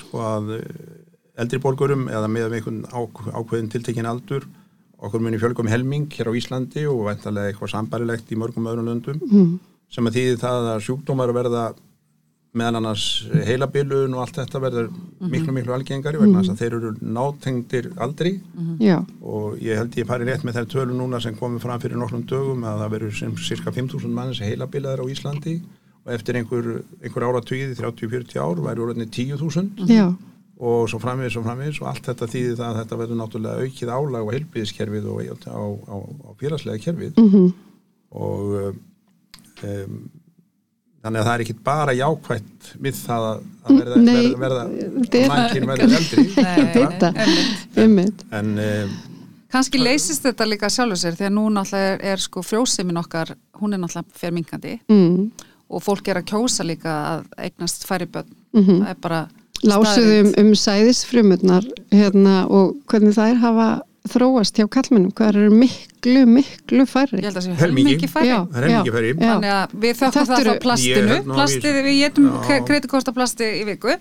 sko, 0.00 0.22
að 0.26 0.48
eh, 0.56 0.78
eldri 1.38 1.60
borgurum 1.62 2.08
eða 2.10 2.30
með 2.32 2.56
einhvern 2.58 2.80
ák- 2.90 3.28
ákveðin 3.30 3.68
tiltekin 3.70 4.08
aldur, 4.10 4.48
okkur 4.98 5.22
muni 5.22 5.38
fjölgum 5.38 5.70
helming 5.70 6.08
hér 6.10 6.32
á 6.34 6.38
Íslandi 6.40 6.82
og 6.90 7.04
væntalega 7.06 7.52
eitthvað 7.52 7.72
sambarilegt 7.76 8.32
í 8.34 8.40
mörgum 8.40 8.66
öðrum 8.66 8.90
löndum, 8.90 9.20
mm. 9.22 9.52
sem 9.94 10.10
að 10.10 10.18
þýði 10.18 10.40
það 10.42 10.70
að 10.72 10.82
sjúkdómar 10.88 11.34
verða 11.36 11.62
meðan 12.56 12.80
annars 12.80 13.06
heilabilun 13.46 14.14
og 14.16 14.22
allt 14.24 14.38
þetta 14.40 14.60
verður 14.64 14.90
miklu, 15.32 15.54
miklu 15.56 15.74
algengari 15.76 16.20
vegna 16.20 16.42
þess 16.42 16.54
að 16.54 16.62
þeir 16.62 16.76
eru 16.78 16.92
nátengdir 17.16 17.88
aldri. 18.02 18.36
Já, 18.82 18.98
og 19.22 19.58
ég 19.62 19.80
held 19.80 19.98
ég 20.00 20.08
fari 20.08 20.28
rétt 20.28 20.46
með 20.46 20.60
þær 20.60 20.70
tölu 20.74 20.96
núna 20.96 21.20
sem 21.22 21.36
komið 21.38 21.66
fram 21.66 21.82
fyrir 21.82 22.00
nokkrum 22.00 22.24
dögum 22.28 22.64
að 22.66 22.84
það 22.84 22.94
verður 22.96 23.18
sem 23.20 23.34
cirka 23.48 23.74
5.000 23.74 24.14
manns 24.16 24.40
heilabilaðir 24.44 25.04
á 25.04 25.10
Íslandi 25.12 25.58
og 26.06 26.14
eftir 26.14 26.38
einhver, 26.38 26.70
einhver 27.02 27.26
ára 27.26 27.42
tvíði 27.42 27.76
30-40 27.80 28.40
ár 28.40 28.62
væri 28.62 28.84
orðinni 28.84 29.08
10.000 29.10 29.90
já, 29.90 30.06
og 30.56 30.88
svo 30.88 31.00
framvegis 31.02 31.36
og 31.36 31.46
framvegis 31.46 31.80
og 31.82 31.90
allt 31.90 32.06
þetta 32.08 32.28
þýði 32.32 32.52
það 32.56 32.68
að 32.68 32.78
þetta 32.80 32.98
verður 33.00 33.18
náttúrulega 33.20 33.64
aukið 33.66 33.94
álag 33.96 34.28
á 34.30 34.34
heilbíðiskerfið 34.36 35.08
og 35.12 35.18
á, 35.26 35.34
á, 35.52 35.64
á, 35.92 35.96
á 36.00 36.30
félagslega 36.40 36.84
kerfið. 36.86 37.18
Mhm, 37.20 37.50
og 38.16 38.54
um, 38.62 38.78
um, 39.66 39.98
þannig 41.04 41.20
að 41.20 41.26
það 41.28 41.34
er 41.34 41.44
ekki 41.44 41.56
bara 41.66 41.92
jákvætt 41.96 42.70
við 42.86 42.96
það 43.02 43.26
að 43.32 43.42
að 43.66 43.78
verða, 43.80 43.96
Nei, 43.98 44.26
verða, 44.38 44.64
verða 44.70 45.20
er- 45.20 45.28
mannkinn 45.32 45.68
verður 45.70 45.94
eldri 45.98 46.24
Þetta. 46.36 47.10
einmitt. 47.24 47.78
ummitt 47.84 48.24
en 48.38 48.52
um, 48.62 48.96
Kannski 49.56 49.78
leysist 49.80 50.24
þetta 50.26 50.46
líka 50.50 50.68
sjálfur 50.72 50.98
sér 51.00 51.14
því 51.16 51.26
að 51.28 51.34
nú 51.36 51.44
náttúrulega 51.54 51.92
er, 51.94 52.00
er 52.12 52.22
sko 52.22 52.42
frjósemin 52.44 52.98
okkar, 53.00 53.30
hún 53.60 53.76
er 53.76 53.80
náttúrulega 53.80 54.18
fer 54.20 54.34
minkandi 54.34 54.74
mm. 54.90 55.20
og 55.70 55.82
fólk 55.86 56.08
er 56.12 56.20
að 56.20 56.26
kjósa 56.32 56.66
líka 56.66 56.94
að 57.14 57.26
eignast 57.46 57.86
færi 57.88 58.08
börn. 58.10 58.28
Mhm. 58.56 58.80
Það 58.82 58.90
er 58.92 58.98
bara 59.06 59.20
Lásuðum 59.64 59.86
staðreynd. 59.86 60.40
um 60.42 60.50
sæðisfrumurnar 60.60 61.68
hérna, 61.94 62.34
og 62.52 62.74
hvernig 62.90 63.14
þær 63.16 63.38
hafa 63.40 63.68
þróast 64.12 64.58
hjá 64.60 64.66
kallmennum, 64.76 65.12
hvað 65.16 65.28
eru 65.32 65.50
miklu, 65.60 66.22
miklu 66.30 66.86
færri. 66.86 67.18
Ég 67.20 67.28
held 67.28 67.36
að 67.36 67.42
það 67.42 67.46
sé 67.46 67.56
Helmingi. 67.60 67.94
er 67.96 68.12
færri 68.12 68.28
Já. 68.30 68.38
Þannig 69.26 69.52
að 69.56 69.74
við 69.84 69.94
þökkum 70.00 70.26
það 70.30 70.40
eru- 70.40 70.50
þá 70.56 70.62
plastinu, 70.66 71.16
að 71.16 71.30
plastið, 71.36 71.78
við- 71.86 71.98
getum 72.02 72.28
kredikortaplasti 72.66 73.48
í 73.60 73.64
viku, 73.70 73.96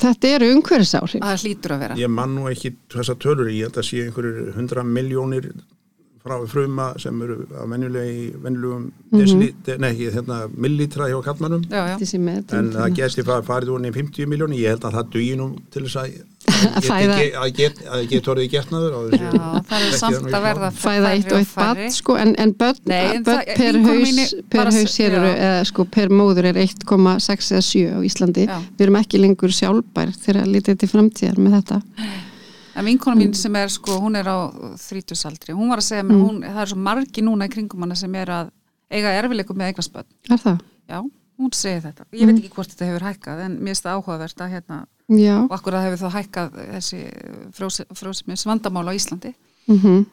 Þetta 0.00 0.32
eru 0.34 0.50
umhverfisáhrif. 0.56 1.20
það 1.20 1.44
hlýtur 1.44 1.70
að 1.76 1.78
vera. 1.84 1.94
Ég 1.96 2.08
man 2.10 2.34
nú 2.34 2.46
ekki 2.50 2.74
þessa 2.88 3.14
tölur, 3.18 3.50
ég 3.50 3.62
held 3.68 3.76
að 3.80 3.88
sé 3.90 4.04
einhverjur 4.06 4.54
hundra 4.56 4.82
miljónir 4.84 5.52
frá 6.20 6.36
fruma 6.52 6.86
sem 7.00 7.22
eru 7.24 7.36
að 7.56 7.70
venjulegum 7.72 8.90
mm 9.10 9.78
nei, 9.80 9.94
hérna, 9.96 10.36
millítra 10.56 11.06
hjá 11.08 11.16
kallmannum 11.24 11.62
en 11.70 12.68
það 12.74 12.92
geti 12.98 13.22
fa- 13.24 13.40
farið 13.46 13.72
úr 13.74 13.80
nefn 13.86 13.96
50 14.10 14.28
miljónir, 14.28 14.60
ég 14.60 14.74
held 14.74 14.84
að 14.84 14.98
það 14.98 15.08
dugi 15.14 15.36
nú 15.40 15.46
til 15.72 15.86
þess 15.86 15.96
að 16.02 16.20
Að 16.50 18.06
geta 18.10 18.32
orðið 18.32 18.48
getnaður 18.52 18.94
það 19.70 19.84
er 19.86 19.96
samt 19.98 20.32
að 20.34 20.44
verða 20.44 20.70
fæða 20.76 21.10
eitt 21.16 21.32
og 21.32 21.38
eitt 21.40 21.50
færri. 21.52 21.84
bad 21.86 21.94
sko, 21.96 22.16
en, 22.20 22.32
en 22.42 22.52
börn, 22.58 22.80
Nei, 22.90 22.98
en 23.16 23.24
börn 23.26 23.40
það- 23.40 23.60
per 23.60 23.78
haus, 23.86 24.34
per 24.54 24.70
haus 24.74 24.96
eru, 25.06 25.20
eða 25.34 25.60
sko 25.70 25.84
per 25.96 26.08
móður 26.20 26.50
er 26.52 26.60
1,6 26.64 27.52
eða 27.54 27.62
7 27.68 27.84
á 27.96 27.98
Íslandi. 28.10 28.46
Já. 28.50 28.58
við 28.76 28.86
erum 28.86 29.00
ekki 29.00 29.20
lengur 29.22 29.54
sjálfbær 29.54 30.12
þegar 30.16 30.42
að 30.44 30.52
lítið 30.56 30.80
til 30.84 30.90
framtíðar 30.94 31.38
með 31.40 31.56
þetta 31.60 31.80
En 32.80 32.88
vinkona 32.88 33.16
mín 33.20 33.34
sem 33.36 33.56
er 33.60 33.68
sko, 33.72 33.98
hún 34.00 34.16
er 34.18 34.24
á 34.30 34.38
þrítusaldri, 34.80 35.52
hún 35.56 35.68
var 35.72 35.82
að 35.82 35.88
segja 35.90 36.04
mér, 36.06 36.16
Mm. 36.16 36.24
hún, 36.26 36.42
það 36.48 36.62
er 36.64 36.70
svo 36.72 36.78
margi 36.80 37.22
núna 37.26 37.46
í 37.48 37.52
kringum 37.52 37.80
hana 37.84 37.94
sem 37.98 38.14
er 38.14 38.26
að 38.32 38.50
eiga 38.90 39.12
erfileikum 39.20 39.56
með 39.60 39.70
eignarspöld. 39.74 40.06
er 40.30 40.38
það? 40.38 40.60
Já, 40.88 40.98
hún 41.38 41.52
segir 41.54 41.82
þetta. 41.84 42.04
Ég 42.12 42.26
veit 42.26 42.38
ekki 42.40 42.50
hvort 42.54 42.68
þetta 42.72 42.88
hefur 42.88 43.06
hækkað, 43.06 43.44
en 43.44 43.58
mér 43.60 43.74
finnst 43.74 43.84
það 43.84 44.00
áhugavert 44.00 44.40
að 44.40 44.50
hérna, 44.54 44.78
Já, 45.10 45.36
og 45.44 45.50
akkur 45.50 45.74
að 45.74 45.84
hefur 45.86 46.00
þá 46.00 46.10
hækkað 46.16 46.50
þessi 46.74 47.00
frósimis 47.94 48.44
vandamál 48.46 48.88
á 48.88 48.92
Íslandi. 48.94 49.34
mhm 49.68 50.06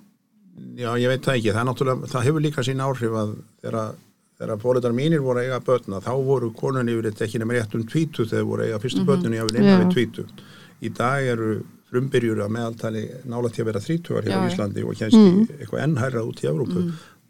Já, 0.78 0.90
ég 0.98 1.08
veit 1.08 1.22
það 1.22 1.36
ekki, 1.38 1.52
það, 1.54 1.62
er 1.62 1.68
náttúrulega, 1.70 2.08
það 2.10 2.24
hefur 2.26 2.42
líka 2.42 2.64
sín 2.66 2.82
áhrif 2.82 3.14
að 3.14 3.34
þegar, 3.62 3.96
þegar 4.40 4.58
fóreldar 4.64 4.94
mínir 4.98 5.22
voru 5.22 5.40
að 5.40 5.46
eiga 5.46 5.60
börna, 5.62 6.00
þá 6.02 6.12
voru 6.26 6.50
konunni 6.52 6.96
yfir 6.96 7.12
þetta 7.12 7.26
ekki 7.28 7.40
nema 7.44 7.54
rétt 7.54 7.76
um 7.78 7.84
tvítu 7.86 8.26
þegar 8.26 8.44
voru 8.50 8.64
að 8.64 8.72
eiga 8.72 8.80
fyrstu 8.82 9.06
við 9.06 9.94
tvítu. 9.94 10.26
Í 10.82 10.90
dag 10.94 11.24
eru 11.26 11.64
frumbyrjur 11.88 12.42
að 12.44 12.52
meðaltali 12.56 13.04
nála 13.30 13.52
til 13.54 13.64
að 13.64 13.70
vera 13.72 13.84
þrítugar 13.84 14.28
hér 14.28 14.42
á. 14.44 14.48
Íslandi 14.50 14.84
og 14.84 14.98
kennski 15.00 15.60
eitthvað 15.60 15.84
ennhærra 15.86 16.24
út 16.28 16.42
í 16.44 16.50
Evrópu 16.50 16.84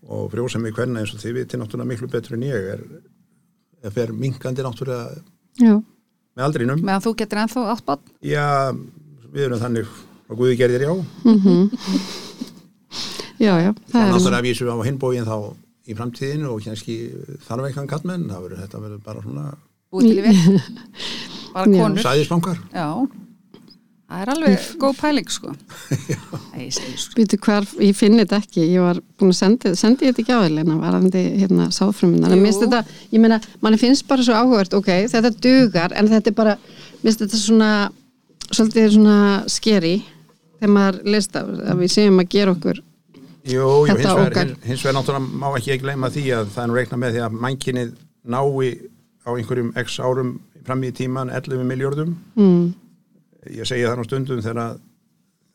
og 0.07 0.31
frjósemi 0.33 0.71
hvernig 0.73 1.03
eins 1.03 1.13
og 1.13 1.21
þið 1.21 1.35
viti 1.41 1.59
náttúrulega 1.59 1.91
miklu 1.91 2.09
betur 2.11 2.37
en 2.37 2.45
ég 2.47 2.69
er, 2.73 2.81
er 3.83 3.93
fer 3.93 4.13
minkandi 4.15 4.65
náttúrulega 4.65 5.19
Já, 5.61 5.75
með 6.37 6.45
aldrinum. 6.47 6.81
Meðan 6.85 7.05
þú 7.05 7.13
getur 7.21 7.41
ennþá 7.43 7.63
átt 7.73 7.85
bann. 7.85 8.03
Já, 8.25 8.47
við 9.33 9.47
erum 9.47 9.61
þannig 9.61 9.93
að 10.27 10.41
Guði 10.41 10.57
gerðir 10.59 10.83
já. 10.87 10.91
já, 13.41 13.53
já 13.61 13.71
Það 13.91 14.01
er 14.01 14.11
náttúrulega 14.11 14.41
að 14.41 14.47
vísu 14.47 14.67
á 14.69 14.75
hinbógin 14.87 15.27
þá 15.27 15.37
í 15.87 15.95
framtíðinu 15.95 16.51
og 16.51 16.65
kannski 16.65 16.97
þarf 17.47 17.69
eitthvað 17.69 17.91
kallmenn, 17.93 18.27
það 18.31 18.43
verður 18.47 18.63
þetta 18.65 18.83
verður 18.83 19.05
bara 19.05 19.23
svona 19.23 19.45
Búið 19.87 20.09
til 20.09 20.17
í 20.17 20.25
við. 20.25 20.35
Sæðisbankar. 22.03 22.59
Já. 22.75 22.89
Það 24.07 24.23
er 24.23 24.31
alveg 24.33 24.67
góð 24.81 24.99
pæling, 25.01 25.31
sko. 25.31 25.53
Sko. 26.67 27.13
Býtu 27.13 27.37
hvar, 27.43 27.67
ég 27.83 27.93
finn 27.93 28.17
þetta 28.17 28.39
ekki, 28.41 28.63
ég 28.71 28.81
var 28.81 28.97
búin 29.19 29.29
að 29.33 29.37
sendi, 29.37 29.73
sendi 29.77 30.07
þetta 30.07 30.23
ekki 30.23 30.33
á 30.33 30.41
Elena, 30.47 30.77
varandi 30.81 31.21
hérna 31.37 31.67
sáfrumunar, 31.75 32.33
en 32.33 32.41
minnst 32.41 32.63
þetta, 32.63 32.81
ég 33.13 33.21
meina, 33.21 33.37
manni 33.61 33.77
finnst 33.77 34.07
bara 34.09 34.25
svo 34.25 34.33
áhugavert, 34.33 34.73
ok, 34.73 34.89
þetta 35.11 35.31
dugar, 35.43 35.93
en 35.93 36.09
þetta 36.09 36.31
er 36.31 36.37
bara, 36.39 36.55
minnst 37.03 37.21
þetta 37.21 37.41
svona, 37.43 37.69
svolítið 38.49 38.89
svona 38.95 39.19
skeri, 39.53 39.93
þegar 40.57 40.73
maður 40.79 40.99
lista, 41.13 41.45
að 41.45 41.83
við 41.83 41.93
séum 41.99 42.23
að 42.23 42.31
gera 42.33 42.55
okkur, 42.57 42.81
Jú, 43.47 43.63
jú 43.63 43.85
Þetta 43.87 44.01
hins, 44.01 44.17
vegar, 44.17 44.49
hins, 44.49 44.65
hins 44.67 44.81
vegar 44.83 44.95
náttúrulega 44.97 45.39
má 45.39 45.47
ekki 45.55 45.77
gleyma 45.79 46.09
því 46.11 46.23
að 46.35 46.49
það 46.55 46.63
er 46.63 46.67
nú 46.67 46.77
reikna 46.77 46.97
með 46.99 47.13
því 47.13 47.21
að 47.23 47.37
mannkinnið 47.45 47.93
nái 48.27 48.71
á 49.23 49.29
einhverjum 49.31 49.69
x 49.83 49.99
árum 50.03 50.33
fram 50.67 50.83
í 50.83 50.91
tíman 50.95 51.31
11 51.31 51.63
miljardum. 51.67 52.15
mm, 52.35 52.65
Ég 53.55 53.67
segi 53.69 53.85
það 53.87 53.97
nú 53.99 54.05
stundum 54.07 54.41
þegar, 54.43 54.77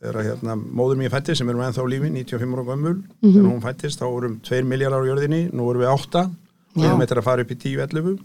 þegar 0.02 0.28
hérna, 0.28 0.56
móður 0.56 1.00
mér 1.02 1.12
fættist 1.14 1.42
sem 1.42 1.48
er 1.52 1.58
nú 1.58 1.64
ennþá 1.66 1.84
lífi, 1.90 2.10
95 2.14 2.56
ára 2.56 2.64
gömul, 2.70 2.94
þegar 3.24 3.50
hún 3.50 3.62
fættist 3.64 4.00
þá 4.02 4.06
vorum 4.08 4.38
2 4.48 4.62
miljardar 4.70 5.04
á 5.04 5.08
jörðinni, 5.10 5.42
nú 5.52 5.68
vorum 5.68 5.84
við 5.84 5.92
8 5.92 6.24
og 6.24 6.80
við 6.80 6.88
erum 6.88 7.04
eitthvað 7.04 7.22
að 7.22 7.28
fara 7.28 7.44
upp 7.44 7.52
í 7.52 7.60
10-11 7.66 8.18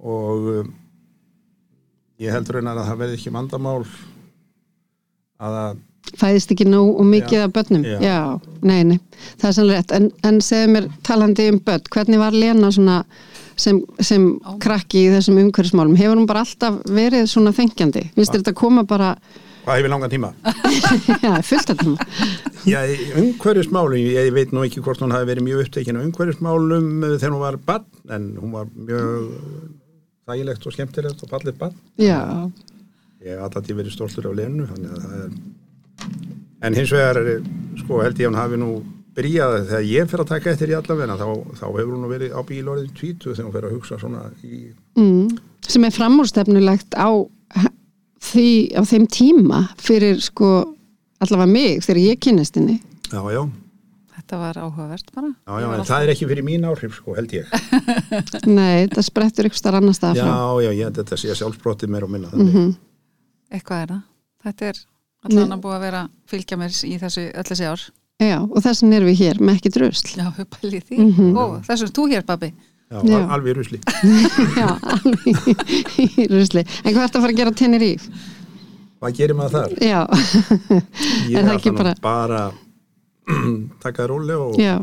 og 0.00 0.48
um, 0.54 0.72
ég 2.22 2.32
heldur 2.34 2.60
raunar 2.60 2.78
að 2.80 2.90
það 2.92 3.00
verði 3.02 3.18
ekki 3.18 3.32
vandamál 3.34 3.78
að 5.40 5.56
að 5.60 5.78
fæðist 6.20 6.50
ekki 6.54 6.66
nóg 6.66 6.98
og 6.98 7.06
mikið 7.06 7.44
af 7.44 7.52
börnum, 7.54 7.84
Já. 7.86 7.98
já, 8.02 8.18
nei, 8.66 8.80
nei, 8.88 8.96
það 9.38 9.48
er 9.50 9.54
sannlega 9.56 9.82
rétt, 9.82 9.92
en, 9.94 10.08
en 10.26 10.40
segðu 10.42 10.72
mér 10.74 10.88
talandi 11.06 11.46
um 11.52 11.60
börn, 11.66 11.84
hvernig 11.94 12.18
var 12.22 12.34
Lena 12.34 12.70
svona 12.74 12.96
sem, 13.58 13.80
sem 14.04 14.26
krakki 14.62 15.06
í 15.06 15.12
þessum 15.14 15.38
umhverfismálum, 15.42 15.96
hefur 15.98 16.18
hún 16.20 16.28
bara 16.30 16.44
alltaf 16.46 16.80
verið 16.90 17.26
svona 17.30 17.52
þengjandi, 17.56 18.06
finnst 18.16 18.34
þetta 18.36 18.54
koma 18.56 18.84
bara, 18.88 19.14
hvað 19.64 19.80
hefur 19.80 19.92
langan 19.94 20.12
tíma? 20.12 20.32
já, 21.26 21.32
fullt 21.46 21.74
að 21.74 21.84
tíma, 21.84 22.08
Já, 22.68 22.80
í 22.84 23.10
umhverfismálum, 23.22 24.00
ég 24.00 24.32
veit 24.36 24.54
nú 24.56 24.64
ekki 24.66 24.82
hvort 24.84 25.00
hún 25.04 25.14
hafi 25.16 25.30
verið 25.30 25.46
mjög 25.46 25.62
upptekinn 25.66 26.00
á 26.00 26.04
umhverfismálum 26.04 26.90
eh, 27.08 27.14
þegar 27.18 27.36
hún 27.36 27.44
var 27.44 27.60
barn, 27.66 27.86
en 28.12 28.26
hún 28.40 28.56
var 28.56 28.68
mjög 28.74 29.30
þægilegt 30.30 30.66
og 30.68 30.76
skemmtilegt 30.76 31.24
og 31.24 31.32
fallið 31.32 31.56
barn. 31.60 31.78
já, 32.00 32.20
Ég 33.20 33.34
hef 33.36 33.42
alltaf 33.44 33.66
verið 33.68 33.92
stoltur 33.92 34.30
af 34.30 34.36
Lenu, 34.38 34.64
þannig 34.64 34.92
að 34.96 35.02
það 35.04 35.16
er... 35.24 35.32
En 36.64 36.76
hins 36.76 36.92
vegar, 36.92 37.18
eh, 37.20 37.48
sko, 37.80 37.98
held 38.00 38.20
ég 38.20 38.28
að 38.28 38.30
hún 38.30 38.38
hafi 38.40 38.60
nú 38.60 38.70
byrjað 39.20 39.56
þegar 39.68 39.86
ég 39.92 40.10
fer 40.10 40.24
að 40.24 40.30
taka 40.32 40.50
eftir 40.56 40.72
í 40.72 40.76
allavegna, 40.80 41.16
þá, 41.20 41.28
þá 41.60 41.64
hefur 41.68 41.92
hún 41.94 42.02
nú 42.06 42.10
verið 42.10 42.32
á 42.34 42.40
bíl 42.48 42.64
orðin 42.72 42.92
tvítu 42.96 43.34
þegar 43.36 43.46
hún 43.46 43.54
fer 43.58 43.68
að 43.68 43.74
hugsa 43.76 43.98
svona 44.00 44.26
í... 44.42 44.60
mm, 44.96 45.38
sem 45.68 45.84
er 45.86 45.94
framúrstefnulegt 45.94 46.96
á 46.98 47.08
því, 48.30 48.46
á 48.76 48.82
þeim 48.88 49.06
tíma 49.10 49.62
fyrir 49.80 50.20
sko 50.24 50.50
allavega 51.20 51.50
mig 51.52 51.82
þegar 51.84 52.02
ég 52.04 52.20
kynnist 52.24 52.56
henni 52.58 52.78
Já, 53.10 53.20
já, 53.34 53.42
Þetta 54.20 54.36
var 54.38 54.58
áhugavert 54.60 55.08
bara. 55.16 55.30
Já, 55.32 55.54
já, 55.58 55.64
en 55.64 55.72
alltaf- 55.72 55.88
það 55.88 56.04
er 56.04 56.10
ekki 56.12 56.26
fyrir 56.30 56.44
mín 56.46 56.66
áhrif, 56.68 56.92
sko, 57.00 57.14
held 57.16 57.32
ég. 57.34 57.48
Nei, 58.60 58.84
það 58.92 59.06
sprettur 59.08 59.48
ykkur 59.48 59.58
starf 59.58 59.78
annar 59.80 59.96
stað 59.96 60.20
Já, 60.20 60.26
frá. 60.28 60.60
já, 60.62 60.68
ég, 60.76 60.92
þetta 61.00 61.18
sé 61.18 61.34
sjálfsbrottið 61.40 61.90
meir 61.90 62.04
og 62.06 62.12
minna. 62.12 62.30
Þannig. 62.30 62.52
Mhm. 62.54 62.68
Eitthvað 63.56 63.82
er 63.82 63.90
það. 63.94 64.02
Þetta 64.44 64.68
er 64.70 64.80
allan 65.26 65.56
að 65.56 65.64
búið 65.64 65.76
að 65.78 65.84
vera 65.88 66.02
fylgja 66.30 66.58
mér 66.60 66.76
í 66.86 66.92
þessu 67.02 67.24
öll 67.32 67.46
þessi 67.50 67.66
ár. 67.72 67.86
Já, 68.20 68.36
og 68.44 68.58
þess 68.60 68.82
vegna 68.84 68.96
erum 69.00 69.08
við 69.10 69.20
hér 69.24 69.38
með 69.40 69.54
ekki 69.58 69.70
drusl. 69.74 70.10
Já, 70.20 70.26
uppælið 70.44 70.82
því. 70.90 70.98
Mhm. 71.06 71.30
Ó, 71.40 71.44
þessu 71.64 71.86
er 71.88 71.92
þú 71.96 72.04
hér, 72.12 72.24
pabbi. 72.28 72.50
Já, 72.90 72.98
Já. 73.06 73.16
al- 73.20 73.30
alveg 73.36 73.52
í 73.52 73.56
rusli. 73.60 73.78
Já, 74.60 74.68
alveg 74.94 75.26
í 76.04 76.26
rusli. 76.28 76.64
En 76.84 76.92
hvað 76.94 77.04
ertu 77.06 77.20
að 77.20 77.24
fara 77.24 77.32
að 77.32 77.36
gera 77.40 77.52
á 77.54 77.58
Tenerife? 77.60 78.10
Hvað 79.00 79.14
gerir 79.16 79.36
maður 79.38 79.54
þar? 79.56 79.76
Já, 79.80 80.00
Ég 81.30 81.36
Er 81.38 81.44
það 81.46 81.54
ekki 81.54 81.70
ætla 81.70 81.72
nú 81.72 81.78
bara- 81.78 81.94
bara 82.02 82.40
taka 83.84 84.06
róli 84.10 84.34
og 84.36 84.58
já, 84.60 84.74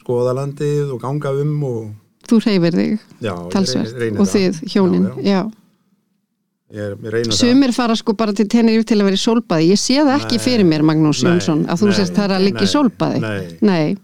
skoða 0.00 0.32
landið 0.40 0.94
og 0.96 1.02
ganga 1.04 1.30
um 1.42 1.52
og 1.68 1.82
þú 2.26 2.38
reyfir 2.46 2.72
þig 2.80 2.94
já, 3.20 3.34
ég 3.34 3.52
talsvert 3.52 4.18
og 4.18 4.26
þið 4.32 4.62
hjónin. 4.72 5.04
Já, 5.04 5.12
já. 5.14 5.14
Já, 5.14 5.20
Ég, 5.20 5.22
ég 5.22 5.30
reyna 5.30 5.42
það. 5.44 5.52
Sumir 7.34 7.72
fara 7.76 7.94
sko 7.94 8.14
bara 8.18 8.32
til 8.32 8.48
Tenerife 8.48 8.86
til 8.88 8.96
að 8.98 9.10
vera 9.10 9.18
í 9.18 9.20
sólbaði. 9.20 9.68
Ég 9.74 9.78
sé 9.78 9.98
það 10.00 10.14
ekki 10.16 10.38
Nei. 10.38 10.44
fyrir 10.46 10.66
mér, 10.66 10.82
Magnús 10.82 11.20
Nei, 11.22 11.34
Jónsson, 11.34 11.66
að 11.68 11.82
þú 11.82 11.90
nei, 11.90 11.96
sérst 11.98 12.16
það 12.16 12.34
að 12.38 12.44
liggja 12.48 12.64
í 12.64 12.72
sólbaði. 12.72 13.20
Nei, 13.20 13.42
Nei, 13.60 13.96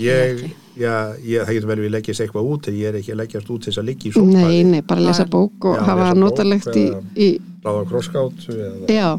ég, 0.00 0.40
já, 0.80 0.94
ég, 1.20 1.44
það 1.44 1.52
getur 1.58 1.68
vel 1.68 1.78
við 1.84 1.92
leggist 1.92 2.24
eitthvað 2.24 2.48
út 2.54 2.70
ég 2.72 2.88
er 2.88 2.96
ekki 3.02 3.12
að 3.12 3.20
leggjast 3.20 3.50
út 3.52 3.60
til 3.66 3.68
þess 3.72 3.82
að 3.82 3.88
liggja 3.90 4.08
í 4.08 4.14
sólbaði. 4.16 4.48
nei, 4.48 4.64
nei, 4.72 4.80
bara 4.88 5.04
lesa 5.04 5.26
bók 5.28 5.68
og 5.68 5.76
Já, 5.76 5.84
hafa 5.90 6.08
notalegt 6.16 6.72
í, 6.80 6.86
í, 7.20 7.28
Ráða 7.62 7.84
krosskátt 7.92 8.48
eða 8.48 8.88
já, 8.88 9.10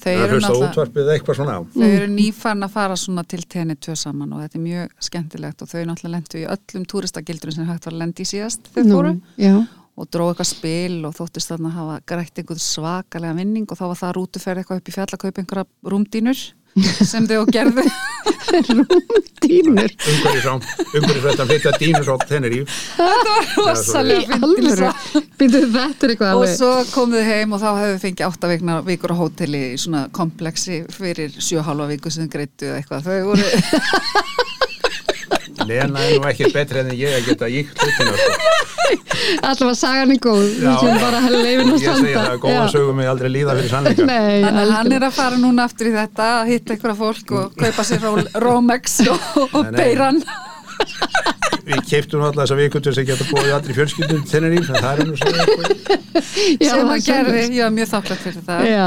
Þau 0.00 0.12
eru. 0.16 0.38
Þau 0.40 1.82
eru 1.84 2.06
nýfarn 2.08 2.64
að 2.64 2.70
fara 2.72 2.94
svona 2.96 3.22
til 3.28 3.42
tenni 3.52 3.76
tvö 3.76 3.94
saman 4.00 4.32
og 4.32 4.40
þetta 4.40 4.56
er 4.56 4.62
mjög 4.64 4.94
skemmtilegt 5.06 5.60
og 5.62 5.68
þau 5.68 5.82
náttúrulega 5.90 6.14
lendu 6.16 6.40
í 6.40 6.46
öllum 6.48 6.86
túristagildurum 6.88 7.52
sem 7.58 7.68
hægt 7.68 7.84
var 7.84 7.92
að 7.94 8.00
lendi 8.00 8.24
í 8.24 8.30
síðast 8.30 8.70
þau 8.72 8.80
fóru 8.88 9.12
og 9.98 10.08
dróð 10.12 10.32
eitthvað 10.32 10.50
spil 10.52 10.96
og 11.08 11.16
þóttist 11.16 11.52
þarna 11.52 11.72
að 11.72 11.78
hafa 11.80 11.98
grætt 12.12 12.40
einhver 12.40 12.62
svakalega 12.62 13.36
vinning 13.40 13.66
og 13.68 13.78
þá 13.80 13.84
var 13.88 14.00
það 14.00 14.16
rútuferð 14.18 14.62
eitthvað 14.62 14.80
upp 14.80 14.90
í 14.90 14.96
fjall 14.96 15.10
að 15.10 15.22
kaupa 15.24 15.42
einhverja 15.42 15.92
rúmdínur 15.94 16.46
sem 17.10 17.26
þau 17.26 17.40
og 17.42 17.50
gerðu 17.50 17.84
dýnur, 19.40 19.90
Umhverjusvættan 20.96 21.48
flytja 21.48 21.72
dýnur 21.78 22.08
á 22.10 22.16
Teneríf. 22.26 22.76
rosalega 23.58 24.20
í 24.20 24.28
fyndin 24.28 24.46
alvöru, 24.46 24.76
saga. 24.78 25.22
býtu 25.40 25.62
þetta 25.74 26.06
er 26.06 26.14
eitthvað 26.14 26.30
og 26.30 26.44
alveg, 26.44 26.54
svo 26.58 26.70
komuðu 26.94 27.24
heim 27.26 27.56
og 27.56 27.62
þá 27.62 27.68
hefðu 27.80 27.98
fengið 28.04 28.28
átta 28.28 28.52
vikna 28.52 28.78
vikur 28.86 29.14
á 29.14 29.20
hóteli 29.20 29.64
í 29.72 29.80
svona 29.80 30.06
kompleksi 30.14 30.82
fyrir 30.94 31.36
sjöhálfa 31.38 31.90
viku 31.90 32.14
sem 32.14 32.26
þau 32.26 32.34
greittu 32.36 32.70
eða 32.70 32.80
eitthvað 32.80 33.10
þau 33.10 33.20
voru 33.32 33.46
Lena 35.68 36.04
er 36.06 36.18
nú 36.18 36.28
ekki 36.30 36.50
betri 36.54 36.82
en 36.84 36.92
ég 36.96 37.16
að 37.18 37.30
geta 37.30 37.50
íkt 37.60 37.84
hlutina. 37.84 38.16
Sko. 38.20 38.68
allavega 39.48 39.74
sagan 39.78 40.14
er 40.14 40.20
góð, 40.22 40.46
Já. 40.62 40.70
að 40.74 41.16
að 41.20 41.26
Ég 41.80 41.96
segi 42.00 42.14
það, 42.14 42.36
góða 42.42 42.68
sögum 42.72 43.00
mig 43.00 43.10
aldrei 43.10 43.30
líða 43.30 43.56
fyrir 43.58 43.72
sannleika. 43.72 44.06
Nei, 44.08 44.42
Þannig 44.44 44.62
að 44.62 44.76
hann 44.76 44.94
er 44.98 45.08
að 45.08 45.18
fara 45.18 45.40
núna 45.40 45.66
aftur 45.70 45.90
í 45.90 45.96
þetta 45.96 46.28
að 46.40 46.52
hitta 46.54 46.76
einhverja 46.76 47.00
fólk 47.00 47.34
og 47.40 47.58
kaupa 47.60 47.86
sér 47.86 48.08
Romex 48.46 49.00
og, 49.06 49.28
og 49.50 49.74
beiran 49.76 50.22
Við 51.70 51.82
keiptum 51.86 52.22
alltaf 52.24 52.42
þessa 52.44 52.56
viku 52.58 52.80
til 52.80 52.90
þess 52.90 53.00
að 53.02 53.08
geta 53.10 53.26
búið 53.30 53.50
allir 53.54 53.76
fjölskyldum 53.76 54.22
Teneríf, 54.30 54.70
en 54.70 54.80
það 54.80 55.02
er 55.02 55.10
nú 55.10 55.18
svo. 55.20 55.32
Já, 56.60 56.70
sem 56.72 56.88
hann 56.90 57.04
gerði, 57.04 57.42
ég 57.54 57.62
var 57.62 57.74
mjög 57.76 57.90
þakklátt 57.92 58.24
fyrir 58.24 58.46
það 58.46 58.70
Já, 58.70 58.86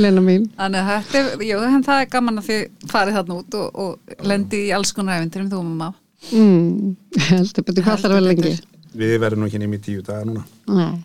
Lena 0.00 0.22
mín. 0.24 0.46
Þannig 0.56 0.92
að 0.94 1.10
þetta 1.10 1.48
jú, 1.50 1.58
en 1.66 1.84
það 1.88 2.04
er 2.04 2.12
gaman 2.14 2.40
að 2.40 2.48
þið 2.50 2.92
farið 2.94 3.18
þarna 3.18 3.40
út 3.42 3.58
og, 3.60 3.82
og 3.84 4.28
lendi 4.30 4.62
í 4.68 4.70
alls 4.78 4.94
konar 4.96 5.20
efinturum 5.20 5.50
þú 5.52 5.64
mamma 5.66 5.90
Mm, 6.28 6.96
heldur 7.30 7.64
betur 7.64 7.84
hvað 7.86 7.94
ætlar 7.96 8.12
að 8.12 8.18
vera 8.18 8.26
lengi. 8.26 8.56
Við 9.00 9.14
verðum 9.22 9.40
nú 9.40 9.48
ekki 9.48 9.60
nefnir 9.62 9.80
í 9.80 9.84
tíu 9.86 10.02
daga 10.04 10.26
núna. 10.28 10.42
Nei. 10.68 10.98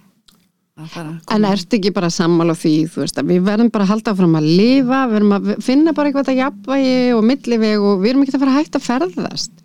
að 0.76 0.96
að 1.00 1.36
En 1.38 1.48
ertu 1.48 1.78
ekki 1.78 1.94
bara 1.96 2.10
sammála 2.12 2.56
því, 2.60 2.74
þú 2.92 3.04
veist, 3.06 3.22
að 3.22 3.30
við 3.32 3.46
verðum 3.46 3.70
bara 3.72 3.86
að 3.88 3.94
halda 3.94 4.16
fram 4.20 4.36
að 4.36 4.50
lifa, 4.50 5.04
við 5.06 5.14
verðum 5.16 5.36
að 5.38 5.52
finna 5.64 5.94
bara 5.96 6.12
eitthvað 6.12 6.34
að 6.34 6.42
jafnvægi 6.42 6.98
og 7.16 7.24
milliveg 7.30 7.86
og 7.86 8.02
við 8.04 8.12
erum 8.12 8.26
ekki 8.26 8.36
að 8.36 8.44
fara 8.44 8.56
að 8.56 8.60
hætta 8.60 8.82
að 8.82 8.90
ferðast. 8.90 9.56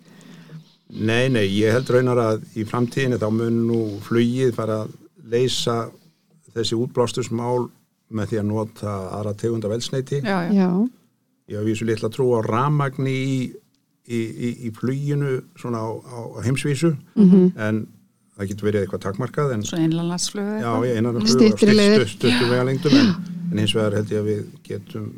Nei, 0.91 1.29
nei, 1.31 1.45
ég 1.55 1.71
held 1.71 1.87
raunar 1.93 2.19
að 2.19 2.41
í 2.59 2.65
framtíðinni 2.67 3.19
þá 3.21 3.27
mun 3.31 3.61
nú 3.69 3.79
flugið 4.03 4.51
fara 4.57 4.81
að 4.83 4.95
leysa 5.31 5.77
þessi 6.51 6.75
útblástusmál 6.75 7.69
með 8.11 8.33
því 8.33 8.39
að 8.41 8.47
nota 8.49 8.95
aðra 9.15 9.33
tegunda 9.39 9.69
velsneiti. 9.71 10.19
Já, 10.19 10.41
já, 10.51 10.67
Já, 10.67 10.89
Ég 11.51 11.57
hef 11.59 11.65
vísu 11.67 11.85
litla 11.87 12.09
trú 12.11 12.29
á 12.35 12.39
ramagni 12.43 13.11
í, 13.11 13.39
í, 14.07 14.19
í, 14.19 14.49
í 14.67 14.69
fluginu 14.75 15.37
svona 15.59 15.81
á, 15.83 15.89
á 15.95 16.19
heimsvísu 16.45 16.93
en 17.55 17.81
það 18.37 18.47
getur 18.51 18.67
verið 18.69 18.83
eitthvað 18.85 19.01
takmarkað 19.07 19.51
en 19.55 19.63
svo 19.67 19.79
einlandsflögu 19.79 20.59
já, 20.61 20.71
Styttri 21.27 21.75
leiðir. 21.75 22.07
stuttu 22.07 22.47
vegalengdum 22.51 22.95
en, 22.99 23.11
en 23.51 23.59
hins 23.63 23.73
vegar 23.75 23.97
held 23.99 24.11
ég 24.15 24.21
að 24.23 24.29
við 24.31 24.45
getum 24.67 25.09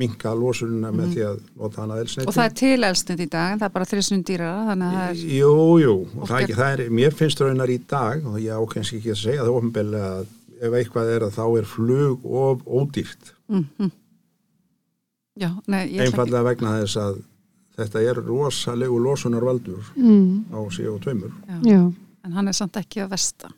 minka 0.00 0.32
losununa 0.36 0.90
með 0.94 1.14
því 1.14 1.24
að 1.28 1.38
nota 1.60 1.82
hana 1.82 1.98
elsneiti. 2.00 2.28
og 2.28 2.36
það 2.36 2.48
er 2.48 2.56
til 2.60 2.88
elstund 2.88 3.22
í 3.22 3.28
dag 3.30 3.54
en 3.54 3.60
það 3.60 3.68
er 3.68 3.74
bara 3.76 3.88
þrjusunum 3.90 4.24
dýrara 4.30 4.66
þannig 4.70 4.90
að 4.90 4.98
það 4.98 5.08
er 5.10 5.22
Jú, 5.36 5.54
jú, 5.82 5.94
og 6.16 6.24
það, 6.24 6.36
er 6.36 6.44
ekki, 6.44 6.58
það 6.60 6.74
er, 6.74 6.82
mér 7.00 7.16
finnst 7.20 7.42
raunar 7.44 7.72
í 7.72 7.78
dag 7.90 8.28
og 8.30 8.38
ég 8.40 8.60
ákveðs 8.60 8.92
ekki 8.98 9.14
að 9.14 9.20
segja 9.22 9.46
það 9.46 9.58
ofinbeglega 9.60 10.12
að 10.18 10.36
ef 10.60 10.76
eitthvað 10.80 11.12
er 11.14 11.26
að 11.26 11.36
þá 11.38 11.44
er 11.60 11.68
flug 11.70 12.30
of 12.44 12.64
ódýrt, 12.68 13.34
já, 15.40 15.50
nei, 15.66 15.82
ég 15.88 16.00
ætla 16.00 16.04
ekki 16.04 16.06
einfallega 16.06 16.46
vegna 16.50 16.74
þess 16.82 17.00
að 17.00 17.20
þetta 17.80 18.02
er 18.10 18.20
rosalegu 18.26 18.98
losunarvaldur 19.00 19.92
mm, 19.96 20.52
á 20.52 20.58
CO2 20.68 21.14
já. 21.16 21.56
já, 21.64 21.80
en 22.26 22.36
hann 22.36 22.50
er 22.50 22.56
samt 22.56 22.76
ekki 22.80 23.04
að 23.04 23.14
versta. 23.14 23.52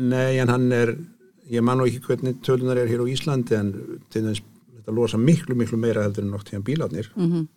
Nei, 0.00 0.38
en 0.40 0.48
hann 0.52 0.70
er 0.72 0.94
ég 1.50 1.64
man 1.66 1.80
nú 1.80 1.88
ekki 1.88 2.04
hvernig 2.06 2.38
tölunar 2.46 2.78
er 2.78 2.90
hér 2.90 3.02
á 3.02 3.06
Íslandi 3.10 3.56
en 3.58 3.72
til 4.12 4.22
þess 4.28 4.44
þetta 4.90 4.98
losa 4.98 5.18
miklu, 5.22 5.54
miklu 5.62 5.78
meira 5.80 6.02
heldur 6.04 6.26
en 6.26 6.34
nokt 6.34 6.50
tíðan 6.50 6.66
bílarnir. 6.66 7.10
Mm 7.16 7.48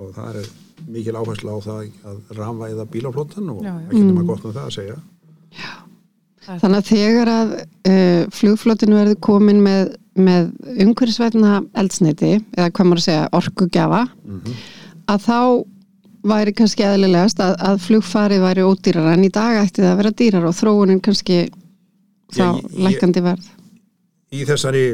og 0.00 0.14
það 0.16 0.36
er 0.40 0.46
mikil 0.88 1.12
áhersla 1.20 1.52
á 1.52 1.58
það 1.60 1.80
að 2.08 2.20
rafvæða 2.38 2.84
bílaflottan 2.88 3.50
og 3.52 3.58
Já, 3.66 3.68
já. 3.74 3.82
ekki 3.90 4.00
nema 4.06 4.22
gott 4.24 4.46
með 4.46 4.54
það 4.56 4.68
að 4.70 4.72
segja. 4.78 4.94
Þannig 6.44 6.78
að 6.78 6.88
þegar 6.88 7.30
að 7.32 7.52
uh, 7.58 8.22
flugflotinu 8.36 8.96
verður 8.96 9.18
komin 9.24 9.60
með, 9.64 9.90
með 10.16 10.48
umhverfisvætna 10.86 11.52
eldsneiti, 11.80 12.32
eða 12.56 12.70
hvað 12.70 12.88
maður 12.90 13.02
að 13.02 13.06
segja, 13.06 13.28
orkugjafa, 13.38 14.00
að 15.12 15.22
þá 15.28 15.38
væri 16.32 16.54
kannski 16.56 16.86
eðlilegast 16.88 17.40
að, 17.44 17.54
að 17.68 17.80
flugfarið 17.84 18.44
væri 18.46 18.64
ódýrar 18.64 19.10
en 19.12 19.24
í 19.28 19.32
dag 19.36 19.60
ætti 19.66 19.84
það 19.84 19.90
að 19.92 20.00
vera 20.00 20.14
dýrar 20.22 20.48
og 20.48 20.56
þróunin 20.56 21.02
kannski 21.04 21.42
þá 22.32 22.40
Já, 22.40 22.48
ég- 22.56 22.78
lækandi 22.88 23.24
verð. 23.24 23.50
í 24.32 24.44
þessari 24.48 24.84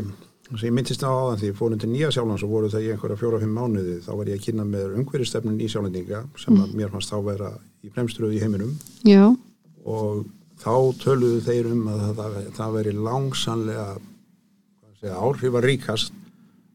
sem 0.59 0.67
ég 0.67 0.75
myndist 0.75 1.05
á 1.07 1.11
áðan 1.11 1.39
því 1.41 1.51
ég 1.51 1.59
fór 1.59 1.75
undir 1.77 1.91
nýja 1.91 2.11
sjálfans 2.15 2.43
og 2.47 2.53
voru 2.55 2.71
það 2.73 2.87
í 2.87 2.91
einhverja 2.95 3.21
fjóra-fimm 3.21 3.55
mánuði 3.55 3.97
þá 4.03 4.11
var 4.19 4.31
ég 4.31 4.41
að 4.41 4.45
kynna 4.49 4.67
með 4.67 4.97
umhverjastefnun 5.01 5.61
í 5.63 5.69
sjálfendinga 5.71 6.23
sem 6.43 6.59
að 6.59 6.77
mér 6.81 6.93
fannst 6.93 7.13
þá 7.13 7.19
vera 7.29 7.51
í 7.87 7.93
fremströðu 7.95 8.37
í 8.37 8.43
heiminum. 8.43 8.73
Já, 9.07 9.25
og 9.87 10.25
þá 10.61 10.75
töluðu 11.05 11.41
þeir 11.47 11.71
um 11.71 11.87
að 11.93 12.07
það, 12.19 12.39
það 12.59 12.79
veri 12.81 12.97
langsanlega 12.99 13.87
segja, 15.01 15.17
áhrifaríkast 15.17 16.17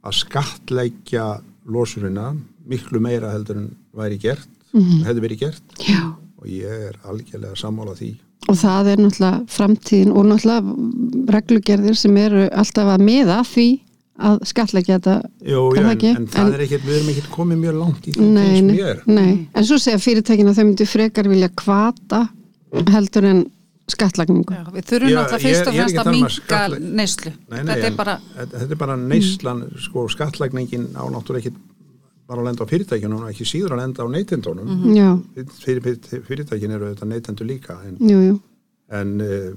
að 0.05 0.19
skattleggja 0.21 1.25
losurina 1.65 2.31
miklu 2.65 3.01
meira 3.01 3.33
heldur 3.33 3.59
en 3.61 3.71
væri 3.95 4.17
gert 4.21 4.49
hefði 4.75 5.21
verið 5.23 5.41
gert. 5.45 5.75
Já. 5.87 6.13
og 6.35 6.47
ég 6.51 6.81
er 6.89 6.97
algjörlega 7.07 7.55
sammála 7.57 7.95
því 7.97 8.11
Og 8.49 8.55
það 8.61 8.87
er 8.91 8.97
náttúrulega 9.01 9.45
framtíðin 9.49 10.11
og 10.13 10.25
náttúrulega 10.29 11.33
reglugerðir 11.33 11.97
sem 11.97 12.17
eru 12.21 12.45
alltaf 12.51 12.91
að 12.93 13.03
miða 13.07 13.39
því 13.47 13.67
að 14.25 14.37
skatleggja 14.47 14.99
þetta 14.99 15.15
Jú, 15.43 15.63
Er 15.75 15.81
já, 15.81 15.81
en, 15.81 15.89
ekki? 15.97 16.11
en 16.15 16.27
það 16.31 16.45
En- 16.45 16.53
er 16.53 16.61
ekkert, 16.67 16.85
við 16.87 16.95
erum 16.99 17.09
ekkert 17.11 17.31
komið 17.33 17.57
mjög 17.65 17.79
langt 17.81 18.05
í 18.07 18.13
því 18.15 18.27
nei, 18.31 18.61
mér 18.61 19.01
nei. 19.07 19.33
En 19.55 19.65
svo 19.67 19.79
segja 19.81 19.99
fyrirtækin 19.99 20.47
að 20.51 20.59
þau 20.61 20.65
myndu 20.69 20.85
frekar 20.87 21.27
vilja 21.27 21.49
kvata 21.49 22.21
heldur 22.93 23.25
en 23.31 23.41
skattlagningu. 23.91 24.53
já, 24.55 24.63
við 24.73 24.85
þurfum 24.89 25.09
Já, 25.11 25.17
náttúrulega 25.19 25.43
fyrst 25.43 25.67
og 25.67 25.75
fremst 25.75 25.99
að 25.99 26.29
skattla- 26.37 26.79
neyslu 27.01 27.31
þetta 27.49 27.59
en 27.59 27.69
er 27.85 27.91
bara 27.97 28.15
er 28.71 28.75
bara 28.75 28.95
neyslan, 28.97 29.59
sko, 29.83 30.07
skattlagningin 30.09 30.87
á 30.95 31.03
náttúrulega 31.11 31.49
ekki 31.49 31.53
bara 32.27 32.41
að 32.41 32.47
lenda 32.49 32.65
á 32.65 32.71
fyrirtækjunum 32.71 33.21
og 33.23 33.29
ekki 33.31 33.45
síður 33.45 33.75
að 33.75 33.81
lenda 33.83 34.03
á 34.03 34.07
neytendunum. 34.15 34.69
Já, 34.95 35.09
fyrir, 35.61 35.81
fyrir, 35.85 36.23
fyrirtækin 36.25 36.71
eru 36.77 36.91
þetta 36.93 37.05
neytendur 37.11 37.45
líka 37.49 37.77
en, 37.85 37.97
jú, 38.01 38.19
jú. 38.29 38.35
en 38.89 39.11
uh, 39.21 39.51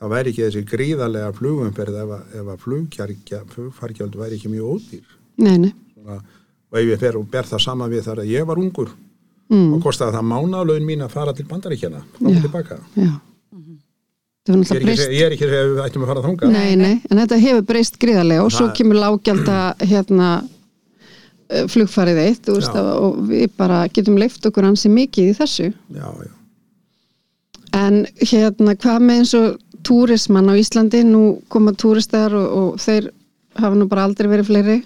það 0.00 0.12
væri 0.14 0.32
ekki 0.34 0.44
þessi 0.46 0.64
gríðarlega 0.68 1.32
flugumferð 1.38 2.00
ef, 2.02 2.12
að- 2.18 2.36
ef 2.40 2.52
að 2.54 2.60
flugfargjöld 2.64 4.16
væri 4.20 4.36
ekki 4.38 4.52
mjög 4.52 4.74
ódýr. 4.76 5.04
Nei, 5.38 5.56
nei. 5.58 5.72
Svona, 5.94 6.20
og 6.70 6.78
ef 6.80 6.88
ég 6.92 7.00
fer 7.00 7.16
og 7.16 7.28
ber 7.30 7.48
það 7.48 7.62
saman 7.64 7.90
við 7.92 8.04
þar 8.08 8.20
að 8.24 8.32
ég 8.34 8.46
var 8.52 8.60
ungur 8.60 8.92
Mm, 9.52 9.74
og 9.76 9.82
kostaði 9.84 10.14
það 10.16 10.24
mánaðlaun 10.24 10.86
mín 10.88 11.02
að 11.04 11.10
fara 11.12 11.32
til 11.36 11.44
bandaríkjana 11.44 11.98
og 12.00 12.36
tilbaka. 12.40 12.78
já. 12.96 13.10
Ég 14.48 14.54
er 14.56 14.88
ekki, 14.88 15.04
að 15.04 15.12
ég 15.12 15.24
er 15.26 15.34
ekki 15.36 15.44
að 15.46 15.52
að 15.58 15.68
við 15.74 15.82
ættum 15.84 16.02
að 16.04 16.08
fara 16.10 16.22
þangað. 16.24 16.50
Nei, 16.52 16.76
nei, 16.80 16.94
en 17.10 17.20
þetta 17.20 17.38
hefur 17.42 17.62
breyst 17.68 17.98
gríðarlega 18.00 18.42
og 18.44 18.50
svo 18.52 18.70
kemur 18.76 18.96
lágjalda 19.02 19.58
hérna 19.84 20.30
eh, 20.40 20.48
flugfarið 21.70 22.20
eitt 22.22 22.48
veist, 22.50 22.74
og 22.74 23.20
við 23.28 23.50
bara 23.58 23.84
getum 23.92 24.18
leift 24.20 24.46
okkur 24.46 24.66
ansi 24.68 24.90
mikið 24.92 25.30
í 25.30 25.36
þessu. 25.38 25.68
Já, 25.94 26.08
já. 26.24 26.32
en 27.78 28.02
hérna 28.20 28.76
hvað 28.78 29.06
með 29.06 29.22
eins 29.22 29.34
og 29.38 29.60
túrismann 29.84 30.50
á 30.50 30.54
Íslandi, 30.56 31.04
nú 31.04 31.40
koma 31.52 31.74
túristar 31.76 32.34
og, 32.34 32.48
og 32.58 32.82
þeir 32.82 33.10
hafa 33.60 33.78
nú 33.78 33.88
bara 33.90 34.06
aldrei 34.08 34.30
verið 34.30 34.50
fleiri. 34.50 34.76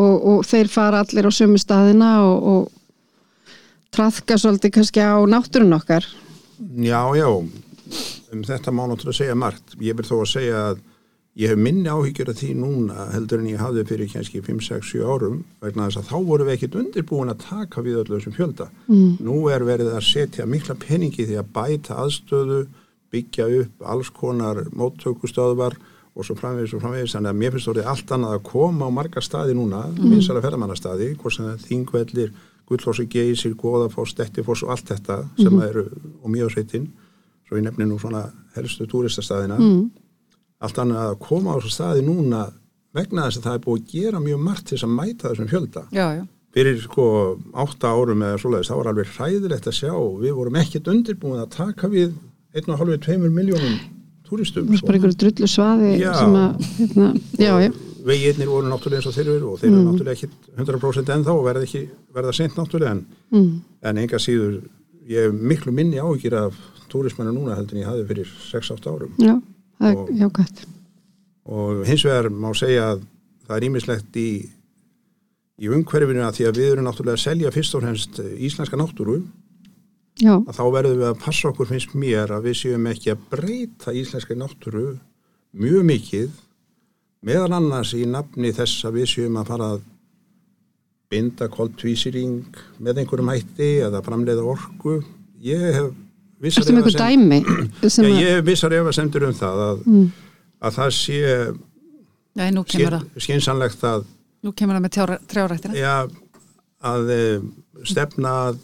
Og, 0.00 0.14
og 0.30 0.44
þeir 0.46 0.70
fara 0.70 1.00
allir 1.02 1.26
á 1.26 1.32
sömu 1.34 1.58
staðina 1.60 2.10
og, 2.24 2.44
og 2.52 3.90
traðka 3.92 4.38
svolítið 4.38 4.76
kannski 4.78 5.02
á 5.02 5.18
náttúrun 5.28 5.74
okkar. 5.76 6.06
Já, 6.78 7.02
já, 7.18 7.26
um 8.30 8.44
þetta 8.46 8.72
má 8.72 8.84
náttúrulega 8.86 9.18
segja 9.18 9.36
margt. 9.38 9.74
Ég 9.82 9.98
vil 9.98 10.06
þó 10.06 10.20
að 10.20 10.30
segja 10.30 10.62
að 10.70 10.84
ég 11.38 11.52
hef 11.52 11.58
minni 11.58 11.86
áhyggjur 11.86 12.32
af 12.32 12.38
því 12.40 12.50
núna 12.58 13.06
heldur 13.14 13.42
en 13.42 13.50
ég 13.52 13.60
hafði 13.62 13.84
fyrir 13.86 14.10
kannski 14.10 14.42
5, 14.42 14.62
6, 14.66 14.88
7 14.96 15.04
árum 15.06 15.36
vegna 15.62 15.86
þess 15.86 16.00
að 16.00 16.08
þá 16.10 16.16
vorum 16.26 16.48
við 16.48 16.56
ekkit 16.56 16.78
undirbúin 16.80 17.30
að 17.30 17.44
taka 17.44 17.84
við 17.86 18.00
öllu 18.02 18.18
þessum 18.18 18.34
fjölda. 18.34 18.66
Mm. 18.88 19.12
Nú 19.28 19.36
er 19.52 19.64
verið 19.68 19.92
að 19.94 20.08
setja 20.08 20.48
mikla 20.50 20.74
peningi 20.80 21.28
því 21.28 21.38
að 21.38 21.52
bæta 21.54 22.00
aðstöðu, 22.02 22.60
byggja 23.10 23.46
upp 23.60 23.86
alls 23.94 24.10
konar 24.14 24.64
móttökustöðvar 24.74 25.78
og 26.14 26.26
svo 26.26 26.34
framvegis 26.38 26.74
og 26.74 26.82
framvegis 26.82 27.14
þannig 27.14 27.32
að 27.32 27.40
mér 27.40 27.54
finnst 27.54 27.70
orðið 27.70 27.90
allt 27.92 28.12
annað 28.14 28.36
að 28.36 28.46
koma 28.50 28.90
á 28.90 28.96
marga 28.98 29.22
staði 29.22 29.54
núna, 29.54 29.84
mm. 29.86 30.10
vinsala 30.10 30.42
ferðamannastaði, 30.42 31.12
hvort 31.20 31.36
sem 31.36 31.46
það 31.46 31.54
er 31.54 31.66
þingvellir, 31.68 32.32
Gullfossi, 32.70 33.06
Geysir, 33.10 33.54
Góðafoss, 33.58 34.14
Dettifoss 34.18 34.62
og 34.62 34.74
allt 34.74 34.92
þetta 34.92 35.16
sem 35.38 35.56
eru 35.64 35.88
og 36.22 36.30
mjögsveitin, 36.30 36.84
svo 37.46 37.58
ég 37.58 37.64
nefni 37.66 37.86
nú 37.86 37.96
svona 37.98 38.28
helstu 38.54 38.86
túristastaðina, 38.90 39.58
allt 40.60 40.82
annað 40.82 41.06
að 41.06 41.20
koma 41.24 41.54
á 41.54 41.58
þessu 41.58 41.72
staði 41.74 42.04
núna 42.06 42.42
vegna 42.96 43.28
þess 43.28 43.40
að 43.40 43.46
það 43.46 43.56
er 43.56 43.64
búið 43.66 43.80
að 43.80 43.94
gera 43.94 44.24
mjög 44.24 44.42
margt 44.48 44.66
til 44.66 44.76
þess 44.76 44.88
að 44.88 44.96
mæta 44.98 45.30
þessum 45.30 45.50
fjölda. 45.50 45.84
Já, 45.94 46.06
já. 46.18 46.24
Fyrir 46.50 46.80
sko 46.82 47.04
átta 47.62 47.92
árum 47.94 48.24
eða 48.26 48.40
svoleiðis, 48.42 48.70
þá 48.72 48.76
var 48.80 48.88
alveg 48.90 49.12
hræðilegt 49.14 49.68
að 49.70 49.76
sjá, 49.76 49.92
við 50.18 50.32
vorum 50.34 50.58
ekkert 50.58 50.90
undirbúin 50.90 51.38
að 51.44 51.52
taka 51.54 51.90
við 51.92 52.16
1,5-2 52.58 53.30
miljónum 53.30 53.76
túristum. 54.26 54.66
það 54.66 54.80
er 54.80 54.86
bara 54.88 54.98
einhverju 54.98 55.18
drullu 55.22 55.48
svaði 55.50 55.92
Já. 56.00 56.10
sem 56.18 56.36
að, 56.38 56.66
hérna, 56.78 57.06
já, 57.38 57.52
veginnir 58.06 58.50
voru 58.50 58.70
náttúrulega 58.70 59.00
eins 59.00 59.08
og 59.10 59.16
þeir 59.16 59.30
eru 59.34 59.52
og 59.52 59.60
þeir 59.60 59.70
eru 59.70 59.84
náttúrulega 59.86 60.16
ekki 60.16 60.28
100% 60.56 61.14
ennþá 61.16 61.36
og 61.36 61.46
verða 61.46 61.64
ekki 61.66 61.82
verða 62.16 62.34
seint 62.36 62.58
náttúrulega 62.58 62.96
en, 62.96 63.02
mm. 63.34 63.48
en 63.90 64.02
enga 64.04 64.20
síður 64.22 64.60
ég 65.10 65.26
hef 65.26 65.40
miklu 65.52 65.74
minni 65.76 66.00
áhyggjur 66.00 66.36
af 66.40 66.60
túrismannu 66.90 67.34
núna 67.36 67.58
heldur 67.58 67.78
en 67.78 67.82
ég 67.84 67.90
hafði 67.90 68.06
fyrir 68.10 68.32
6-8 68.50 68.94
árum 68.94 69.18
já, 69.20 69.34
það 69.34 69.59
Og- 69.80 70.08
er 70.10 70.20
jákvæmt 70.24 70.64
og 71.50 71.84
hins 71.88 72.04
vegar 72.04 72.28
má 72.30 72.50
segja 72.54 72.92
að 72.94 73.04
það 73.48 73.56
er 73.56 73.66
ímislegt 73.68 74.16
í 74.20 74.30
í 75.60 75.68
umhverfinu 75.68 76.22
að 76.24 76.36
því 76.38 76.44
að 76.48 76.58
við 76.60 76.72
erum 76.72 76.86
náttúrulega 76.86 77.18
að 77.18 77.24
selja 77.26 77.50
fyrst 77.52 77.74
og 77.76 77.82
fremst 77.84 78.20
íslenska 78.20 78.78
náttúru. 78.80 79.16
Já, 80.20 80.34
að 80.36 80.56
þá 80.56 80.62
verðum 80.72 81.00
við 81.00 81.08
að 81.10 81.18
passa 81.20 81.48
okkur 81.50 81.68
finnst 81.68 81.94
mér 81.94 82.32
að 82.32 82.46
við 82.48 82.56
séum 82.60 82.86
ekki 82.90 83.12
að 83.12 83.24
breyta 83.32 83.92
íslenska 83.96 84.36
náttúru 84.36 84.98
mjög 85.56 85.84
mikið 85.90 86.30
meðal 87.24 87.52
annars 87.58 87.92
í 87.96 88.06
nafni 88.08 88.52
þess 88.56 88.84
að 88.88 89.00
við 89.00 89.06
séum 89.12 89.36
að 89.40 89.50
fara 89.52 89.68
að 89.74 89.80
binda 91.10 91.48
koltvísýring 91.50 92.44
með 92.78 93.02
einhverjum 93.02 93.32
hætti 93.32 93.70
eða 93.84 94.02
framleiða 94.06 94.44
orku. 94.46 95.00
Ég 95.42 95.64
hef 95.74 95.90
ertu 96.48 96.72
með 96.72 96.80
einhver 96.80 96.94
efasemd- 96.96 97.04
dæmi 97.04 97.40
að, 98.08 98.20
ég 98.24 98.34
hef 98.38 98.44
vissar 98.48 98.72
efasemdur 98.80 99.26
um 99.28 99.34
það 99.36 99.62
að, 99.68 99.82
að 100.64 100.78
það 100.80 100.90
sé 100.96 101.20
Já, 102.40 102.44
nú 102.54 102.62
kemur 102.64 102.94
það. 102.96 103.06
skynsanlegt 103.26 103.84
að 103.84 104.04
Nú 104.40 104.52
kemur 104.56 104.78
það 104.78 104.84
með 104.86 104.92
trjáræktina. 105.28 105.74
já, 105.76 105.96
að 106.88 107.10
e, 107.12 107.24
stefna 107.84 108.30
að 108.48 108.60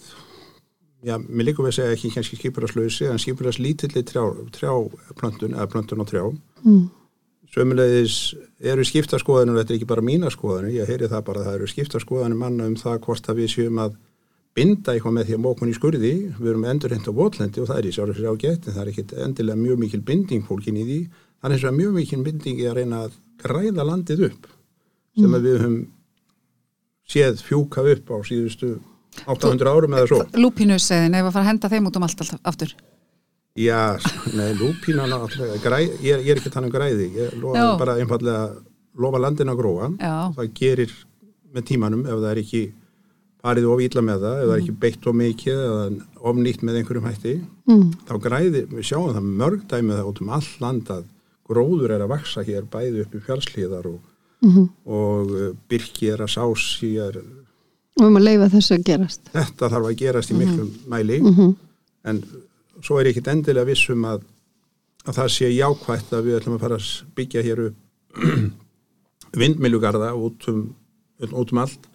já, 1.05 1.18
mér 1.20 1.51
líka 1.51 1.61
við 1.61 1.68
að 1.68 1.77
segja 1.77 1.97
ekki 1.99 2.12
kannski 2.14 2.39
skipurarslösi 2.41 3.09
en 3.12 3.20
skipurars 3.20 3.59
lítilli 3.61 4.01
trjá, 4.09 4.22
trjáplöntun 4.57 5.53
eða 5.59 5.68
plöntun 5.74 6.01
og 6.01 6.09
trjá 6.09 6.22
mm, 6.64 6.87
sömulegis 7.53 8.16
eru 8.64 8.85
skiptaskoðanir 8.89 9.59
þetta 9.61 9.74
er 9.74 9.79
ekki 9.81 9.89
bara 9.93 10.05
mína 10.05 10.31
skoðanir, 10.33 10.72
ég 10.81 10.89
heyri 10.89 11.11
það 11.12 11.27
bara 11.29 11.45
það 11.47 11.59
eru 11.61 11.68
skiptaskoðanir 11.74 12.41
manna 12.41 12.66
um 12.70 12.77
það 12.81 12.99
hvort 13.05 13.29
að 13.31 13.43
við 13.43 13.53
séum 13.59 13.83
að 13.85 13.99
binda 14.57 14.94
eitthvað 14.94 15.14
með 15.18 15.26
því 15.28 15.34
að 15.36 15.42
mókun 15.44 15.70
í 15.70 15.74
skurði. 15.76 16.12
Við 16.40 16.50
erum 16.52 16.64
endurhent 16.70 17.09
á 17.09 17.12
votlendi 17.12 17.61
og 17.62 17.68
það 17.68 17.78
er 17.82 17.88
í 17.90 17.94
sjálfur 17.96 18.16
sér 18.20 18.30
ágætt 18.32 18.66
en 18.70 18.74
það 18.76 18.82
er 18.86 18.90
ekkit 18.92 19.12
endilega 19.26 19.61
mjög 19.61 19.78
mikil 19.84 20.00
binding 20.09 20.46
fólkin 20.48 20.78
í 20.80 20.84
því, 20.88 20.98
er 21.44 21.54
eins 21.57 21.66
og 21.68 21.76
mjög 21.76 21.92
mikil 22.00 22.22
binding 22.26 22.62
í 22.62 22.66
að 22.70 22.78
reyna 22.80 23.02
að 23.07 23.18
græða 23.44 23.84
landið 23.90 24.24
upp 24.30 24.46
sem 25.16 25.36
að 25.36 25.44
við 25.46 25.59
höfum 25.61 25.76
séð 27.12 27.42
fjúka 27.46 27.84
upp 27.92 28.11
á 28.12 28.16
síðustu 28.26 28.72
800 29.26 29.70
árum 29.70 29.94
eða 29.96 30.09
svo. 30.11 30.18
Lúpínusseðin, 30.36 31.14
ef 31.16 31.28
að 31.28 31.34
fara 31.36 31.44
að 31.44 31.50
henda 31.52 31.70
þeim 31.72 31.86
út 31.88 31.96
um 32.00 32.04
allt, 32.09 32.20
allt 32.24 32.48
aftur. 32.50 32.72
Já, 33.57 33.96
nei, 34.36 34.50
lúpína 34.59 35.07
náttúrulega, 35.09 35.61
græ, 35.64 35.78
ég, 36.04 36.11
er- 36.18 36.24
ég 36.26 36.32
er 36.34 36.40
ekki 36.42 36.52
þannig 36.52 36.74
græði. 36.74 37.07
Ég 37.16 37.36
lofa 37.40 37.68
bara 37.80 37.94
einfallega 38.02 38.42
lofa 39.00 39.18
landin 39.22 39.48
að 39.52 39.57
gróa. 39.62 39.86
Já. 40.00 40.16
það 40.36 40.50
gerir 40.59 40.92
með 41.54 41.64
tímanum 41.70 42.02
ef 42.04 42.18
það 42.20 42.30
er 42.34 42.40
ekki 42.42 42.62
farið 43.47 43.68
of 43.72 43.82
ítla 43.86 44.05
með 44.05 44.26
það 44.26 44.36
ef 44.36 44.47
það 44.47 44.55
er 44.55 44.62
ekki 44.62 44.76
beitt 44.84 45.07
of 45.07 45.18
mikið 45.20 45.62
eða 45.66 45.84
of 46.30 46.40
nýtt 46.42 46.64
með 46.66 46.80
einhverjum 46.80 47.09
hætti 47.09 47.34
mm, 47.70 47.84
þá 48.09 48.14
græðir, 48.26 48.68
við 48.72 48.88
sjáum 48.90 49.14
það 49.14 49.30
mörg 49.42 49.66
dæmið 49.70 50.03
út 50.11 50.22
um 50.24 50.32
all 50.36 50.51
land 50.62 50.92
að 50.92 51.05
gróður 51.47 51.94
er 51.94 52.05
að 52.05 52.12
vaksa 52.16 52.42
hér 52.47 52.66
bæði 52.70 53.05
upp 53.05 53.14
í 53.14 53.22
fjárslíðar 53.26 53.90
og, 53.92 54.01
mm, 54.42 54.70
og 54.90 55.36
uh, 55.36 55.53
byrki 55.70 56.11
er 56.11 56.24
að 56.26 56.32
sás 56.34 56.64
hér. 56.82 57.20
Og 57.97 58.09
um 58.09 58.18
að 58.18 58.26
leifa 58.26 58.51
þessu 58.53 58.74
að 58.74 58.88
gerast. 58.90 59.30
Þetta 59.30 59.70
þarf 59.72 59.86
að 59.92 60.01
gerast 60.01 60.32
í 60.34 60.40
miklum 60.40 60.72
mæli. 60.90 61.20
Mm 61.22 61.55
en 62.07 62.22
svo 62.84 63.01
er 63.01 63.11
ekkit 63.11 63.30
endilega 63.32 63.68
vissum 63.68 64.05
að, 64.09 64.24
að 65.07 65.18
það 65.18 65.32
sé 65.34 65.51
jákvætt 65.53 66.14
að 66.14 66.28
við 66.28 66.38
ætlum 66.38 66.57
að 66.57 66.64
fara 66.64 66.78
að 66.80 66.88
byggja 67.18 67.44
hér 67.47 67.62
upp 67.66 68.16
vindmilugarða 69.40 70.12
út 70.16 70.49
um, 70.53 70.62
út 71.26 71.53
um 71.53 71.62
allt 71.62 71.88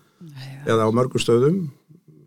eða 0.65 0.87
á 0.87 0.89
mörgur 0.95 1.23
stöðum. 1.23 1.61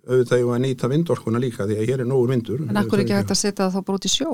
Auðvitað 0.05 0.41
ég 0.43 0.51
að 0.53 0.65
nýta 0.67 0.89
vindorkuna 0.93 1.41
líka 1.41 1.65
því 1.65 1.79
að 1.81 1.87
hér 1.89 2.03
er 2.05 2.09
nógur 2.11 2.33
vindur. 2.35 2.65
En 2.69 2.77
akkur 2.77 3.01
ekki 3.01 3.17
hægt 3.17 3.33
að 3.33 3.41
setja 3.41 3.65
það 3.71 3.79
þá 3.79 3.85
bara 3.89 4.01
út 4.01 4.09
í 4.09 4.13
sjó? 4.13 4.33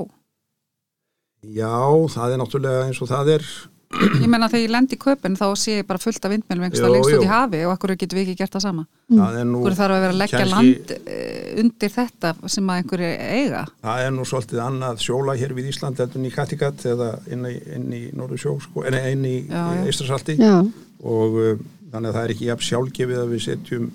Já, 1.41 1.73
það 2.11 2.33
er 2.35 2.41
náttúrulega 2.41 2.81
eins 2.89 2.99
og 3.01 3.09
það 3.09 3.31
er. 3.37 3.45
Ég 3.91 4.27
menna 4.31 4.47
þegar 4.47 4.61
ég 4.63 4.71
lend 4.71 4.93
í 4.95 4.97
köpun 5.01 5.33
þá 5.35 5.45
sé 5.59 5.73
ég 5.81 5.87
bara 5.89 5.99
fullt 5.99 6.23
af 6.23 6.31
vindmjölum 6.31 6.63
einhverstað 6.63 6.87
Jú, 6.87 6.93
lengst 6.95 7.15
út 7.17 7.25
í 7.25 7.31
hafi 7.31 7.59
og 7.67 7.73
akkur 7.73 7.91
getum 7.99 8.19
við 8.19 8.29
ekki 8.29 8.35
gert 8.39 8.53
það 8.55 8.63
sama. 8.63 8.85
það 9.11 9.39
er 9.41 9.49
nú, 9.49 9.59
Akkur 9.59 9.75
þarf 9.79 9.95
að 9.95 10.03
vera 10.05 10.13
að 10.15 10.21
leggja 10.21 10.39
kannski- 10.39 10.53
land 10.53 10.93
eh, 11.11 11.49
undir 11.63 11.91
þetta 11.91 12.31
sem 12.53 12.71
að 12.71 12.79
einhverju 12.81 13.09
eiga. 13.35 13.63
það 13.83 14.05
er 14.05 14.13
nú 14.15 14.27
svolítið 14.31 14.61
annað 14.63 15.03
sjóla 15.03 15.35
hér 15.41 15.55
við 15.57 15.67
Ísland 15.73 15.99
heldur 15.99 16.21
en 16.21 16.29
í 16.29 16.31
Kattegat 16.37 16.85
eða 16.93 17.09
inn 17.35 17.43
í, 17.49 17.53
inn 17.75 17.91
í 17.91 18.01
Norður 18.15 18.39
sjó 18.45 18.55
sko, 18.63 18.85
en 18.87 18.95
inn 19.11 19.25
í 19.27 19.35
já, 19.51 20.55
og 21.03 21.35
uh, 21.35 21.59
þannig 21.91 22.09
að 22.09 22.15
það 22.17 22.23
er 22.23 22.33
ekki 22.35 22.49
jafn 22.49 22.67
sjálfgefið 22.67 23.21
að 23.21 23.33
við 23.33 23.43
setjum 23.45 23.91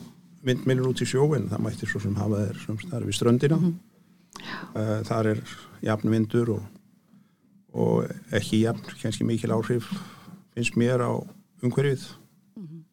vindmilur 0.46 0.90
út 0.92 1.02
í 1.02 1.08
sjóin 1.08 1.48
það 1.50 1.64
mætti 1.64 1.88
svo 1.90 2.02
sem 2.02 2.16
hafa 2.18 2.42
þeir 2.44 2.60
sem 2.64 2.80
við 3.06 3.16
ströndina. 3.18 3.58
Mhm. 3.60 3.74
uh, 4.76 5.00
þar 5.08 5.30
er 5.32 5.40
jafn 5.82 6.12
vindur 6.12 6.52
og, 6.56 6.62
og 7.72 8.36
ekki 8.36 8.62
jafn 8.64 9.00
kannski 9.00 9.24
mikil 9.24 9.54
áhrif 9.56 9.88
finnst 10.54 10.76
mér 10.76 11.04
á 11.04 11.12
umhverfið. 11.64 12.06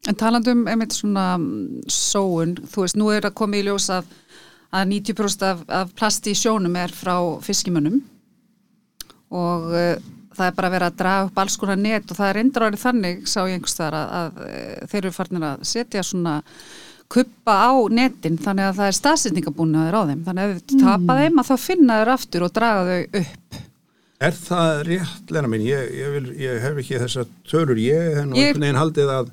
En 0.08 0.18
talandum 0.20 0.66
einmitt 0.68 0.95
svona 0.95 1.38
mm, 1.38 1.86
sóun, 1.88 2.58
þú 2.68 2.84
veist, 2.84 2.97
nú 2.99 3.08
er 3.14 3.24
að 3.24 3.38
koma 3.39 3.56
í 3.56 3.64
ljós 3.64 3.88
að, 3.93 4.10
að 4.76 4.89
90% 4.91 5.45
af, 5.47 5.62
af 5.72 5.93
plasti 5.95 6.34
í 6.34 6.39
sjónum 6.39 6.76
er 6.76 6.91
frá 6.91 7.16
fiskimönnum. 7.45 8.01
Og 9.32 9.70
uh, 9.72 9.95
það 10.38 10.48
er 10.48 10.56
bara 10.58 10.70
að 10.70 10.76
vera 10.78 10.90
að 10.92 10.98
draga 11.02 11.28
upp 11.28 11.44
alls 11.44 11.58
konar 11.62 11.82
net 11.82 12.12
og 12.14 12.20
það 12.20 12.30
er 12.32 12.40
endur 12.44 12.66
árið 12.68 12.86
þannig, 12.86 13.28
sá 13.30 13.38
ég 13.44 13.58
einhvers 13.58 13.78
þar, 13.80 14.00
að, 14.00 14.16
að 14.22 14.42
eh, 14.48 14.88
þeir 14.92 15.02
eru 15.04 15.14
farnir 15.18 15.46
að 15.50 15.68
setja 15.74 16.06
svona 16.08 16.38
kuppa 17.14 17.58
á 17.70 17.72
netin 17.94 18.40
þannig 18.42 18.70
að 18.70 18.80
það 18.80 18.90
er 18.90 18.98
staðsetningabúnaður 18.98 20.00
á 20.00 20.02
þeim 20.10 20.24
þannig 20.28 20.44
að 20.44 20.56
ef 20.56 20.64
þau 20.64 20.82
tapa 20.88 21.20
þeim 21.20 21.44
að 21.44 21.52
þá 21.52 21.56
finna 21.68 22.00
þeir 22.00 22.12
aftur 22.16 22.48
og 22.48 22.56
draga 22.58 22.90
þau 22.90 23.22
upp 23.22 23.62
Er 24.24 24.36
það 24.38 24.82
rétt, 24.88 25.32
Lena 25.36 25.50
mín? 25.52 25.66
Ég, 25.68 25.88
ég, 26.00 26.12
vil, 26.14 26.28
ég 26.40 26.62
hef 26.64 26.78
ekki 26.80 27.00
þessar 27.02 27.26
tölur. 27.50 27.80
Ég 27.82 28.22
nú 28.30 28.38
Ég- 28.40 28.60
haldið 28.78 29.10
að, 29.12 29.32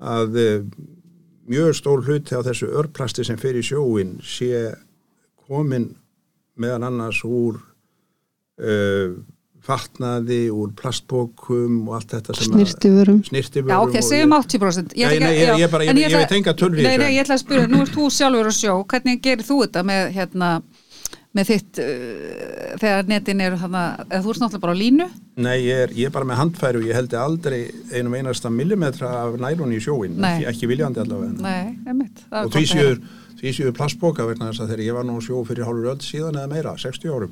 að 0.00 0.38
eh, 0.40 0.62
mjög 1.50 1.74
stór 1.76 2.04
hluti 2.06 2.32
á 2.32 2.40
þessu 2.46 2.70
örplasti 2.72 3.24
sem 3.26 3.36
fer 3.40 3.58
í 3.58 3.64
sjóin 3.64 4.16
sé 4.24 4.72
komin 5.44 5.90
meðan 6.56 6.86
annars 6.88 7.20
úr 7.26 7.58
uh, 8.62 9.12
fatnaði, 9.64 10.42
úr 10.52 10.72
plastbókum 10.76 11.88
og 11.88 11.94
allt 11.98 12.14
þetta 12.18 12.36
sem 12.36 12.52
snirtiförum. 12.52 13.20
Já, 13.72 13.78
ok, 13.80 13.96
segjum 14.04 14.34
ég- 14.34 14.38
80%. 14.44 14.94
Nei, 14.96 15.18
nei, 15.18 15.34
ég- 15.40 15.58
ég 15.64 15.70
bara- 15.70 15.84
ég- 15.84 15.90
en 15.90 15.96
ég 15.96 16.08
ætla- 16.10 16.22
veit 16.28 16.32
enga 16.38 16.54
tölur 16.54 16.78
í 16.78 16.82
Nei, 16.82 16.96
nei, 16.98 17.12
ég 17.16 17.24
ætla 17.24 17.38
að 17.38 17.44
spyrja, 17.44 17.66
nú 17.68 17.80
ert 17.82 17.92
þú 17.96 18.08
sjálfur 18.12 18.46
á 18.48 18.52
sjó, 18.52 18.84
hvernig 18.86 19.22
gerir 19.22 19.42
þú 19.44 19.56
þetta 19.66 19.82
með, 19.84 20.12
hérna, 20.12 20.62
með 21.34 21.44
þitt, 21.50 21.78
uh, 21.82 22.76
þegar 22.78 23.06
netin 23.08 23.40
eru 23.40 23.56
þarna, 23.56 24.06
eða 24.06 24.22
þú 24.22 24.30
ert 24.30 24.40
náttúrulega 24.44 24.60
bara 24.60 24.74
á 24.74 24.82
línu, 24.82 25.10
Nei, 25.36 25.58
ég 25.64 25.74
er, 25.82 25.88
ég 25.88 26.06
er 26.06 26.10
bara 26.10 26.24
með 26.24 26.36
handfæri 26.36 26.76
og 26.76 26.84
ég 26.84 26.94
held 26.94 27.10
aldrei 27.10 27.72
einum 27.92 28.12
einasta 28.14 28.50
millimetra 28.52 29.08
af 29.24 29.34
nærun 29.40 29.72
í 29.74 29.80
sjóin, 29.82 30.14
ekki, 30.20 30.46
ekki 30.46 30.68
viljandi 30.70 31.00
allavega. 31.02 31.40
Nei, 31.40 31.76
einmitt. 31.88 32.20
það 32.30 32.38
er 32.38 32.44
og 32.44 32.52
því 32.52 32.62
að 32.62 32.74
heyra. 32.74 32.94
séu, 32.94 33.02
því 33.40 33.48
séu 33.56 33.72
plastboka 33.72 34.26
vegna 34.28 34.52
þess 34.52 34.60
að 34.60 34.68
þegar 34.70 34.84
ég 34.84 34.94
var 34.94 35.04
nú 35.04 35.16
á 35.18 35.20
sjó 35.24 35.44
fyrir 35.44 35.64
hálfur 35.64 35.90
öll 35.90 36.04
síðan 36.04 36.36
eða 36.38 36.48
meira, 36.52 36.76
60 36.78 37.08
árum, 37.10 37.30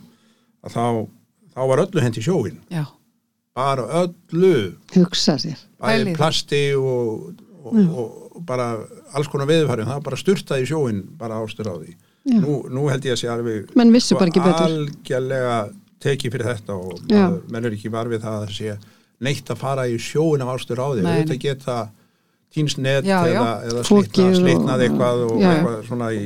að 0.65 0.73
þá, 0.73 1.09
þá 1.55 1.61
var 1.69 1.83
öllu 1.87 2.01
hendi 2.05 2.23
sjóin, 2.25 2.59
Já, 2.73 2.85
bara 3.57 3.85
öllu, 4.05 4.53
hugsa 4.95 5.37
sér. 5.39 5.59
Bæði 5.83 6.15
plasti 6.17 6.63
og, 6.79 7.33
og, 7.65 7.77
og 7.77 8.43
bara 8.49 8.71
alls 9.15 9.29
konar 9.29 9.47
veðurfæri, 9.51 9.85
það 9.85 9.99
var 9.99 10.07
bara 10.09 10.17
styrtaði 10.21 10.65
í 10.65 10.71
sjóin 10.71 11.03
bara 11.19 11.41
ástur 11.43 11.69
á 11.69 11.75
því. 11.77 11.95
Nú, 12.39 12.61
nú 12.71 12.85
held 12.89 13.03
ég 13.05 13.17
að 13.17 13.19
sé 13.25 13.29
alveg 13.33 13.73
menn 13.75 13.91
vissu 13.93 14.15
bara 14.15 14.31
ekki 14.31 14.41
betur. 14.45 14.69
algjörlega 14.69 15.57
tekið 16.03 16.33
fyrir 16.37 16.47
þetta 16.53 16.77
og 16.79 17.01
maður, 17.11 17.41
menn 17.51 17.65
er 17.67 17.75
ekki 17.77 17.91
varfið 17.91 18.23
það 18.23 18.37
að 18.47 18.53
sé 18.57 18.77
neitt 19.23 19.51
að 19.51 19.59
fara 19.59 19.89
í 19.91 19.99
sjóin 20.03 20.43
af 20.43 20.53
ástur 20.55 20.79
á 20.83 20.87
því, 20.95 21.03
auðvitað 21.03 21.41
geta 21.43 21.77
tínsnet 22.55 23.05
Já, 23.09 23.19
já. 23.27 23.33
eða, 23.33 23.51
eða 23.69 23.83
slitnað, 23.89 24.73
og- 24.77 24.83
eitthvað 24.87 25.23
og 25.27 25.35
Já, 25.41 25.43
já. 25.43 25.53
eitthvað 25.57 25.87
svona 25.89 26.09
í, 26.15 26.23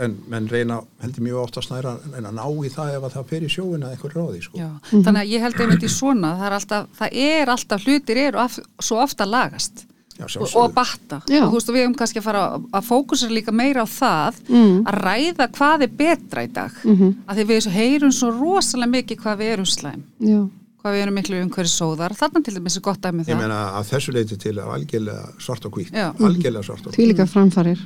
en 0.00 0.14
menn 0.28 0.48
reyna 0.48 0.80
heldur 1.02 1.22
mjög 1.26 1.42
oft 1.42 1.56
að 1.60 1.66
snæra 1.68 1.96
en 2.16 2.24
að 2.30 2.34
ná 2.38 2.46
í 2.66 2.70
það 2.74 2.94
ef 2.96 3.02
að 3.08 3.14
það 3.16 3.26
fer 3.32 3.42
í 3.46 3.50
sjóin 3.56 3.84
að 3.86 3.92
eitthvað 3.96 4.16
ráði 4.16 4.42
sko. 4.42 4.58
já. 4.58 4.70
Þannig 4.92 5.20
að 5.22 5.32
ég 5.34 5.40
held 5.46 5.60
einmitt 5.60 5.82
í 5.82 5.92
svona, 5.92 6.32
það 6.40 6.46
er 6.50 6.56
alltaf, 6.60 6.86
það 6.98 7.20
er 7.26 7.52
alltaf 7.56 7.84
hlutir 7.86 8.16
eru 8.26 8.38
af, 8.38 8.58
svo 8.80 9.02
ofta 9.02 9.24
lagast 9.26 9.86
Já, 10.16 10.24
og, 10.40 10.48
og 10.56 10.70
batta. 10.72 11.18
Já. 11.28 11.42
Og 11.44 11.50
þú 11.50 11.58
veist, 11.58 11.68
og 11.68 11.74
við 11.76 11.82
höfum 11.84 11.94
kannski 12.00 12.20
að 12.22 12.24
fara 12.24 12.44
að, 12.56 12.62
að 12.72 12.86
fókusera 12.88 13.34
líka 13.36 13.52
meira 13.52 13.82
á 13.84 13.86
það, 13.86 14.38
Mm. 14.48 14.78
að 14.88 14.96
ræða 15.04 15.46
hvað 15.52 15.82
er 15.84 15.90
betra 15.98 16.44
í 16.46 16.52
dag. 16.56 16.72
Mm 16.84 16.92
Mhm. 16.96 17.10
Að 17.28 17.36
því 17.36 17.44
við 17.50 17.66
heyrum 17.76 18.12
svo 18.16 18.30
rosalega 18.32 18.90
mikið 18.94 19.20
hvað 19.20 19.36
við 19.42 19.52
erum 19.52 19.66
slæm, 19.68 20.02
já, 20.24 20.38
hvað 20.80 20.94
við 20.96 21.02
erum 21.04 21.14
miklu 21.20 21.42
umhverju 21.44 21.68
sóðar. 21.74 22.16
Þarna 22.16 22.42
til 22.44 22.54
dæmis 22.56 22.76
er 22.76 22.80
gott 22.80 23.00
dæmi 23.04 23.18
um 23.20 23.24
ég 23.26 23.34
það. 23.34 23.38
meina 23.44 23.60
að 23.76 23.84
þessu 23.92 24.12
leiti 24.16 24.38
til 24.38 24.54
að 24.56 24.72
algjörlega 24.78 25.28
svart 25.38 25.64
og 25.66 25.72
hvít 25.76 25.92
Já. 25.92 26.08
algjörlega 26.16 26.64
svart 26.64 26.86
og 26.86 26.92
því 26.94 26.96
hvít 26.96 27.12
líka 27.12 27.26
framfarir 27.28 27.78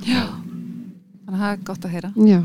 Þannig 1.30 1.38
að 1.38 1.46
það 1.46 1.52
er 1.54 1.64
gott 1.70 1.84
að 1.86 1.92
heyra. 1.94 2.10
já. 2.26 2.40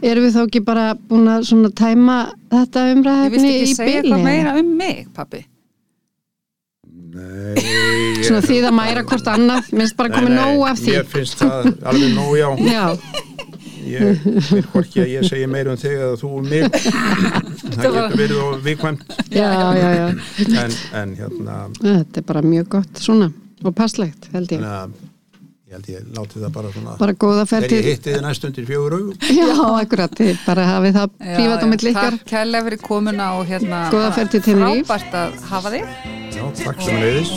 Erum 0.00 0.24
við 0.24 0.32
þá 0.32 0.40
ekki 0.46 0.60
bara 0.64 0.84
búin 0.96 1.26
að 1.28 1.42
svona 1.44 1.68
tæma 1.76 2.14
þetta 2.48 2.80
Ég 2.86 2.94
vilti 2.94 3.00
umræðefni 3.00 3.48
ekki 3.50 3.66
í 3.66 3.74
segja 3.76 4.00
byli 4.00 4.12
eitthvað 4.14 4.22
meira 4.24 4.54
um 4.56 4.70
mig, 4.78 5.00
pappi. 5.12 5.40
Nei, 7.10 7.54
ég- 7.60 8.22
svona 8.24 8.40
því 8.46 8.56
að 8.64 8.74
mæra 8.78 9.02
hvort 9.04 9.28
annað. 9.28 9.68
Minnst 9.76 9.96
bara 9.98 10.08
komið 10.14 10.32
nóg 10.38 10.62
af 10.70 10.78
því. 10.80 10.94
mér 10.94 11.04
finnst 11.12 11.36
það 11.42 11.68
alveg 11.90 12.14
nóg 12.16 12.32
já. 12.38 12.48
Já, 12.70 12.86
ég 13.90 14.24
vil 14.54 14.64
hvorki 14.72 15.02
að 15.04 15.12
ég 15.18 15.28
segi 15.28 15.46
meira 15.50 15.74
um 15.74 15.76
þig 15.76 15.98
eða 15.98 16.16
þú 16.22 16.32
um 16.38 16.48
mig. 16.48 16.64
Það 17.76 17.84
getur 17.84 18.16
verið 18.22 18.40
og 18.46 18.64
viðkvæmt. 18.64 19.04
Já, 19.36 19.50
já, 19.76 19.90
já. 20.00 20.08
En, 20.64 20.72
en 21.02 21.14
hérna 21.20 21.60
þetta 21.82 22.22
er 22.24 22.28
bara 22.32 22.42
mjög 22.42 22.68
gott 22.78 23.04
svona 23.04 23.32
og 23.64 23.74
passlegt 23.76 24.30
held 24.32 24.48
ég. 24.56 24.64
Að 24.64 24.96
ég 25.70 25.76
held 25.76 25.88
ég 25.88 26.06
láti 26.16 26.40
það 26.42 26.50
bara 26.54 26.70
svona 26.74 26.92
bara 26.98 27.12
góða 27.14 27.44
þegar 27.46 27.62
ferð 27.62 27.74
ég 27.76 27.82
til 27.84 27.90
hitti 27.92 28.10
þið 28.10 28.22
næst 28.24 28.46
undir 28.48 28.64
fjögur 28.66 28.94
augum. 28.96 29.12
Já, 29.38 29.50
akkurat, 29.78 30.16
þið 30.18 30.40
bara 30.42 30.64
hafið 30.66 30.96
það 30.98 31.12
prívat 31.20 31.62
á 31.62 31.66
milli 31.70 31.92
ykkar. 31.92 32.16
Takk 32.16 32.32
kærlega 32.32 32.66
fyrir 32.66 32.80
komuna 32.82 33.26
og 33.38 33.44
hérna 33.46 33.78
Góða 33.94 34.10
ferð 34.16 34.30
til 34.34 34.42
Tenerife. 34.48 34.82
Frábært 34.88 35.14
að 35.20 35.28
hafa 35.52 35.68
þig. 35.76 35.84
Já, 36.34 36.42
takk 36.64 36.78
sem 36.82 36.96
leiðis 36.98 37.30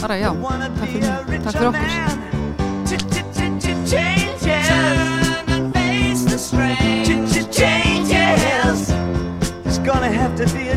Bara 0.00 0.16
já, 0.20 0.30
takk 0.78 0.90
fyrir, 0.94 1.04
takk 1.44 1.52
fyrir 1.52 1.68
okkur. 1.68 1.90
It's 9.66 9.78
gonna 9.84 10.10
have 10.10 10.32
to 10.36 10.44
be 10.54 10.68
a 10.68 10.76